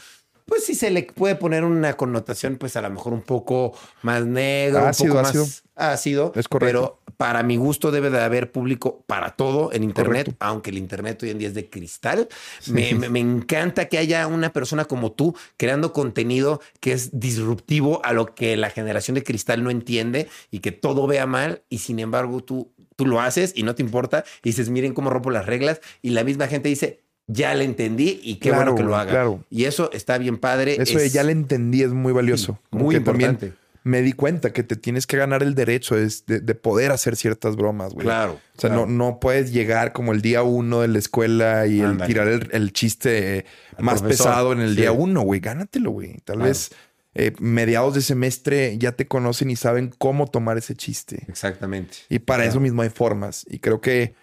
[0.49, 3.73] pues sí se le puede poner una connotación, pues a lo mejor un poco
[4.03, 5.45] más negro, Ácido, un poco ácido.
[5.45, 6.33] más ácido.
[6.35, 6.67] Es correcto.
[7.05, 10.45] Pero para mi gusto debe de haber público para todo en Internet, Correcto.
[10.45, 12.29] aunque el Internet hoy en día es de cristal.
[12.69, 18.01] Me, me- me encanta que haya una persona como tú creando contenido que es disruptivo
[18.05, 21.79] a lo que la generación de cristal no entiende y que todo vea mal y
[21.79, 25.31] sin embargo tú, tú lo haces y no te importa y dices, miren cómo rompo
[25.31, 28.83] las reglas y la misma gente dice, ya le entendí y qué Claro, bueno que
[28.83, 29.11] lo haga.
[29.13, 29.45] claro.
[29.51, 30.77] Y eso está bien padre.
[30.81, 32.59] Eso de ya le entendí es muy valioso.
[32.71, 33.59] Como muy también importante.
[33.85, 36.11] me di cuenta que te tienes que ganar el derecho de,
[36.41, 38.05] de poder hacer ciertas bromas, güey.
[38.07, 38.41] Claro.
[38.57, 38.87] O sea, claro.
[38.87, 42.49] no, no puedes llegar como el día uno de la escuela y el tirar el,
[42.53, 43.45] el chiste
[43.77, 44.27] Al más profesor.
[44.27, 44.81] pesado en el Sí.
[44.81, 45.41] día uno, güey.
[45.41, 46.15] Gánatelo, güey.
[46.25, 46.49] Tal Claro.
[46.49, 46.71] vez
[47.15, 51.25] eh, mediados de semestre ya te conocen y saben cómo tomar ese chiste.
[51.29, 51.97] Exactamente.
[52.09, 52.51] Y para Claro.
[52.51, 53.45] eso mismo hay formas.
[53.49, 54.15] Y creo que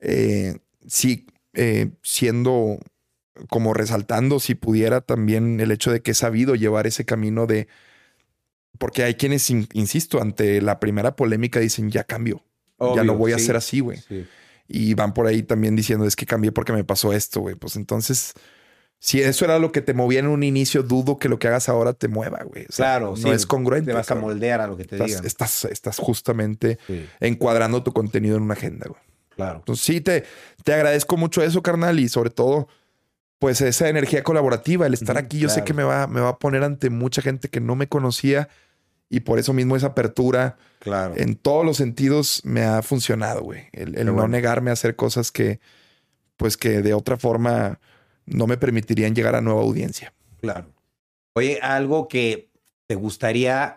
[0.00, 1.26] eh, sí,
[1.56, 2.78] eh, siendo
[3.50, 7.66] como resaltando, si pudiera también el hecho de que he sabido llevar ese camino de...
[8.78, 12.44] Porque hay quienes, in- insisto, ante la primera polémica dicen, ya cambio,
[12.94, 13.98] ya no voy a sí, ser así, güey.
[14.06, 14.26] sí.
[14.68, 17.54] Y van por ahí también diciendo, es que cambié porque me pasó esto, güey.
[17.54, 18.32] Pues entonces,
[18.98, 21.68] si eso era lo que te movía en un inicio, dudo que lo que hagas
[21.68, 22.64] ahora te mueva, güey.
[22.68, 23.92] O sea, Claro, no sí, es congruente.
[23.92, 25.24] Te vas a moldear a lo que te Estás, digan.
[25.26, 26.78] estás, estás justamente
[27.20, 29.00] encuadrando tu contenido en una agenda, güey.
[29.36, 29.58] Claro.
[29.58, 30.24] Entonces sí, te,
[30.64, 32.66] te agradezco mucho eso, carnal, y sobre todo,
[33.38, 36.38] pues esa energía colaborativa, el estar aquí, yo sé que me va, me va a
[36.38, 38.48] poner ante mucha gente que no me conocía
[39.08, 41.14] y por eso mismo esa apertura Claro.
[41.16, 43.68] en todos los sentidos me ha funcionado, güey.
[43.72, 44.28] El, no bueno.
[44.28, 45.60] negarme a hacer cosas que,
[46.36, 47.78] pues que de otra forma
[48.24, 50.12] no me permitirían llegar a nueva audiencia.
[50.40, 50.66] Claro.
[51.34, 52.50] Oye, algo que
[52.86, 53.76] te gustaría,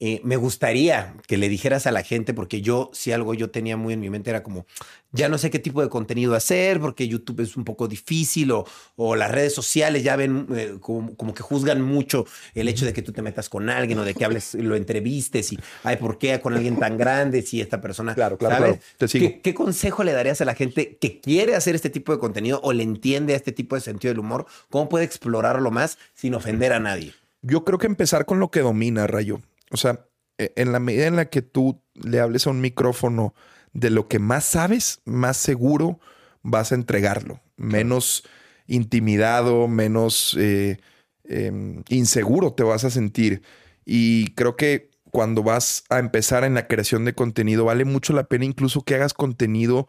[0.00, 3.76] eh, me gustaría que le dijeras a la gente, porque yo, si algo yo tenía
[3.76, 4.64] muy en mi mente era como,
[5.10, 8.64] ya no sé qué tipo de contenido hacer, porque YouTube es un poco difícil o,
[8.94, 12.92] o las redes sociales ya ven eh, como, como que juzgan mucho el hecho de
[12.92, 16.18] que tú te metas con alguien o de que hables, lo entrevistes y, ay, ¿por
[16.18, 18.70] qué con alguien tan grande si esta persona, Claro, claro, ¿sabes?
[18.76, 18.84] claro.
[18.98, 19.26] Te sigo.
[19.26, 22.60] ¿Qué, qué consejo le darías a la gente que quiere hacer este tipo de contenido
[22.62, 24.46] o le entiende a este tipo de sentido del humor?
[24.70, 27.14] ¿Cómo puede explorarlo más sin ofender a nadie?
[27.42, 29.40] Yo creo que empezar con lo que domina, Rayo.
[29.70, 30.06] O sea,
[30.38, 33.34] e- en la medida en la que tú le hables a un micrófono
[33.72, 36.00] de lo que más sabes, más seguro
[36.42, 37.40] vas a entregarlo.
[37.56, 38.24] Menos
[38.66, 40.78] intimidado, menos eh,
[41.24, 43.42] eh, inseguro te vas a sentir.
[43.84, 48.24] Y creo que cuando vas a empezar en la creación de contenido, vale mucho la
[48.24, 49.88] pena incluso que hagas contenido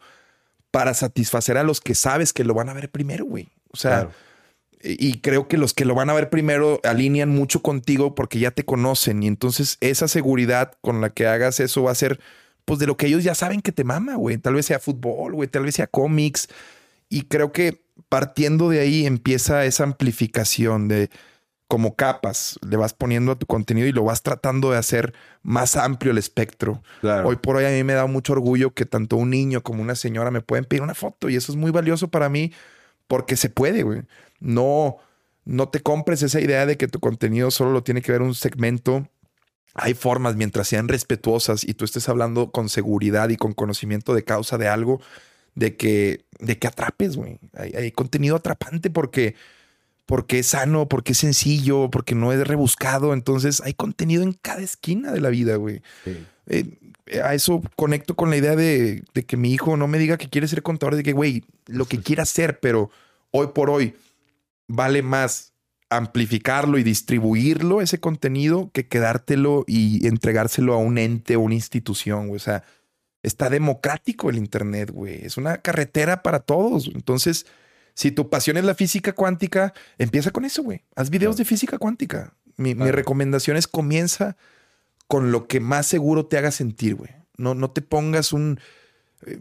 [0.70, 3.50] para satisfacer a los que sabes que lo van a ver primero, güey.
[3.72, 4.12] O sea, Claro.
[4.82, 8.38] Y y creo que los que lo van a ver primero alinean mucho contigo porque
[8.38, 9.22] ya te conocen.
[9.22, 12.20] Y entonces esa seguridad con la que hagas eso va a ser,
[12.64, 14.38] pues, de lo que ellos ya saben que te mama, güey.
[14.38, 15.48] Tal vez sea fútbol, güey.
[15.48, 16.48] Tal vez sea cómics.
[17.08, 21.10] Y creo que partiendo de ahí empieza esa amplificación de
[21.68, 22.58] como capas.
[22.68, 26.18] Le vas poniendo a tu contenido y lo vas tratando de hacer más amplio el
[26.18, 26.82] espectro.
[27.00, 27.28] Claro.
[27.28, 29.94] Hoy por hoy a mí me da mucho orgullo que tanto un niño como una
[29.94, 32.52] señora me pueden pedir una foto y eso es muy valioso para mí
[33.06, 34.02] porque se puede, güey.
[34.40, 34.96] No,
[35.44, 38.34] no te compres esa idea de que tu contenido solo lo tiene que ver un
[38.34, 39.08] segmento.
[39.74, 44.24] Hay formas, mientras sean respetuosas y tú estés hablando con seguridad y con conocimiento de
[44.24, 45.00] causa de algo,
[45.54, 47.38] de que, de que atrapes, güey.
[47.54, 49.36] Hay, hay contenido atrapante porque,
[50.06, 53.12] porque es sano, porque es sencillo, porque no es rebuscado.
[53.12, 55.82] Entonces hay contenido en cada esquina de la vida, güey.
[56.04, 56.26] Sí.
[56.46, 56.78] Eh,
[57.22, 60.28] a eso conecto con la idea de, de que mi hijo no me diga que
[60.28, 62.90] quiere ser contador, de que, güey, lo que quiera hacer, pero
[63.30, 63.94] hoy por hoy
[64.70, 65.52] vale más
[65.90, 72.28] amplificarlo y distribuirlo, ese contenido, que quedártelo y entregárselo a un ente o una institución,
[72.28, 72.36] güey.
[72.36, 72.62] O sea,
[73.22, 75.24] está democrático el Internet, güey.
[75.24, 76.90] Es una carretera para todos.
[76.94, 77.46] Entonces,
[77.94, 80.84] si tu pasión es la física cuántica, empieza con eso, güey.
[80.94, 82.34] Haz videos de física cuántica.
[82.56, 84.36] Mi, mi recomendación es comienza
[85.08, 87.10] con lo que más seguro te haga sentir, güey.
[87.36, 88.60] No, no te pongas un-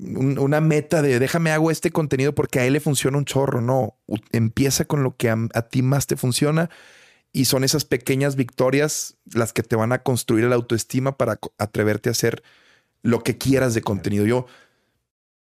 [0.01, 3.61] una meta de déjame hago este contenido porque a él le funciona un chorro.
[3.61, 3.97] No,
[4.31, 6.69] empieza con lo que a, a ti más te funciona
[7.31, 12.09] y son esas pequeñas victorias las que te van a construir la autoestima para atreverte
[12.09, 12.43] a hacer
[13.03, 14.25] lo que quieras de contenido.
[14.25, 14.45] Yo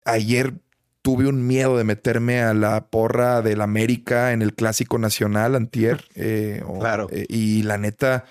[0.05, 0.55] ayer
[1.03, 6.05] tuve un miedo de meterme a la porra del América en el Clásico Nacional antier.
[6.15, 7.09] eh, o- Claro.
[7.11, 8.25] eh, y la neta,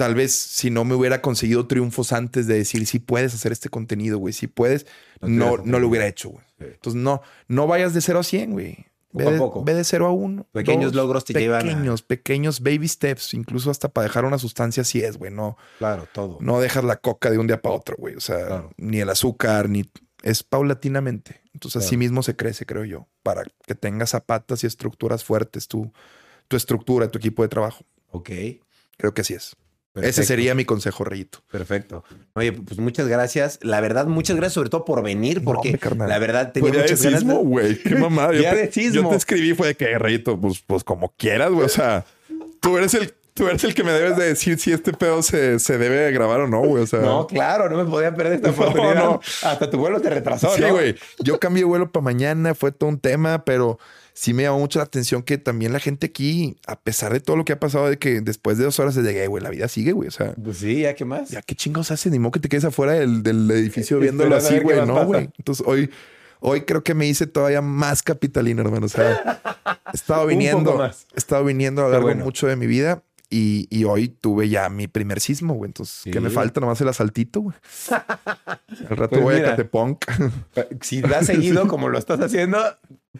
[0.00, 3.68] tal vez si no me hubiera conseguido triunfos antes de decir si puedes hacer este
[3.68, 4.86] contenido, güey, si puedes,
[5.20, 6.44] No no, lo hubiera hecho, güey.
[6.58, 6.64] Sí.
[6.64, 8.86] Entonces no, no vayas de 0 a 100, güey.
[9.12, 9.64] Ve, Poco a de- poco.
[9.64, 10.46] ve de 0 a 1.
[10.52, 14.80] Pequeños logros te llevan a- Pequeños, pequeños baby steps, incluso hasta para dejar una sustancia
[14.80, 15.30] así es, güey.
[15.30, 16.38] No, Claro, todo.
[16.40, 18.14] no dejas la coca de un día para otro, güey.
[18.14, 18.70] O sea, Claro.
[18.78, 19.84] ni el azúcar, ni
[20.22, 21.42] es paulatinamente.
[21.52, 25.92] Entonces, así mismo se crece, creo yo, para que tengas zapatas y estructuras fuertes tu,
[26.48, 27.84] tu estructura, tu equipo de trabajo.
[28.12, 28.30] Ok.
[28.96, 29.56] Creo que así es.
[29.94, 31.40] Ese sería mi consejo, Reyito.
[31.50, 32.04] Perfecto.
[32.34, 33.58] Oye, pues muchas gracias.
[33.62, 37.00] La verdad, muchas gracias sobre todo por venir, porque la verdad tenía de ganas.
[37.00, 37.76] sismo, güey.
[37.82, 38.32] Qué mamada.
[38.32, 41.66] Yo, te, yo te escribí, fue de que, Reyito, pues, pues como quieras, güey.
[41.66, 42.04] O sea,
[42.60, 45.58] tú eres el, tú eres el que me debes de decir si este pedo se,
[45.58, 46.84] se debe grabar o no, güey.
[46.84, 48.94] O sea, No, claro, no me podía perder esta oportunidad.
[48.94, 49.20] no.
[49.42, 50.70] Hasta tu vuelo te retrasó, Sí, ¿no?
[50.70, 50.94] güey.
[51.18, 53.78] Yo cambié vuelo para mañana, fue todo un tema, pero
[54.12, 57.36] sí me llamó mucho la atención que también la gente aquí, a pesar de todo
[57.36, 59.68] lo que ha pasado, de que después de dos horas se llegué, güey, la vida
[59.68, 60.08] sigue, güey.
[60.08, 61.30] O sea, Pues sí, ¿ya qué más?
[61.30, 64.46] ya qué chingados hace, ni modo que te quedes afuera del, del edificio viéndolo Esperando
[64.46, 65.04] a así, güey.
[65.04, 65.30] No, güey.
[65.38, 65.90] Entonces hoy,
[66.40, 68.86] hoy creo que me hice todavía más capitalino, hermano.
[68.86, 69.40] O sea,
[69.92, 72.24] he estado viniendo, he estado viniendo a lo largo bueno.
[72.24, 73.02] mucho de mi vida.
[73.32, 75.68] Y, y hoy tuve ya mi primer sismo, güey.
[75.68, 76.34] Entonces, ¿qué me Sí.
[76.34, 76.58] falta?
[76.60, 77.54] Nomás el asaltito, güey.
[78.90, 79.48] Al rato Pues voy mira.
[79.48, 80.04] a Catepunk.
[80.80, 82.58] Si das seguido como lo estás haciendo,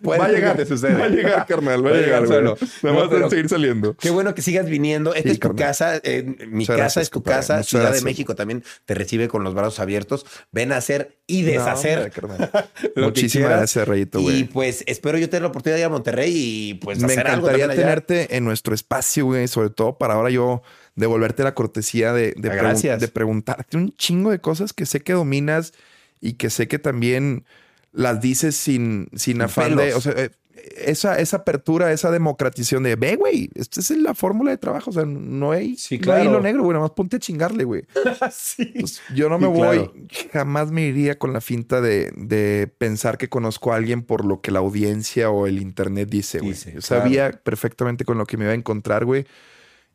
[0.03, 0.97] puede Va a llegar, te suceda.
[0.99, 2.57] va a llegar, carnal, va a Va a llegar, solo.
[2.83, 3.97] Me No, vas pero- a seguir saliendo.
[3.97, 5.15] Qué bueno que sigas viniendo.
[5.15, 5.67] Esta Sí, es tu carnal.
[5.67, 6.01] casa.
[6.05, 7.55] eh, mi Muchas casa es tu casa.
[7.55, 8.05] Muchas Ciudad gracias.
[8.05, 10.25] de México también te recibe con los brazos abiertos.
[10.53, 12.11] Ven a hacer y No, deshacer.
[12.95, 14.45] que Muchísimas gracias, Rayito, Y güey.
[14.45, 17.49] pues espero yo tener la oportunidad de ir a Monterrey y pues Me hacer algo
[17.49, 17.75] encantaría allá.
[17.75, 20.63] tenerte en nuestro espacio, güey, sobre todo para ahora yo
[20.95, 23.01] devolverte la cortesía de, de, pregun- gracias.
[23.01, 25.73] de preguntarte un chingo de cosas que sé que dominas
[26.21, 27.45] y que sé que también
[27.93, 30.31] las dices sin, sin afán de, o sea, eh,
[30.77, 34.93] esa, esa apertura, esa democratización de, ve, güey, esta es la fórmula de trabajo, o
[34.93, 36.25] sea, no hay, Sí, no hay claro.
[36.31, 37.85] hilo negro, güey, nada más ponte a chingarle, güey.
[38.33, 38.73] sí.
[38.79, 39.95] Pues, yo no me Sí, voy, claro.
[40.33, 44.41] jamás me iría con la finta de, de pensar que conozco a alguien por lo
[44.43, 46.53] que la audiencia o el internet dice, güey.
[46.55, 46.83] Yo claro.
[46.83, 49.25] sabía perfectamente con lo que me iba a encontrar, güey.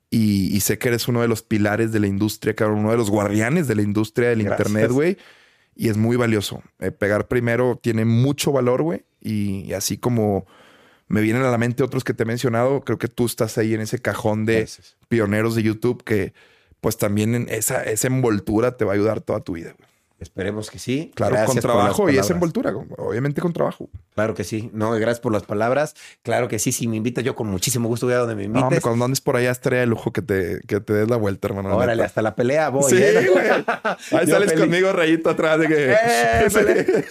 [0.09, 2.97] Y, y sé que eres uno de los pilares de la industria, cabrón, uno de
[2.97, 4.67] los guardianes de la industria del Gracias.
[4.67, 5.17] internet, güey.
[5.76, 6.64] Y es muy valioso.
[6.80, 9.03] Eh, pegar primero tiene mucho valor, güey.
[9.22, 10.45] Y, y así como
[11.07, 13.73] me vienen a la mente otros que te he mencionado, creo que tú estás ahí
[13.73, 14.97] en ese cajón de Gracias.
[15.07, 16.34] pioneros de YouTube que
[16.81, 19.76] pues también en esa, esa envoltura te va a ayudar toda tu vida.
[19.77, 19.89] güey.
[20.17, 21.11] Esperemos que sí.
[21.13, 23.89] Claro, Gracias con trabajo y esa envoltura, obviamente con trabajo.
[24.15, 24.69] Claro que sí.
[24.73, 25.93] No, gracias por las palabras.
[26.23, 26.71] Claro que sí.
[26.71, 28.81] Si me invitas, yo con muchísimo gusto voy a donde me No, hombre, invites.
[28.83, 31.75] cuando andes por allá estaría de lujo que te, que te des la vuelta, hermano.
[31.75, 32.05] Órale, neta.
[32.05, 32.89] hasta la pelea voy.
[32.89, 33.27] Sí, ¿eh?
[33.29, 33.45] güey.
[34.19, 34.59] Ahí Yo sales feliz.
[34.63, 35.91] conmigo, rayito atrás de que.
[35.91, 37.05] ¡Eh!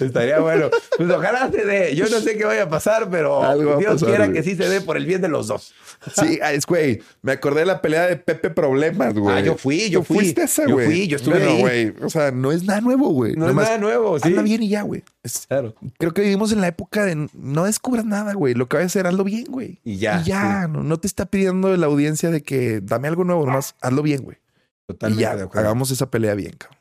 [0.00, 0.70] Estaría bueno.
[0.96, 1.94] Pues ojalá se dé.
[1.94, 4.36] Yo no sé qué vaya a pasar, pero Algo Dios pasar, quiera güey.
[4.36, 5.72] que sí se dé por el bien de los dos.
[6.14, 7.00] Sí, es güey.
[7.22, 9.36] Me acordé de la pelea de Pepe Problemas, güey.
[9.36, 10.18] Ah, yo fui, yo fui.
[10.18, 10.86] fuiste esa, Yo güey.
[10.86, 11.60] fui, yo estuve Bueno, ahí.
[11.60, 11.67] güey.
[12.02, 13.34] O sea, no es nada nuevo, güey.
[13.34, 14.32] No es nada nuevo, sí.
[14.32, 15.02] Bien y ya, güey.
[15.48, 15.74] Claro.
[15.98, 18.54] Creo que vivimos en la época de no descubras nada, güey.
[18.54, 19.80] Lo que vayas a hacer, hazlo bien, güey.
[19.84, 20.68] Y ya, Y ya.
[20.68, 24.22] No, no te está pidiendo la audiencia de que dame algo nuevo, nomás hazlo bien,
[24.22, 24.36] güey.
[24.36, 25.60] Y Totalmente ya, de acuerdo.
[25.68, 26.78] hagamos esa pelea bien, cabrón.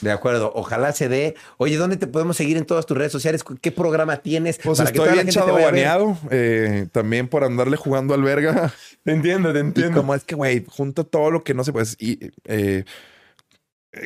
[0.00, 0.50] De acuerdo.
[0.54, 1.34] Ojalá se dé.
[1.58, 3.44] Oye, ¿dónde te podemos seguir en todas tus redes sociales?
[3.60, 4.58] ¿Qué programa tienes?
[4.62, 5.64] Pues Para que estoy la bien gente te vaya a ver.
[5.66, 8.72] baneado eh, también por andarle jugando al verga.
[9.04, 11.86] Te entiendo, te Y como es que, güey, junto todo lo que no se puede.
[11.98, 12.84] Y, eh,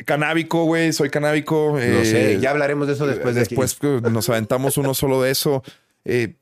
[0.05, 1.77] canábico, güey, soy canábico.
[1.79, 2.39] Eh, sé.
[2.39, 3.41] Ya hablaremos de eso después de.
[3.41, 5.63] Después nos aventamos uno solo de eso.
[6.07, 6.35] Eh,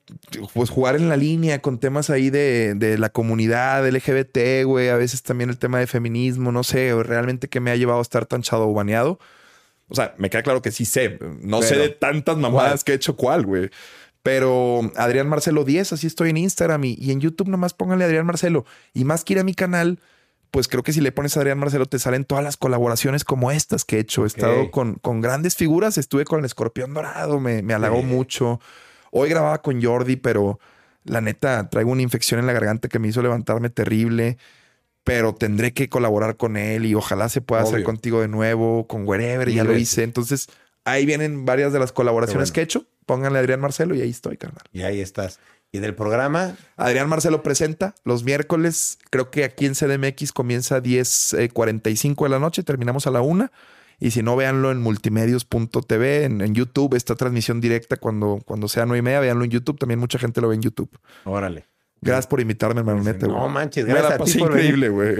[0.53, 4.89] pues jugar en la línea con temas ahí de, de la comunidad LGBT, güey.
[4.89, 8.01] A veces también el tema de feminismo, no sé, realmente que me ha llevado a
[8.01, 8.43] estar tan
[8.73, 9.19] baneado.
[9.87, 11.17] O sea, me queda claro que sí sé.
[11.41, 12.83] No sé de tantas mamadas ¿cuál?
[12.83, 13.69] que he hecho cuál, güey.
[14.21, 18.25] Pero Adrián Marcelo 10, así estoy en Instagram y, y en YouTube nomás pónganle Adrián
[18.25, 18.65] Marcelo.
[18.93, 19.99] Y más que ir a mi canal,
[20.53, 23.49] pues creo que si le pones a Adrián Marcelo te salen todas las colaboraciones como
[23.51, 24.23] estas que he hecho.
[24.23, 28.61] He estado con, con grandes figuras, estuve con el escorpión dorado, me, me halagó mucho.
[29.09, 30.59] Hoy grababa con Jordi, pero
[31.05, 34.37] la neta traigo una infección en la garganta que me hizo levantarme terrible.
[35.03, 39.07] Pero tendré que colaborar con él y ojalá se pueda hacer contigo de nuevo, con
[39.07, 40.03] Wherever, Mil ya lo hice.
[40.03, 40.49] Entonces
[40.85, 42.53] ahí vienen varias de las colaboraciones bueno.
[42.53, 42.85] que he hecho.
[43.07, 44.63] Pónganle a Adrián Marcelo y ahí estoy, carnal.
[44.71, 45.39] Y ahí estás.
[45.75, 48.99] Y del programa, Adrián Marcelo presenta los miércoles.
[49.09, 52.61] Creo que aquí en CDMX comienza a 10.45 de la noche.
[52.61, 53.51] Terminamos a la una.
[53.99, 56.93] Y si no, véanlo en multimedios.tv, en, en YouTube.
[56.93, 59.19] Esta transmisión directa cuando, cuando sea nueve y media.
[59.19, 59.79] Véanlo en YouTube.
[59.79, 60.91] También mucha gente lo ve en YouTube.
[61.25, 61.65] órale.
[62.01, 63.01] Gracias por invitarme, hermano.
[63.27, 65.15] No manches, Me gracias la a ti por increíble, güey.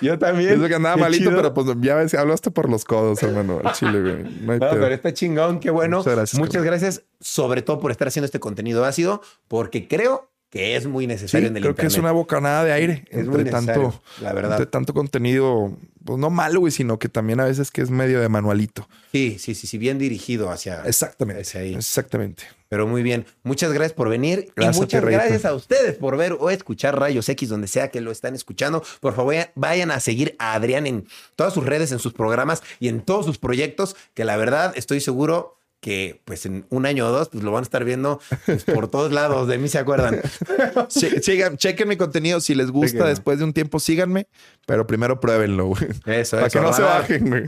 [0.00, 0.54] Yo también.
[0.54, 1.36] Eso que andaba Qué malito, chido.
[1.36, 3.60] pero pues ya ves, hasta por los codos, hermano.
[3.64, 4.14] Al chile, güey.
[4.42, 5.98] No hay No, pero está chingón, qué bueno.
[5.98, 6.70] Muchas gracias, Muchas carnal.
[6.80, 11.08] gracias, sobre todo por estar haciendo este contenido ácido, porque creo que es muy Sí,
[11.08, 14.34] necesario en el creo que es una bocanada de aire Es muy entre tanto, la
[14.34, 14.52] verdad.
[14.52, 15.74] entre tanto contenido,
[16.04, 18.86] pues no malo, güey, sino que también a veces que es medio de manualito.
[19.12, 20.82] Sí, sí, sí, sí, bien dirigido hacia.
[20.84, 21.40] Exactamente.
[21.40, 21.74] hacia ahí.
[21.74, 22.42] Exactamente.
[22.68, 23.24] Pero muy bien.
[23.44, 24.52] Muchas gracias por venir.
[24.54, 28.02] Gracias y muchas gracias a ustedes por ver o escuchar Rayos X donde sea que
[28.02, 28.84] lo están escuchando.
[29.00, 32.88] Por favor, vayan a seguir a Adrián en todas sus redes, en sus programas y
[32.88, 37.10] en todos sus proyectos, que la verdad estoy seguro que pues en un año o
[37.10, 40.22] dos pues lo van a estar viendo pues, por todos lados, de mí se acuerdan.
[40.88, 42.40] Sigan, chequen mi contenido.
[42.40, 44.28] Si les gusta después de un tiempo, síganme,
[44.64, 45.88] pero primero pruébenlo, güey.
[46.06, 47.42] Eso, Para eso, que no se bajen, güey.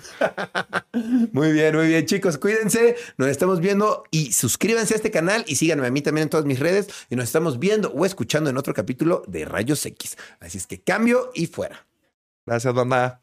[1.33, 2.39] Muy bien, muy bien, chicos.
[2.39, 2.97] Cuídense.
[3.17, 6.47] Nos estamos viendo y suscríbanse a este canal y síganme a mí también en todas
[6.47, 6.89] mis redes.
[7.11, 10.17] Y nos estamos viendo o escuchando en otro capítulo de Rayos X.
[10.41, 11.87] Así es que cambio y fuera.
[12.47, 13.23] Gracias, banda.